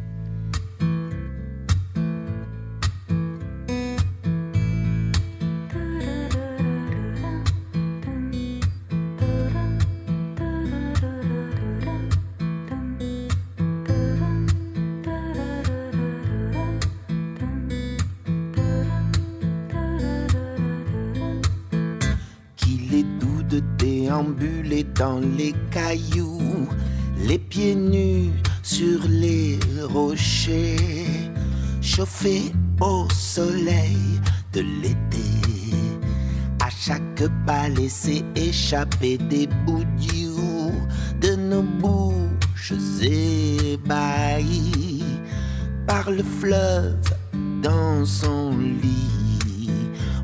Au 32.81 33.09
soleil 33.11 33.97
de 34.53 34.61
l'été. 34.61 35.19
À 36.61 36.71
chaque 36.71 37.25
pas, 37.47 37.69
laisser 37.69 38.25
échapper 38.37 39.19
des 39.19 39.49
boudious 39.67 40.73
de 41.21 41.35
nos 41.35 41.63
bouches 41.63 42.75
ébahies 43.03 45.05
par 45.87 46.11
le 46.11 46.23
fleuve 46.23 47.13
dans 47.61 48.05
son 48.05 48.57
lit. 48.57 49.71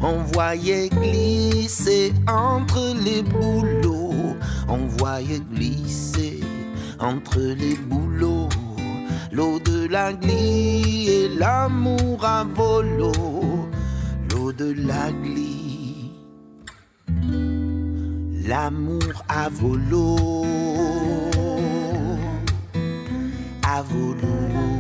On 0.01 0.23
voyait 0.33 0.91
glisser 0.91 2.13
entre 2.29 2.95
les 3.05 3.23
bouleaux, 3.23 4.37
on 4.69 4.87
voyait 4.99 5.43
glisser 5.53 6.41
entre 7.01 7.41
les 7.41 7.75
boulots. 7.75 8.08
Et 9.99 11.29
l'amour 11.37 12.25
à 12.25 12.45
volo. 12.45 13.13
L'eau 14.31 14.53
de 14.53 14.73
la 14.87 15.11
glie, 15.11 16.13
l'amour 18.47 19.25
à 19.29 19.49
volo. 19.49 20.17
À 23.63 23.83
volo. 23.83 24.78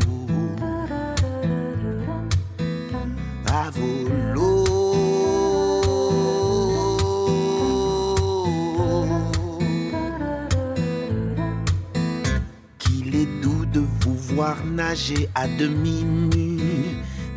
Voir 14.35 14.57
nager 14.65 15.29
à 15.35 15.47
demi 15.49 16.05
nu, 16.05 16.59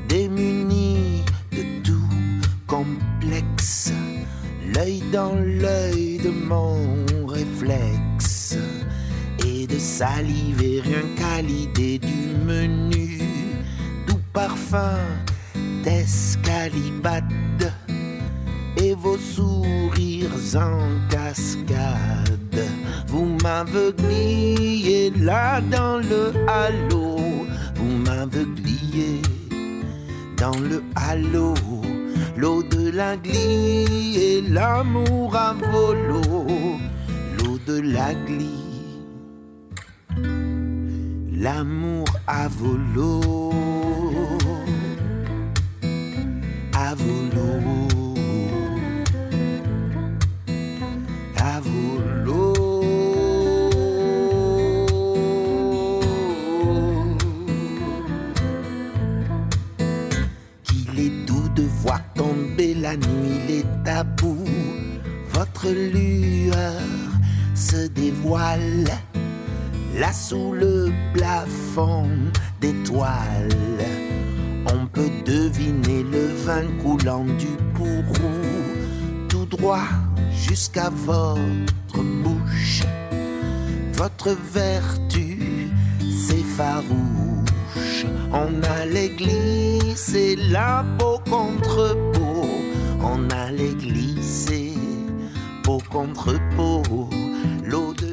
démuni 0.08 1.24
de 1.52 1.64
tout 1.84 2.42
complexe, 2.68 3.92
l'œil 4.74 5.02
dans 5.12 5.36
l'œil 5.36 6.18
de 6.18 6.30
mon 6.30 7.06
réflexe, 7.28 8.58
et 9.46 9.68
de 9.68 9.78
saliver 9.80 10.82
rien 10.82 11.04
qu'à 11.18 11.42
l'idée 11.42 11.98
du 12.00 12.36
menu, 12.46 13.20
doux 14.08 14.22
parfum 14.34 15.00
d'escalibade 15.84 17.74
et 18.78 18.94
vos 18.96 19.18
sourires 19.18 20.56
en 20.56 21.10
cascade. 21.10 22.41
M'aveugliez 23.44 25.10
là 25.20 25.62
dans 25.62 25.98
le 25.98 26.32
halo, 26.48 27.18
vous 27.76 27.98
m'aveugliez 28.06 29.20
dans 30.38 30.58
le 30.60 30.84
halo, 30.96 31.56
l'eau 32.38 32.62
de 32.62 32.92
la 32.92 33.18
glie 33.18 34.16
et 34.16 34.42
l'amour 34.42 35.36
à 35.36 35.54
volo, 35.54 36.22
l'eau 37.38 37.58
de 37.66 37.82
la 37.82 38.14
glie, 38.14 39.02
l'amour 41.34 42.06
à 42.28 42.48
volo. 42.48 43.52
À 46.74 46.94
volo. 46.94 47.91
La 62.92 62.98
nuit 62.98 63.40
les 63.48 63.66
tabous. 63.86 64.46
Votre 65.34 65.70
lueur 65.70 66.82
se 67.56 67.88
dévoile 67.88 68.86
là 69.98 70.12
sous 70.12 70.52
le 70.52 70.92
plafond 71.14 72.10
d'étoiles. 72.60 73.86
On 74.74 74.86
peut 74.88 75.12
deviner 75.26 76.04
le 76.04 76.28
vin 76.46 76.66
coulant 76.84 77.26
du 77.26 77.54
pourrou, 77.76 78.38
tout 79.30 79.46
droit 79.46 79.88
jusqu'à 80.34 80.90
votre 80.90 82.04
bouche. 82.24 82.84
Votre 83.94 84.36
vertu, 84.54 85.70
c'est 86.28 86.46
farouche. 86.58 88.06
On 88.34 88.52
allait 88.82 89.10
glisser 89.10 90.36
la 90.50 90.84
peau 90.98 91.20
contre. 91.30 91.96
On 93.04 93.30
allait 93.30 93.74
glisser 93.74 94.74
peau 95.64 95.82
contre 95.90 96.36
peau. 96.56 96.82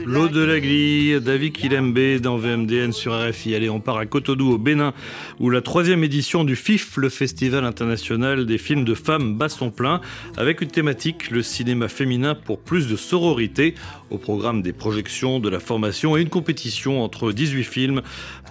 L'eau 0.07 0.28
de 0.28 0.43
la 0.43 0.59
glie, 0.59 1.20
David 1.20 1.53
Kilembe 1.53 2.18
dans 2.20 2.39
VMDN 2.39 2.93
sur 2.93 3.12
RFI. 3.12 3.55
Allez, 3.55 3.68
on 3.68 3.78
part 3.78 3.99
à 3.99 4.07
Cotonou 4.07 4.53
au 4.53 4.59
Bénin, 4.59 4.95
où 5.39 5.51
la 5.51 5.61
troisième 5.61 6.03
édition 6.03 6.45
du 6.45 6.57
FIF, 6.57 6.97
le 6.97 7.11
Festival 7.11 7.64
international 7.64 8.47
des 8.47 8.57
films 8.57 8.84
de 8.84 8.95
femmes, 8.95 9.36
bat 9.36 9.51
son 9.51 9.70
plein, 9.70 10.01
avec 10.39 10.62
une 10.62 10.70
thématique, 10.70 11.30
le 11.30 11.43
cinéma 11.43 11.89
féminin 11.89 12.34
pour 12.34 12.59
plus 12.59 12.89
de 12.89 12.97
sororité, 12.97 13.74
au 14.09 14.16
programme 14.16 14.62
des 14.62 14.72
projections, 14.72 15.41
de 15.41 15.51
la 15.51 15.61
formation 15.61 16.16
et 16.16 16.22
une 16.22 16.30
compétition 16.30 17.03
entre 17.03 17.32
18 17.32 17.64
films 17.64 18.03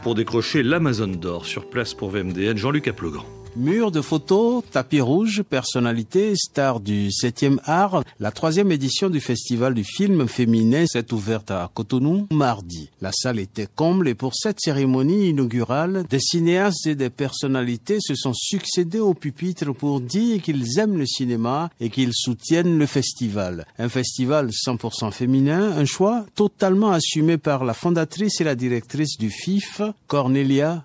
pour 0.04 0.14
décrocher 0.14 0.62
l'Amazon 0.62 1.08
d'or. 1.08 1.48
Sur 1.48 1.68
place 1.68 1.96
pour 1.96 2.12
VMDN, 2.12 2.56
Jean-Luc 2.58 2.88
Aplegan. 2.88 3.26
Murs 3.58 3.89
de 3.89 4.01
photos, 4.01 4.64
tapis 4.72 5.01
rouge, 5.01 5.41
personnalités, 5.41 6.36
stars 6.36 6.80
du 6.80 7.10
7e 7.10 7.58
art. 7.66 8.03
La 8.20 8.30
troisième 8.30 8.72
édition 8.72 9.10
du 9.10 9.20
Festival 9.20 9.74
du 9.74 9.84
film 9.84 10.28
féminin 10.28 10.86
s'est 10.86 11.12
ouverte 11.12 11.49
à 11.49 11.72
Cotonou 11.74 12.28
mardi. 12.32 12.91
La 13.01 13.12
salle 13.12 13.39
était 13.39 13.68
comble 13.76 14.10
et 14.10 14.14
pour 14.14 14.36
cette 14.36 14.60
cérémonie 14.60 15.30
inaugurale, 15.30 16.05
des 16.08 16.20
cinéastes 16.20 16.86
et 16.86 16.93
des 16.93 17.10
personnalités 17.10 17.97
se 17.99 18.14
sont 18.14 18.34
succédés 18.36 18.99
au 18.99 19.16
pupitre 19.16 19.74
pour 19.74 20.01
dire 20.01 20.39
qu'ils 20.43 20.78
aiment 20.78 20.99
le 20.99 21.08
cinéma 21.08 21.72
et 21.80 21.89
qu'ils 21.89 22.14
soutiennent 22.14 22.78
le 22.78 22.86
festival. 22.86 23.66
Un 23.80 23.89
festival 23.89 24.49
100% 24.49 25.12
féminin, 25.12 25.72
un 25.76 25.86
choix 25.86 26.28
totalement 26.36 26.91
assumé 26.91 27.39
par 27.39 27.66
la 27.66 27.74
fondatrice 27.74 28.39
et 28.39 28.43
la 28.43 28.55
directrice 28.55 29.18
du 29.18 29.32
FIF, 29.32 29.82
Cornelia 30.05 30.84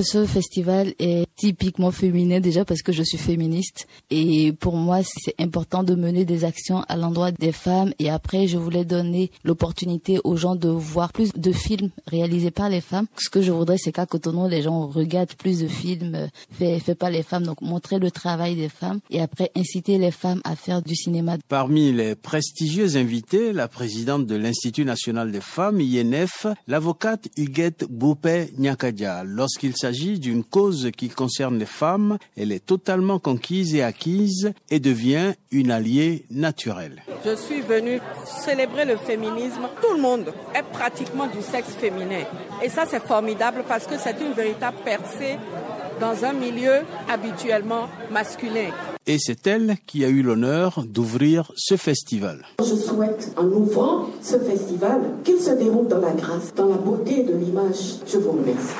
Ce 0.00 0.26
festival 0.26 0.94
est 0.98 1.26
typiquement 1.36 1.90
féminin 1.90 2.40
déjà 2.40 2.64
parce 2.64 2.82
que 2.82 2.92
je 2.92 3.02
suis 3.02 3.16
féministe 3.16 3.86
et 4.10 4.52
pour 4.52 4.76
moi 4.76 5.00
c'est 5.02 5.34
important 5.40 5.82
de 5.82 5.94
mener 5.94 6.24
des 6.24 6.44
actions 6.44 6.82
à 6.88 6.96
l'endroit 6.96 7.32
des 7.32 7.52
femmes 7.52 7.92
et 7.98 8.10
après 8.10 8.46
je 8.46 8.58
voulais 8.58 8.84
donner 8.84 9.30
l'opportunité 9.44 10.20
aux 10.24 10.36
gens 10.36 10.54
de 10.54 10.68
voir 10.68 11.12
plus 11.12 11.32
de 11.34 11.52
films 11.52 11.90
réalisés 12.06 12.50
par 12.50 12.68
les 12.68 12.82
femmes. 12.82 13.06
Ce 13.16 13.30
que 13.30 13.40
je 13.40 13.50
voudrais 13.50 13.78
c'est 13.78 13.92
qu'à 13.92 14.04
Cotonou 14.04 14.48
les 14.48 14.62
gens 14.62 14.86
regardent 14.86 15.34
plus 15.34 15.60
de 15.60 15.68
films 15.68 16.28
faits 16.52 16.82
fait 16.82 16.94
par 16.94 17.10
les 17.10 17.22
femmes 17.22 17.44
donc 17.44 17.62
montrer 17.62 17.98
le 17.98 18.10
travail 18.10 18.54
des 18.54 18.68
femmes 18.68 19.00
et 19.10 19.20
après 19.20 19.50
inciter 19.56 19.96
les 19.96 20.10
femmes 20.10 20.42
à 20.44 20.56
faire 20.56 20.82
du 20.82 20.94
cinéma. 20.94 21.36
Parmi 21.48 21.92
les 21.92 22.14
prestigieux 22.14 22.96
invités, 22.96 23.52
la 23.52 23.68
présidente 23.68 24.26
de 24.26 24.36
l'Institut 24.36 24.84
national 24.84 25.32
des 25.32 25.40
femmes 25.40 25.80
INF, 25.80 26.46
l'avocate 26.66 27.28
Huguette 27.36 27.86
Boupé 27.88 28.52
Nyakadia 28.58 29.24
lorsqu'il 29.38 29.76
s'agit 29.76 30.18
d'une 30.18 30.42
cause 30.42 30.90
qui 30.96 31.08
concerne 31.08 31.58
les 31.58 31.64
femmes, 31.64 32.18
elle 32.36 32.50
est 32.50 32.66
totalement 32.66 33.20
conquise 33.20 33.72
et 33.76 33.82
acquise 33.84 34.52
et 34.68 34.80
devient 34.80 35.34
une 35.52 35.70
alliée 35.70 36.24
naturelle. 36.30 37.02
Je 37.24 37.36
suis 37.36 37.60
venue 37.60 38.00
célébrer 38.24 38.84
le 38.84 38.96
féminisme. 38.96 39.68
Tout 39.80 39.94
le 39.94 40.02
monde 40.02 40.34
est 40.56 40.64
pratiquement 40.72 41.28
du 41.28 41.40
sexe 41.40 41.70
féminin. 41.80 42.24
Et 42.64 42.68
ça, 42.68 42.84
c'est 42.90 43.02
formidable 43.02 43.62
parce 43.68 43.86
que 43.86 43.96
c'est 43.96 44.20
une 44.20 44.32
véritable 44.32 44.78
percée 44.84 45.36
dans 46.00 46.24
un 46.24 46.32
milieu 46.32 46.80
habituellement 47.08 47.88
masculin. 48.10 48.70
Et 49.06 49.18
c'est 49.18 49.46
elle 49.46 49.76
qui 49.86 50.04
a 50.04 50.08
eu 50.08 50.22
l'honneur 50.22 50.84
d'ouvrir 50.86 51.50
ce 51.56 51.76
festival. 51.76 52.44
Je 52.60 52.74
souhaite, 52.74 53.32
en 53.36 53.46
ouvrant 53.46 54.06
ce 54.20 54.38
festival, 54.38 55.00
qu'il 55.24 55.40
se 55.40 55.50
déroule 55.50 55.88
dans 55.88 56.00
la 56.00 56.12
grâce, 56.12 56.54
dans 56.54 56.66
la 56.66 56.76
beauté 56.76 57.22
de 57.22 57.32
l'image. 57.32 58.00
Je 58.06 58.18
vous 58.18 58.32
remercie. 58.32 58.74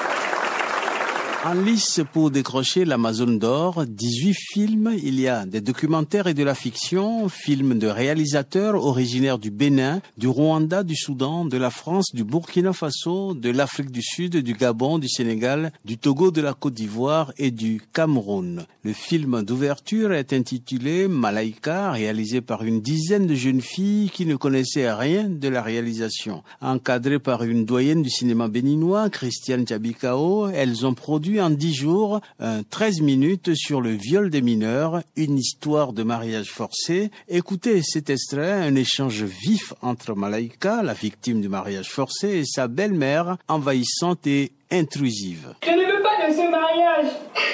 En 1.45 1.55
lice 1.55 2.01
pour 2.13 2.33
décrocher 2.33 2.85
l'Amazon 2.85 3.29
d'or, 3.29 3.85
18 3.87 4.35
films, 4.35 4.97
il 5.01 5.21
y 5.21 5.29
a 5.29 5.47
des 5.47 5.61
documentaires 5.61 6.27
et 6.27 6.35
de 6.35 6.43
la 6.43 6.57
fiction, 6.57 7.29
films 7.29 7.79
de 7.79 7.87
réalisateurs 7.87 8.85
originaires 8.85 9.39
du 9.39 9.53
Bénin, 9.53 10.01
du 10.17 10.27
Rwanda, 10.27 10.83
du 10.83 10.97
Soudan, 10.97 11.45
de 11.45 11.57
la 11.57 11.71
France, 11.71 12.07
du 12.13 12.25
Burkina 12.25 12.73
Faso, 12.73 13.35
de 13.35 13.51
l'Afrique 13.51 13.93
du 13.93 14.03
Sud, 14.03 14.39
du 14.39 14.53
Gabon, 14.55 14.99
du 14.99 15.09
Sénégal, 15.09 15.71
du 15.85 15.97
Togo, 15.97 16.33
de 16.33 16.41
la 16.41 16.55
Côte 16.55 16.75
d'Ivoire 16.75 17.33
et 17.39 17.53
du 17.53 17.81
Cameroun. 17.93 18.67
Le 18.83 18.93
film 18.93 19.43
d'ouverture 19.43 20.13
est 20.13 20.33
intitulé 20.33 21.07
Malaika, 21.07 21.93
réalisé 21.93 22.41
par 22.41 22.65
une 22.65 22.81
dizaine 22.81 23.29
de 23.29 23.37
jeunes 23.37 23.63
filles 23.63 24.11
qui 24.11 24.27
ne 24.27 24.35
connaissaient 24.35 24.93
rien 24.93 25.29
de 25.29 25.49
la 25.49 25.63
réalisation. 25.63 26.43
Encadrées 26.61 27.21
par 27.21 27.45
une 27.45 27.65
doyenne 27.65 28.03
du 28.03 28.11
cinéma 28.11 28.49
béninois, 28.49 29.09
Christiane 29.09 29.65
Tchabikao, 29.65 30.49
elles 30.49 30.85
ont 30.85 30.95
produit 30.95 31.28
en 31.37 31.51
dix 31.51 31.75
jours 31.75 32.21
un 32.41 32.63
13 32.63 33.03
minutes 33.03 33.55
sur 33.55 33.81
le 33.81 33.91
viol 33.91 34.31
des 34.31 34.41
mineurs, 34.41 35.03
une 35.17 35.37
histoire 35.37 35.93
de 35.93 36.03
mariage 36.03 36.51
forcé. 36.51 37.11
Écoutez 37.29 37.83
cet 37.83 38.09
extrait, 38.09 38.53
un 38.53 38.75
échange 38.75 39.23
vif 39.25 39.75
entre 39.83 40.15
Malaika, 40.15 40.83
la 40.83 40.95
victime 40.95 41.43
du 41.43 41.49
mariage 41.49 41.91
forcé, 41.91 42.39
et 42.39 42.45
sa 42.45 42.67
belle-mère, 42.69 43.37
envahissante 43.49 44.27
et 44.27 44.53
intrusive. 44.71 45.55
Je 45.63 45.71
ne 45.71 45.97
veux 45.97 46.03
pas 46.03 46.27
de 46.27 46.33
ce 46.33 46.51
mariage. 46.51 47.13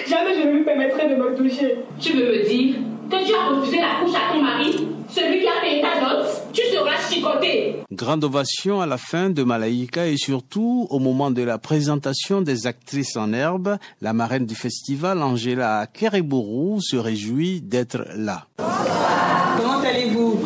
Jamais 0.08 0.40
je 0.40 0.48
ne 0.48 0.52
lui 0.52 0.64
permettrai 0.64 1.08
de 1.08 1.16
me 1.16 1.36
toucher. 1.36 1.76
Tu 1.98 2.12
veux 2.12 2.26
me 2.26 2.48
dire 2.48 2.76
que 3.18 3.26
tu 3.26 3.34
as 3.34 3.48
refusé 3.48 3.78
la 3.80 4.04
couche 4.04 4.14
à 4.14 4.32
ton 4.32 4.42
mari, 4.42 4.88
celui 5.08 5.40
qui 5.40 5.46
a 5.46 5.60
payé 5.62 5.80
ta 5.80 6.00
dot, 6.00 6.26
tu 6.52 6.62
seras 6.72 6.98
chicoté. 7.08 7.76
Grande 7.92 8.24
ovation 8.24 8.80
à 8.80 8.86
la 8.86 8.96
fin 8.96 9.30
de 9.30 9.42
Malaïka 9.42 10.06
et 10.06 10.16
surtout 10.16 10.86
au 10.90 10.98
moment 10.98 11.30
de 11.30 11.42
la 11.42 11.58
présentation 11.58 12.40
des 12.42 12.66
actrices 12.66 13.16
en 13.16 13.32
herbe, 13.32 13.76
la 14.00 14.12
marraine 14.12 14.46
du 14.46 14.54
festival, 14.54 15.22
Angela 15.22 15.86
Kerebourou, 15.92 16.80
se 16.80 16.96
réjouit 16.96 17.60
d'être 17.60 18.06
là. 18.16 18.46
Comment 18.56 19.80
allez-vous? 19.80 20.40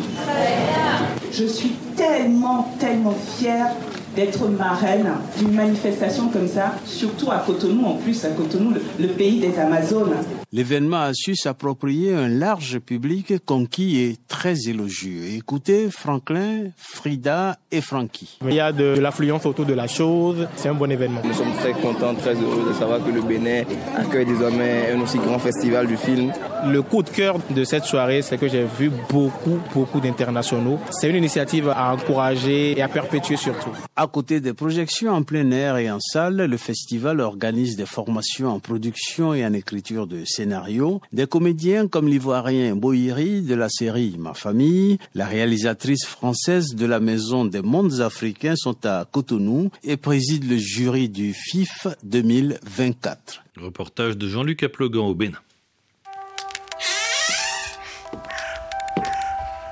Je 1.31 1.45
suis 1.45 1.71
tellement, 1.95 2.69
tellement 2.79 3.15
fière 3.37 3.67
d'être 4.15 4.47
marraine 4.47 5.11
d'une 5.37 5.53
manifestation 5.53 6.29
comme 6.29 6.47
ça, 6.47 6.73
surtout 6.85 7.31
à 7.31 7.37
Cotonou, 7.37 7.85
en 7.85 7.93
plus 7.93 8.25
à 8.25 8.29
Cotonou, 8.29 8.71
le, 8.71 8.81
le 8.99 9.07
pays 9.13 9.39
des 9.39 9.57
Amazones. 9.57 10.15
L'événement 10.51 11.01
a 11.01 11.13
su 11.13 11.35
s'approprier 11.35 12.11
un 12.11 12.27
large 12.27 12.79
public 12.79 13.33
conquis 13.45 13.99
et 13.99 14.17
très 14.27 14.67
élogieux. 14.67 15.25
Écoutez 15.35 15.91
Franklin, 15.91 16.71
Frida 16.75 17.59
et 17.71 17.81
Frankie. 17.81 18.39
Il 18.43 18.55
y 18.55 18.59
a 18.59 18.71
de 18.71 18.97
l'affluence 18.97 19.45
autour 19.45 19.67
de 19.67 19.75
la 19.75 19.85
chose, 19.85 20.47
c'est 20.55 20.69
un 20.69 20.73
bon 20.73 20.89
événement. 20.89 21.21
Nous 21.23 21.35
sommes 21.35 21.53
très 21.59 21.73
contents, 21.73 22.15
très 22.15 22.33
heureux 22.33 22.67
de 22.67 22.73
savoir 22.73 23.05
que 23.05 23.11
le 23.11 23.21
Bénin 23.21 23.61
accueille 23.95 24.25
désormais 24.25 24.91
un 24.91 24.99
aussi 25.01 25.19
grand 25.19 25.37
festival 25.37 25.85
du 25.85 25.97
film. 25.97 26.33
Le 26.65 26.81
coup 26.81 27.03
de 27.03 27.09
cœur 27.11 27.37
de 27.51 27.63
cette 27.63 27.85
soirée, 27.85 28.23
c'est 28.23 28.39
que 28.39 28.47
j'ai 28.47 28.65
vu 28.65 28.89
beaucoup, 29.07 29.59
beaucoup 29.75 29.99
d'internationaux. 29.99 30.79
C'est 30.89 31.11
une 31.11 31.15
initiative 31.15 31.69
à 31.69 31.93
encourager 31.93 32.75
et 32.75 32.81
à 32.81 32.87
perpétuer 32.87 33.37
surtout. 33.37 33.69
À 33.95 34.07
côté 34.07 34.41
des 34.41 34.53
projections 34.53 35.13
en 35.13 35.21
plein 35.21 35.51
air 35.51 35.77
et 35.77 35.91
en 35.91 35.99
salle, 35.99 36.37
le 36.37 36.57
festival 36.57 37.21
organise 37.21 37.75
des 37.75 37.85
formations 37.85 38.49
en 38.49 38.59
production 38.59 39.35
et 39.35 39.45
en 39.45 39.53
écriture 39.53 40.07
de 40.07 40.23
scénarios. 40.39 41.01
Des 41.11 41.27
comédiens 41.27 41.87
comme 41.87 42.07
l'ivoirien 42.07 42.75
Bohiri 42.75 43.41
de 43.41 43.55
la 43.55 43.67
série 43.67 44.15
Ma 44.17 44.33
famille, 44.33 44.97
la 45.13 45.25
réalisatrice 45.25 46.05
française 46.05 46.75
de 46.75 46.85
la 46.85 47.01
Maison 47.01 47.43
des 47.43 47.61
mondes 47.61 47.99
africains 47.99 48.55
sont 48.55 48.85
à 48.85 49.05
Cotonou 49.11 49.69
et 49.83 49.97
président 49.97 50.47
le 50.49 50.57
jury 50.57 51.09
du 51.09 51.33
FIF 51.33 51.87
2024. 52.03 53.43
Reportage 53.59 54.17
de 54.17 54.29
Jean-Luc 54.29 54.63
Aplogan 54.63 55.01
au 55.01 55.15
Bénin. 55.15 55.39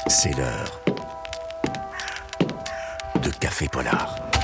C'est 0.08 0.36
l'heure 0.38 0.82
de 3.24 3.30
Café 3.40 3.68
Polar. 3.72 4.37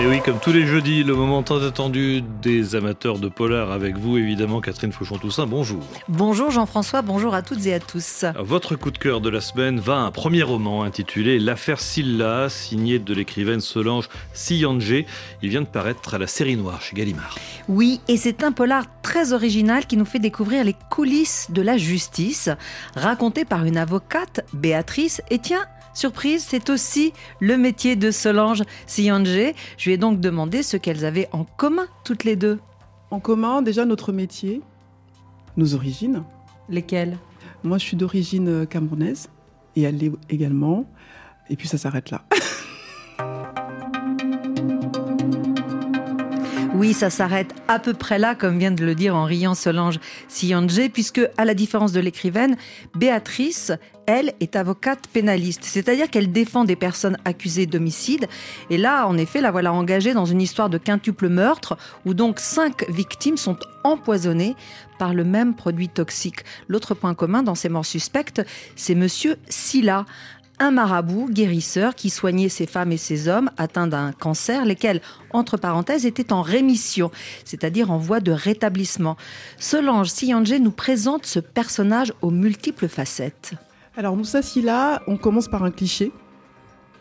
Et 0.00 0.06
oui, 0.06 0.20
comme 0.24 0.38
tous 0.38 0.52
les 0.52 0.64
jeudis, 0.64 1.02
le 1.02 1.16
moment 1.16 1.42
tant 1.42 1.60
attendu 1.60 2.22
des 2.40 2.76
amateurs 2.76 3.18
de 3.18 3.28
polar 3.28 3.72
avec 3.72 3.96
vous, 3.96 4.16
évidemment, 4.16 4.60
Catherine 4.60 4.92
Fauchon-Toussaint, 4.92 5.48
bonjour. 5.48 5.82
Bonjour 6.06 6.52
Jean-François, 6.52 7.02
bonjour 7.02 7.34
à 7.34 7.42
toutes 7.42 7.66
et 7.66 7.74
à 7.74 7.80
tous. 7.80 8.24
Votre 8.38 8.76
coup 8.76 8.92
de 8.92 8.98
cœur 8.98 9.20
de 9.20 9.28
la 9.28 9.40
semaine 9.40 9.80
va 9.80 9.94
à 9.94 10.02
un 10.02 10.12
premier 10.12 10.44
roman 10.44 10.84
intitulé 10.84 11.40
L'affaire 11.40 11.80
Silla, 11.80 12.48
signé 12.48 13.00
de 13.00 13.12
l'écrivaine 13.12 13.60
Solange 13.60 14.08
Siyanje. 14.34 15.04
Il 15.42 15.48
vient 15.48 15.62
de 15.62 15.66
paraître 15.66 16.14
à 16.14 16.18
la 16.18 16.28
série 16.28 16.56
noire 16.56 16.80
chez 16.80 16.94
Gallimard. 16.94 17.36
Oui, 17.68 18.00
et 18.06 18.16
c'est 18.16 18.44
un 18.44 18.52
polar 18.52 18.84
très 19.02 19.32
original 19.32 19.84
qui 19.84 19.96
nous 19.96 20.04
fait 20.04 20.20
découvrir 20.20 20.62
les 20.62 20.76
coulisses 20.90 21.48
de 21.50 21.60
la 21.60 21.76
justice, 21.76 22.50
raconté 22.94 23.44
par 23.44 23.64
une 23.64 23.76
avocate, 23.76 24.46
Béatrice, 24.52 25.22
et 25.28 25.40
tiens, 25.40 25.66
Surprise, 25.98 26.46
c'est 26.48 26.70
aussi 26.70 27.12
le 27.40 27.56
métier 27.56 27.96
de 27.96 28.12
Solange 28.12 28.62
Siyanje. 28.86 29.52
Je 29.78 29.84
lui 29.84 29.94
ai 29.94 29.96
donc 29.96 30.20
demandé 30.20 30.62
ce 30.62 30.76
qu'elles 30.76 31.04
avaient 31.04 31.28
en 31.32 31.42
commun 31.42 31.88
toutes 32.04 32.22
les 32.22 32.36
deux. 32.36 32.60
En 33.10 33.18
commun, 33.18 33.62
déjà 33.62 33.84
notre 33.84 34.12
métier, 34.12 34.62
nos 35.56 35.74
origines. 35.74 36.22
Lesquelles? 36.68 37.18
Moi, 37.64 37.78
je 37.78 37.82
suis 37.82 37.96
d'origine 37.96 38.64
camerounaise 38.68 39.28
et 39.74 39.82
elle 39.82 39.96
l'est 39.96 40.12
également. 40.30 40.88
Et 41.50 41.56
puis 41.56 41.66
ça 41.66 41.78
s'arrête 41.78 42.12
là. 42.12 42.24
Oui, 46.78 46.92
ça 46.92 47.10
s'arrête 47.10 47.52
à 47.66 47.80
peu 47.80 47.92
près 47.92 48.20
là, 48.20 48.36
comme 48.36 48.56
vient 48.56 48.70
de 48.70 48.84
le 48.84 48.94
dire 48.94 49.16
en 49.16 49.24
riant 49.24 49.56
Solange 49.56 49.98
Siyanje, 50.28 50.88
puisque, 50.92 51.20
à 51.36 51.44
la 51.44 51.54
différence 51.54 51.90
de 51.90 51.98
l'écrivaine, 51.98 52.56
Béatrice, 52.94 53.72
elle, 54.06 54.32
est 54.38 54.54
avocate 54.54 55.08
pénaliste. 55.12 55.64
C'est-à-dire 55.64 56.08
qu'elle 56.08 56.30
défend 56.30 56.62
des 56.62 56.76
personnes 56.76 57.16
accusées 57.24 57.66
d'homicide. 57.66 58.28
Et 58.70 58.78
là, 58.78 59.08
en 59.08 59.18
effet, 59.18 59.40
la 59.40 59.50
voilà 59.50 59.72
engagée 59.72 60.14
dans 60.14 60.24
une 60.24 60.40
histoire 60.40 60.70
de 60.70 60.78
quintuple 60.78 61.28
meurtre, 61.28 61.76
où 62.06 62.14
donc 62.14 62.38
cinq 62.38 62.88
victimes 62.88 63.36
sont 63.36 63.58
empoisonnées 63.82 64.54
par 65.00 65.14
le 65.14 65.24
même 65.24 65.56
produit 65.56 65.88
toxique. 65.88 66.44
L'autre 66.68 66.94
point 66.94 67.14
commun 67.14 67.42
dans 67.42 67.54
ces 67.56 67.68
morts 67.68 67.86
suspectes, 67.86 68.42
c'est 68.76 68.94
monsieur 68.94 69.36
Silla, 69.48 70.06
un 70.60 70.70
marabout 70.70 71.28
guérisseur 71.30 71.94
qui 71.94 72.10
soignait 72.10 72.48
ces 72.48 72.66
femmes 72.66 72.92
et 72.92 72.96
ces 72.96 73.28
hommes 73.28 73.50
atteints 73.56 73.86
d'un 73.86 74.12
cancer, 74.12 74.64
lesquels, 74.64 75.00
entre 75.32 75.56
parenthèses, 75.56 76.06
étaient 76.06 76.32
en 76.32 76.42
rémission, 76.42 77.10
c'est-à-dire 77.44 77.90
en 77.90 77.98
voie 77.98 78.20
de 78.20 78.32
rétablissement. 78.32 79.16
Solange 79.58 80.10
Siyanje 80.10 80.58
nous 80.60 80.70
présente 80.70 81.26
ce 81.26 81.40
personnage 81.40 82.12
aux 82.22 82.30
multiples 82.30 82.88
facettes. 82.88 83.52
Alors 83.96 84.16
Moussa 84.16 84.42
Silla, 84.42 85.02
on 85.06 85.16
commence 85.16 85.48
par 85.48 85.64
un 85.64 85.70
cliché, 85.70 86.12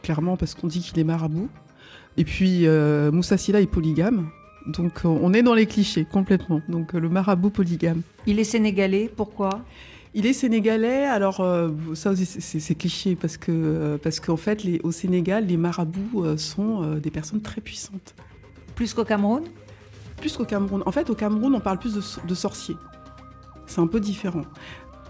clairement 0.02 0.38
parce 0.38 0.56
qu'on 0.56 0.68
dit 0.68 0.82
qu'il 0.82 0.98
est 1.00 1.04
marabout. 1.04 1.50
Et 2.18 2.24
puis 2.24 2.66
euh, 2.66 3.12
Moussa 3.12 3.38
Silla 3.38 3.62
est 3.62 3.68
polygame. 3.68 4.30
Donc 4.66 5.06
euh, 5.06 5.08
on 5.08 5.34
est 5.34 5.44
dans 5.44 5.54
les 5.54 5.66
clichés 5.66 6.06
complètement. 6.12 6.62
Donc 6.68 6.96
euh, 6.96 7.00
le 7.00 7.10
marabout 7.10 7.52
polygame. 7.52 8.02
Il 8.26 8.40
est 8.40 8.44
sénégalais, 8.44 9.12
pourquoi? 9.16 9.62
Il 10.18 10.26
est 10.26 10.34
sénégalais, 10.34 11.06
alors 11.06 11.42
euh, 11.42 11.70
ça 11.94 12.14
c'est 12.16 12.74
cliché 12.74 13.16
parce 13.16 13.38
que 13.38 13.52
euh, 13.52 13.98
parce 14.00 14.20
qu'en 14.20 14.36
fait 14.36 14.64
les, 14.64 14.82
au 14.84 14.92
Sénégal 14.92 15.46
les 15.46 15.58
marabouts 15.58 16.26
euh, 16.26 16.38
sont 16.38 16.96
des 16.96 17.12
personnes 17.12 17.42
très 17.42 17.62
puissantes. 17.62 18.16
Plus 18.74 18.96
qu'au 18.96 19.06
Cameroun? 19.06 19.44
Plus 20.18 20.36
qu'au 20.36 20.46
Cameroun. 20.46 20.82
En 20.88 20.92
fait 20.92 21.12
au 21.12 21.14
Cameroun 21.14 21.54
on 21.54 21.60
parle 21.60 21.78
plus 21.78 21.94
de, 21.94 22.02
de 22.28 22.34
sorciers. 22.34 22.78
C'est 23.68 23.80
un 23.80 23.86
peu 23.86 24.00
différent. 24.00 24.42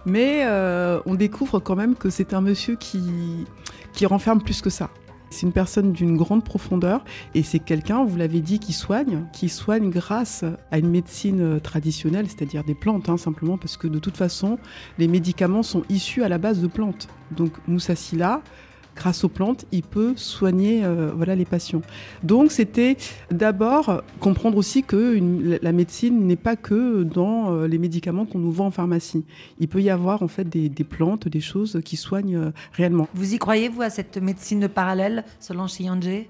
Mais 0.06 0.46
on 1.06 1.16
découvre 1.16 1.60
quand 1.60 1.76
même 1.78 1.96
que 1.96 2.10
c'est 2.10 2.34
un 2.34 2.42
monsieur 2.42 2.76
qui 2.76 3.46
qui 3.94 4.06
renferme 4.06 4.42
plus 4.42 4.62
que 4.62 4.70
ça. 4.70 4.90
C'est 5.38 5.46
une 5.46 5.54
personne 5.54 5.94
d'une 5.94 6.18
grande 6.18 6.44
profondeur 6.44 7.06
et 7.36 7.44
c'est 7.44 7.60
quelqu'un, 7.60 8.04
vous 8.04 8.18
l'avez 8.18 8.42
dit, 8.42 8.58
qui 8.58 8.74
soigne, 8.74 9.26
qui 9.34 9.50
soigne 9.50 9.92
grâce 9.92 10.44
à 10.72 10.80
une 10.80 10.90
médecine 10.90 11.60
traditionnelle, 11.60 12.26
c'est-à-dire 12.28 12.64
des 12.64 12.74
plantes, 12.74 13.08
hein, 13.08 13.18
simplement 13.18 13.56
parce 13.60 13.78
que 13.78 13.88
de 13.88 14.00
toute 14.00 14.18
façon, 14.18 14.58
les 14.98 15.08
médicaments 15.08 15.62
sont 15.62 15.84
issus 15.90 16.24
à 16.24 16.28
la 16.28 16.40
base 16.40 16.60
de 16.60 16.66
plantes. 16.66 17.08
Donc 17.30 17.52
Moussa 17.68 17.94
Silla, 17.94 18.42
grâce 18.98 19.24
aux 19.24 19.30
plantes, 19.30 19.66
il 19.72 19.84
peut 19.84 20.14
soigner 20.16 20.84
euh, 20.84 21.12
voilà, 21.16 21.36
les 21.36 21.46
patients. 21.46 21.82
Donc 22.24 22.52
c'était 22.52 22.98
d'abord 23.32 24.02
comprendre 24.20 24.58
aussi 24.58 24.84
que 24.84 25.16
une, 25.16 25.58
la 25.62 25.72
médecine 25.72 26.26
n'est 26.28 26.36
pas 26.36 26.56
que 26.56 27.04
dans 27.04 27.54
euh, 27.54 27.68
les 27.68 27.78
médicaments 27.78 28.26
qu'on 28.26 28.40
nous 28.40 28.52
vend 28.52 28.68
en 28.68 28.72
pharmacie. 28.72 29.24
Il 29.60 29.68
peut 29.68 29.82
y 29.82 29.90
avoir 29.90 30.24
en 30.24 30.28
fait 30.28 30.50
des, 30.50 30.68
des 30.68 30.84
plantes, 30.84 31.28
des 31.28 31.40
choses 31.40 31.80
qui 31.86 31.96
soignent 31.96 32.38
euh, 32.38 32.52
réellement. 32.74 33.08
Vous 33.14 33.34
y 33.34 33.38
croyez, 33.38 33.70
vous, 33.70 33.84
à 33.84 33.90
cette 33.90 34.18
médecine 34.18 34.68
parallèle, 34.68 35.24
Solange 35.40 35.72
Siyanje 35.72 36.28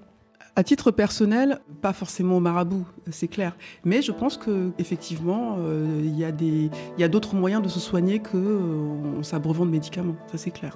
à 0.59 0.63
titre 0.63 0.89
personnel, 0.89 1.59
pas 1.84 1.93
forcément 1.93 2.38
au 2.38 2.39
marabout, 2.39 2.84
c'est 3.11 3.28
clair. 3.28 3.55
Mais 3.86 4.01
je 4.01 4.11
pense 4.11 4.38
que 4.38 4.72
effectivement, 4.80 5.59
il 6.01 6.18
y 6.18 6.26
a 6.26 6.32
des, 6.32 6.72
il 6.97 6.99
y 6.99 7.03
a 7.03 7.07
d'autres 7.07 7.36
moyens 7.36 7.61
de 7.61 7.68
se 7.68 7.80
soigner 7.80 8.18
que 8.18 8.38
euh, 8.38 9.20
en 9.20 9.24
s'abreuvant 9.24 9.68
de 9.68 9.72
médicaments. 9.72 10.15
Ça 10.32 10.39
c'est 10.39 10.49
clair. 10.49 10.76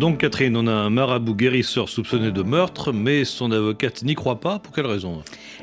Donc 0.00 0.16
Catherine, 0.16 0.56
on 0.56 0.66
a 0.66 0.72
un 0.72 0.88
marabout 0.88 1.34
guérisseur 1.34 1.90
soupçonné 1.90 2.30
de 2.30 2.42
meurtre, 2.42 2.90
mais 2.90 3.26
son 3.26 3.52
avocate 3.52 4.02
n'y 4.02 4.14
croit 4.14 4.40
pas. 4.40 4.58
Pour 4.58 4.72
quelle 4.72 4.86
raison? 4.86 5.22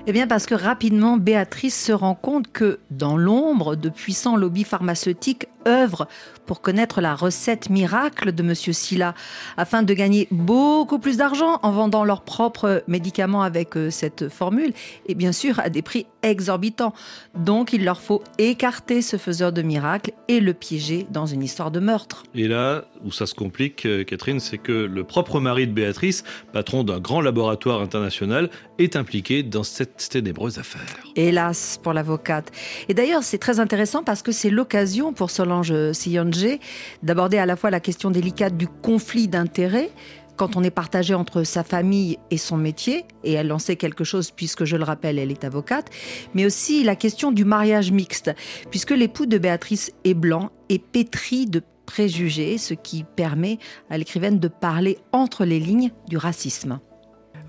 Eh 0.10 0.14
bien 0.14 0.26
parce 0.26 0.46
que 0.46 0.56
rapidement, 0.56 1.18
Béatrice 1.18 1.84
se 1.84 1.92
rend 1.92 2.16
compte 2.16 2.50
que 2.50 2.80
dans 2.92 3.18
l'ombre, 3.18 3.76
de 3.76 3.90
puissants 3.90 4.38
lobbies 4.38 4.64
pharmaceutiques 4.64 5.48
œuvrent 5.68 6.08
pour 6.46 6.62
connaître 6.62 7.02
la 7.02 7.14
recette 7.14 7.70
miracle 7.70 8.32
de 8.32 8.42
Monsieur 8.42 8.72
Silla, 8.72 9.14
afin 9.58 9.84
de 9.84 9.94
gagner 9.94 10.30
beaucoup 10.32 10.98
plus 10.98 11.18
d'argent 11.18 11.60
en 11.62 11.72
vendant 11.72 12.06
leurs 12.06 12.22
propres 12.22 12.84
médicaments 12.88 13.42
avec 13.42 13.76
euh, 13.76 13.90
cette 13.90 14.30
formule, 14.30 14.72
et 15.08 15.14
bien 15.14 15.34
sûr 15.34 15.60
à 15.60 15.70
des 15.70 15.82
prix 15.82 16.06
exorbitants. 16.24 16.94
Donc 17.36 17.74
il 17.74 17.84
leur 17.84 18.00
faut 18.00 18.24
écarter 18.38 19.02
ce 19.02 19.18
faiseur 19.18 19.52
de 19.52 19.62
miracles 19.62 20.14
et 20.30 20.40
le 20.40 20.54
piéger 20.54 21.06
dans 21.12 21.26
une 21.26 21.44
histoire 21.44 21.70
de 21.70 21.82
meurtre. 21.82 22.24
Et 22.34 22.48
là 22.48 22.86
où 23.04 23.12
ça 23.12 23.26
se 23.26 23.36
complique, 23.36 23.86
euh, 23.86 24.06
Catherine, 24.06 24.40
c'est 24.40 24.58
que 24.58 24.72
le 24.72 25.04
propre 25.04 25.42
mari 25.42 25.68
de 25.68 25.74
Béatrice, 25.74 26.24
patron 26.54 26.86
d'un 26.86 27.00
grand 27.00 27.20
laboratoire 27.20 27.82
international, 27.82 28.50
est 28.80 28.96
impliqué 28.96 29.44
dans 29.44 29.64
cette 29.64 30.10
ténébreuse 30.10 30.60
affaire. 30.60 30.98
Hélas 31.16 31.80
pour 31.82 31.94
l'avocate. 31.94 32.52
Et 32.90 32.94
d'ailleurs, 32.94 33.24
c'est 33.24 33.38
très 33.38 33.60
intéressant 33.60 34.04
parce 34.04 34.22
que 34.22 34.32
c'est 34.32 34.50
l'occasion 34.50 35.14
pour 35.14 35.32
Solange 35.32 35.92
Sillonge 35.94 36.60
d'aborder 37.04 37.38
à 37.38 37.46
la 37.46 37.56
fois 37.56 37.70
la 37.70 37.80
question 37.80 38.12
délicate 38.12 38.58
du 38.58 38.68
conflit 38.68 39.28
d'intérêts 39.28 39.90
quand 40.38 40.56
on 40.56 40.64
est 40.64 40.72
partagé 40.72 41.14
entre 41.14 41.44
sa 41.44 41.64
famille 41.64 42.20
et 42.32 42.38
son 42.38 42.58
métier, 42.58 43.06
et 43.24 43.34
elle 43.34 43.52
en 43.52 43.60
sait 43.60 43.76
quelque 43.76 44.04
chose 44.04 44.32
puisque 44.32 44.64
je 44.64 44.78
le 44.78 44.84
rappelle, 44.84 45.20
elle 45.20 45.32
est 45.32 45.44
avocate, 45.44 45.90
mais 46.34 46.46
aussi 46.46 46.84
la 46.84 46.96
question 46.96 47.32
du 47.32 47.44
mariage 47.44 47.92
mixte, 47.92 48.32
puisque 48.70 48.92
l'époux 48.92 49.26
de 49.26 49.38
Béatrice 49.38 49.92
est 50.06 50.14
blanc 50.14 50.52
et 50.70 50.80
pétri 50.80 51.48
de 51.48 51.62
préjugés, 51.86 52.58
ce 52.58 52.76
qui 52.76 53.04
permet 53.04 53.58
à 53.90 53.98
l'écrivaine 53.98 54.40
de 54.40 54.48
parler 54.48 55.00
entre 55.12 55.44
les 55.44 55.60
lignes 55.60 55.92
du 56.08 56.18
racisme. 56.18 56.80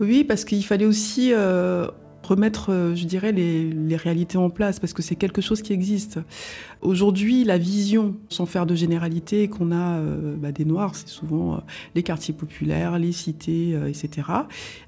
Oui, 0.00 0.22
parce 0.22 0.44
qu'il 0.44 0.64
fallait 0.64 0.84
aussi 0.84 1.32
euh, 1.32 1.88
remettre, 2.22 2.70
euh, 2.70 2.94
je 2.94 3.04
dirais, 3.04 3.32
les, 3.32 3.96
réalités 3.96 4.38
en 4.38 4.48
place, 4.48 4.78
parce 4.78 4.92
que 4.92 5.02
c'est 5.02 5.16
quelque 5.16 5.40
chose 5.40 5.60
qui 5.60 5.72
existe. 5.72 6.20
Aujourd'hui, 6.82 7.42
la 7.42 7.58
vision, 7.58 8.14
sans 8.28 8.46
faire 8.46 8.64
de 8.64 8.76
généralité, 8.76 9.48
qu'on 9.48 9.72
a 9.72 9.98
euh, 9.98 10.36
bah, 10.36 10.52
des 10.52 10.64
Noirs, 10.64 10.94
c'est 10.94 11.08
souvent 11.08 11.62
les 11.96 12.04
quartiers 12.04 12.32
populaires, 12.32 12.96
les 12.98 13.10
cités, 13.10 13.76
etc. 13.88 14.28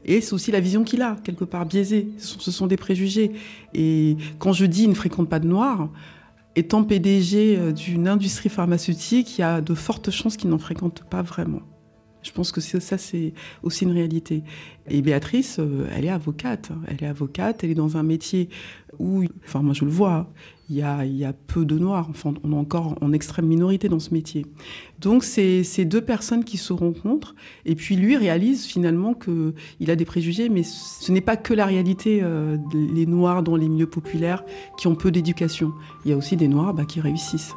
Et 0.05 0.21
c'est 0.21 0.33
aussi 0.33 0.53
la 0.53 0.61
vision 0.61 0.85
qu'il 0.85 1.03
a, 1.03 1.17
quelque 1.25 1.45
part 1.45 1.67
biaisée. 1.67 2.09
Ce 2.19 2.53
sont, 2.53 2.69
des 2.69 2.77
préjugés. 2.77 3.33
Et 3.75 4.17
quand 4.39 4.53
je 4.53 4.67
dis 4.67 4.87
«ne 4.89 4.95
fréquente 4.95 5.29
pas 5.29 5.41
de 5.41 5.49
Noirs», 5.49 5.89
étant 6.57 6.85
PDG 6.85 7.73
d'une 7.73 8.07
industrie 8.07 8.49
pharmaceutique, 8.49 9.39
il 9.39 9.41
y 9.41 9.45
a 9.45 9.61
de 9.61 9.75
fortes 9.75 10.11
chances 10.11 10.37
qu'il 10.37 10.51
n'en 10.51 10.59
fréquente 10.59 11.03
pas 11.09 11.23
vraiment. 11.23 11.63
Je 12.23 12.33
pense 12.33 12.53
que 12.53 12.61
ça, 12.61 12.99
c'est 12.99 13.33
aussi 13.63 13.85
une 13.85 13.93
réalité. 13.93 14.43
Et 14.89 15.03
Béatrice, 15.03 15.59
euh, 15.59 15.87
elle 15.95 16.05
est 16.05 16.11
avocate. 16.11 16.71
Elle 16.87 17.03
est 17.03 17.09
avocate, 17.09 17.65
elle 17.65 17.71
est 17.71 17.75
dans 17.75 17.97
un 17.97 18.03
métier 18.03 18.49
où, 18.99 19.25
enfin 19.45 19.63
moi 19.63 19.73
je 19.73 19.85
le 19.85 19.91
vois, 19.91 20.31
il 20.71 20.77
y 20.77 21.25
a, 21.25 21.33
peu 21.33 21.65
de 21.65 21.79
noirs. 21.79 22.07
Enfin, 22.11 22.35
on 22.45 22.53
est 22.53 22.57
encore 22.57 22.97
en 23.01 23.13
extrême 23.13 23.47
minorité 23.47 23.89
dans 23.89 23.99
ce 23.99 24.15
métier. 24.15 24.47
Donc 25.01 25.25
c'est 25.25 25.65
ces 25.65 25.85
deux 25.85 26.01
personnes 26.01 26.45
qui 26.45 26.59
se 26.59 26.73
rencontrent. 26.73 27.35
Et 27.67 27.75
puis 27.75 27.97
lui 27.97 28.17
réalise 28.17 28.67
finalement 28.67 29.15
qu'il 29.15 29.91
a 29.91 29.97
des 29.97 30.05
préjugés, 30.05 30.49
mais 30.49 30.63
ce 30.63 31.11
n'est 31.11 31.21
pas 31.21 31.37
que 31.37 31.55
la 31.55 31.67
réalité 31.67 32.21
euh, 32.23 32.57
des 32.73 33.07
noirs 33.07 33.43
dans 33.43 33.57
les 33.57 33.69
milieux 33.69 33.89
populaires 33.89 34.45
qui 34.79 34.87
ont 34.87 34.95
peu 34.95 35.11
d'éducation. 35.11 35.73
Il 36.05 36.11
y 36.11 36.15
a 36.15 36.17
aussi 36.17 36.37
des 36.37 36.49
noirs 36.49 36.73
bah, 36.73 36.85
qui 36.85 37.01
réussissent. 37.01 37.55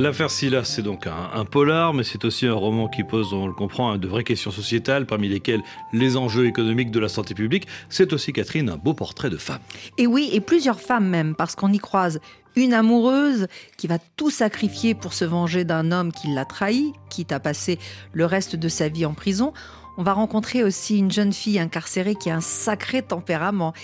L'affaire 0.00 0.30
Silla, 0.30 0.64
c'est 0.64 0.80
donc 0.80 1.06
un, 1.06 1.44
polar, 1.44 1.92
mais 1.92 2.04
c'est 2.04 2.24
aussi 2.24 2.46
un 2.46 2.54
roman 2.54 2.88
qui 2.88 3.04
pose, 3.04 3.34
on 3.34 3.46
le 3.46 3.52
comprend, 3.52 3.98
de 3.98 4.08
vraies 4.08 4.24
questions 4.24 4.50
sociétales, 4.50 5.04
parmi 5.04 5.28
lesquelles 5.28 5.60
les 5.92 6.16
enjeux 6.16 6.46
économiques 6.46 6.90
de 6.90 6.98
la 6.98 7.10
santé 7.10 7.34
publique. 7.34 7.66
C'est 7.90 8.14
aussi, 8.14 8.32
Catherine, 8.32 8.70
un 8.70 8.78
beau 8.78 8.94
portrait 8.94 9.28
de 9.28 9.36
femme. 9.36 9.60
Et 9.98 10.06
oui, 10.06 10.30
et 10.32 10.40
plusieurs 10.40 10.80
femmes 10.80 11.06
même, 11.06 11.34
parce 11.34 11.54
qu'on 11.54 11.70
y 11.70 11.76
croise 11.76 12.18
une 12.56 12.72
amoureuse 12.72 13.46
qui 13.76 13.88
va 13.88 13.98
tout 14.16 14.30
sacrifier 14.30 14.94
pour 14.94 15.12
se 15.12 15.26
venger 15.26 15.64
d'un 15.64 15.92
homme 15.92 16.12
qui 16.12 16.28
l'a 16.28 16.46
trahi, 16.46 16.94
quitte 17.10 17.32
à 17.32 17.38
passer 17.38 17.78
le 18.14 18.24
reste 18.24 18.56
de 18.56 18.68
sa 18.70 18.88
vie 18.88 19.04
en 19.04 19.12
prison. 19.12 19.52
On 20.00 20.02
va 20.02 20.14
rencontrer 20.14 20.64
aussi 20.64 20.96
une 20.96 21.10
jeune 21.10 21.30
fille 21.30 21.58
incarcérée 21.58 22.14
qui 22.14 22.30
a 22.30 22.36
un 22.36 22.40
sacré 22.40 23.02
tempérament. 23.02 23.74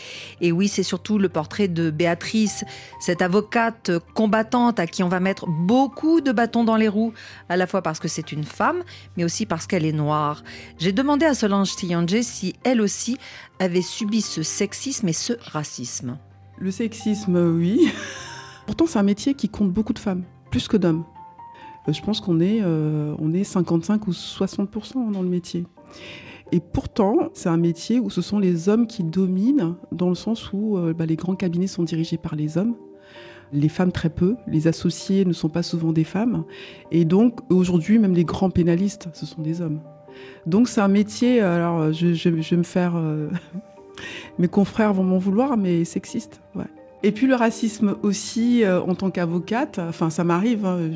Et 0.41 0.51
oui, 0.51 0.67
c'est 0.67 0.83
surtout 0.83 1.19
le 1.19 1.29
portrait 1.29 1.69
de 1.69 1.91
Béatrice, 1.91 2.65
cette 3.01 3.21
avocate 3.21 3.91
combattante 4.15 4.81
à 4.81 4.87
qui 4.87 5.03
on 5.03 5.11
va 5.11 5.21
mettre 5.21 5.47
beaucoup 5.47 6.23
de 6.23 6.33
bâtons 6.33 6.65
dans 6.65 6.77
les 6.77 6.89
roues, 6.89 7.13
à 7.51 7.59
la 7.59 7.67
fois 7.67 7.83
parce 7.83 7.99
que 8.01 8.09
c'est 8.09 8.33
une 8.33 8.45
femme, 8.45 8.83
mais 9.19 9.25
aussi 9.25 9.45
parce 9.45 9.67
qu'elle 9.67 9.85
est 9.85 9.93
noire. 9.93 10.43
J'ai 10.79 10.93
demandé 10.93 11.27
à 11.27 11.35
Solange 11.35 11.77
Tiyanje 11.77 12.23
si 12.23 12.55
elle 12.65 12.81
aussi 12.81 13.19
avait 13.59 13.83
subi 13.83 14.23
ce 14.23 14.43
sexisme 14.43 15.09
et 15.09 15.13
ce 15.13 15.35
racisme. 15.43 16.17
Le 16.57 16.71
sexisme, 16.71 17.37
oui. 17.59 17.93
Pourtant, 18.67 18.87
c'est 18.87 18.99
un 18.99 19.03
métier 19.03 19.35
qui 19.35 19.51
compte 19.51 19.71
beaucoup 19.71 19.93
de 19.93 19.99
femmes, 19.99 20.23
plus 20.51 20.67
que 20.67 20.79
d'hommes. 20.79 21.05
Euh, 21.89 21.93
je 21.93 22.01
pense 22.01 22.23
qu'on 22.23 22.41
est, 22.41 22.61
euh, 22.63 23.15
on 23.19 23.35
est 23.35 23.45
55 23.45 24.07
ou 24.07 24.13
60% 24.13 25.13
dans 25.13 25.21
le 25.21 25.29
métier. 25.29 25.67
Et 26.53 26.61
pourtant, 26.61 27.31
c'est 27.35 27.49
un 27.49 27.57
métier 27.57 27.99
où 27.99 28.09
ce 28.09 28.23
sont 28.23 28.39
les 28.39 28.69
hommes 28.69 28.87
qui 28.87 29.03
dominent, 29.03 29.75
dans 29.91 30.09
le 30.09 30.15
sens 30.15 30.53
où 30.53 30.77
euh, 30.77 30.95
bah, 30.95 31.07
les 31.07 31.17
grands 31.17 31.35
cabinets 31.35 31.67
sont 31.67 31.83
dirigés 31.83 32.19
par 32.19 32.37
les 32.37 32.57
hommes, 32.57 32.77
les 33.53 33.69
femmes 33.69 33.93
très 33.93 34.11
peu, 34.11 34.37
les 34.47 34.69
associés 34.69 35.25
ne 35.25 35.33
sont 35.33 35.49
pas 35.49 35.63
souvent 35.63 35.93
des 35.93 36.05
femmes, 36.05 36.45
et 36.93 37.05
donc 37.05 37.41
aujourd'hui, 37.51 37.99
même 37.99 38.15
les 38.15 38.25
grands 38.25 38.51
pénalistes, 38.51 39.09
ce 39.13 39.27
sont 39.27 39.43
des 39.43 39.61
hommes. 39.61 39.81
Donc 40.47 40.69
c'est 40.69 40.81
un 40.81 40.89
métier, 40.89 41.41
alors 41.41 41.93
je, 41.93 42.29
vais 42.29 42.57
me 42.57 42.63
faire... 42.63 42.95
mes 44.39 44.49
confrères 44.49 44.93
vont 44.93 45.05
m'en 45.05 45.19
vouloir, 45.19 45.57
mais 45.57 45.85
sexiste, 45.85 46.41
ouais. 46.55 46.65
Et 47.03 47.13
puis 47.13 47.27
le 47.27 47.35
racisme 47.35 47.97
aussi 48.03 48.65
euh, 48.65 48.81
en 48.81 48.95
tant 48.95 49.11
qu'avocate, 49.11 49.79
enfin 49.79 50.11
ça 50.11 50.25
m'arrive. 50.25 50.65
Hein, 50.65 50.91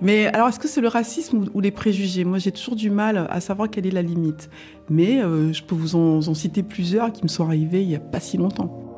mais 0.00 0.26
alors 0.26 0.48
est-ce 0.48 0.60
que 0.60 0.68
c'est 0.68 0.80
le 0.80 0.88
racisme 0.88 1.46
ou, 1.54 1.60
les 1.60 1.70
préjugés? 1.70 2.24
Moi 2.24 2.38
j'ai 2.38 2.52
toujours 2.52 2.76
du 2.76 2.90
mal 2.90 3.26
à 3.30 3.40
savoir 3.40 3.70
quelle 3.70 3.86
est 3.86 3.90
la 3.90 4.02
limite. 4.02 4.50
Mais 4.90 5.22
euh, 5.22 5.52
je 5.52 5.62
peux 5.62 5.74
vous 5.74 5.96
en, 5.96 6.18
en 6.18 6.34
citer 6.34 6.62
plusieurs 6.62 7.12
qui 7.12 7.22
me 7.22 7.28
sont 7.28 7.44
arrivés 7.44 7.82
il 7.82 7.88
n'y 7.88 7.96
a 7.96 8.00
pas 8.00 8.20
si 8.20 8.36
longtemps. 8.36 8.93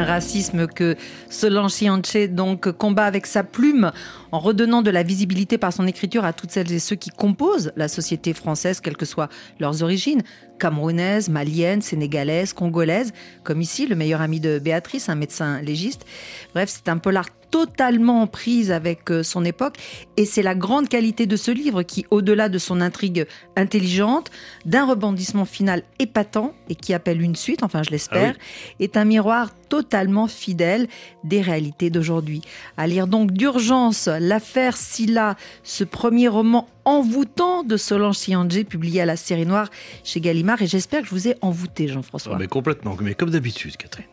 Un 0.00 0.06
racisme 0.06 0.66
que 0.66 0.96
Solange 1.28 1.74
Chianche 1.74 2.30
donc 2.30 2.72
combat 2.72 3.04
avec 3.04 3.26
sa 3.26 3.44
plume 3.44 3.92
en 4.32 4.38
redonnant 4.38 4.80
de 4.80 4.90
la 4.90 5.02
visibilité 5.02 5.58
par 5.58 5.74
son 5.74 5.86
écriture 5.86 6.24
à 6.24 6.32
toutes 6.32 6.52
celles 6.52 6.72
et 6.72 6.78
ceux 6.78 6.96
qui 6.96 7.10
composent 7.10 7.70
la 7.76 7.86
société 7.86 8.32
française, 8.32 8.80
quelles 8.80 8.96
que 8.96 9.04
soient 9.04 9.28
leurs 9.58 9.82
origines, 9.82 10.22
camerounaises, 10.58 11.28
maliennes, 11.28 11.82
sénégalaises, 11.82 12.54
congolaises, 12.54 13.12
comme 13.44 13.60
ici 13.60 13.86
le 13.86 13.94
meilleur 13.94 14.22
ami 14.22 14.40
de 14.40 14.58
Béatrice, 14.58 15.10
un 15.10 15.16
médecin 15.16 15.60
légiste. 15.60 16.06
Bref, 16.54 16.70
c'est 16.72 16.88
un 16.88 16.96
polar 16.96 17.26
totalement 17.50 18.22
en 18.22 18.26
prise 18.26 18.70
avec 18.70 19.10
euh, 19.10 19.22
son 19.22 19.44
époque. 19.44 19.76
Et 20.16 20.24
c'est 20.24 20.42
la 20.42 20.54
grande 20.54 20.88
qualité 20.88 21.26
de 21.26 21.36
ce 21.36 21.50
livre 21.50 21.82
qui, 21.82 22.06
au-delà 22.10 22.48
de 22.48 22.58
son 22.58 22.80
intrigue 22.80 23.26
intelligente, 23.56 24.30
d'un 24.64 24.86
rebondissement 24.86 25.44
final 25.44 25.82
épatant 25.98 26.54
et 26.68 26.74
qui 26.74 26.94
appelle 26.94 27.20
une 27.20 27.36
suite, 27.36 27.62
enfin 27.62 27.82
je 27.82 27.90
l'espère, 27.90 28.34
ah 28.38 28.74
est 28.80 28.96
un 28.96 29.04
miroir 29.04 29.50
totalement 29.68 30.26
fidèle 30.26 30.88
des 31.24 31.40
réalités 31.40 31.90
d'aujourd'hui. 31.90 32.42
À 32.76 32.86
lire 32.86 33.06
donc 33.06 33.32
d'urgence 33.32 34.08
L'affaire 34.20 34.76
Silla, 34.76 35.36
ce 35.62 35.84
premier 35.84 36.28
roman 36.28 36.66
envoûtant 36.84 37.62
de 37.62 37.76
Solange 37.76 38.16
Siandjé, 38.16 38.64
publié 38.64 39.00
à 39.00 39.06
la 39.06 39.16
série 39.16 39.46
noire 39.46 39.70
chez 40.04 40.20
Gallimard. 40.20 40.60
Et 40.62 40.66
j'espère 40.66 41.02
que 41.02 41.06
je 41.06 41.14
vous 41.14 41.28
ai 41.28 41.36
envoûté, 41.40 41.88
Jean-François. 41.88 42.32
Ah, 42.34 42.38
mais 42.38 42.48
complètement, 42.48 42.96
mais 43.00 43.14
comme 43.14 43.30
d'habitude, 43.30 43.76
Catherine. 43.76 44.09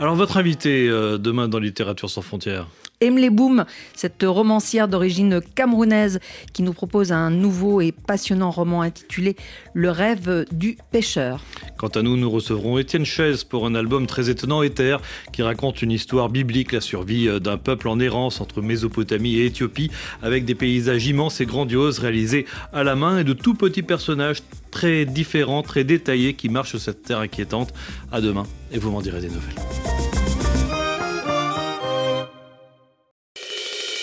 Alors, 0.00 0.14
votre 0.14 0.38
invité 0.38 0.88
euh, 0.88 1.18
demain 1.18 1.46
dans 1.46 1.58
Littérature 1.58 2.08
sans 2.08 2.22
frontières 2.22 2.66
Emily 3.02 3.30
Boom, 3.30 3.64
cette 3.94 4.22
romancière 4.22 4.86
d'origine 4.86 5.40
camerounaise 5.54 6.20
qui 6.52 6.62
nous 6.62 6.74
propose 6.74 7.12
un 7.12 7.30
nouveau 7.30 7.80
et 7.80 7.92
passionnant 7.92 8.50
roman 8.50 8.82
intitulé 8.82 9.36
Le 9.72 9.90
rêve 9.90 10.44
du 10.52 10.76
pêcheur. 10.90 11.42
Quant 11.78 11.88
à 11.88 12.02
nous, 12.02 12.18
nous 12.18 12.30
recevrons 12.30 12.76
Étienne 12.76 13.06
Chaise 13.06 13.42
pour 13.42 13.64
un 13.64 13.74
album 13.74 14.06
très 14.06 14.28
étonnant, 14.28 14.62
Éther, 14.62 15.00
qui 15.32 15.42
raconte 15.42 15.80
une 15.80 15.92
histoire 15.92 16.28
biblique, 16.28 16.72
la 16.72 16.82
survie 16.82 17.26
euh, 17.26 17.38
d'un 17.38 17.56
peuple 17.56 17.88
en 17.88 17.98
errance 18.00 18.42
entre 18.42 18.60
Mésopotamie 18.60 19.36
et 19.36 19.46
Éthiopie, 19.46 19.90
avec 20.20 20.44
des 20.44 20.54
paysages 20.54 21.06
immenses 21.06 21.40
et 21.40 21.46
grandioses 21.46 22.00
réalisés 22.00 22.44
à 22.74 22.84
la 22.84 22.96
main 22.96 23.20
et 23.20 23.24
de 23.24 23.32
tout 23.32 23.54
petits 23.54 23.82
personnages 23.82 24.42
très 24.70 25.06
différents, 25.06 25.62
très 25.62 25.84
détaillés 25.84 26.34
qui 26.34 26.50
marchent 26.50 26.70
sur 26.70 26.80
cette 26.80 27.02
terre 27.02 27.20
inquiétante. 27.20 27.72
À 28.12 28.20
demain 28.20 28.44
et 28.72 28.78
vous 28.78 28.90
m'en 28.90 29.00
direz 29.00 29.20
des 29.20 29.28
nouvelles. 29.28 30.19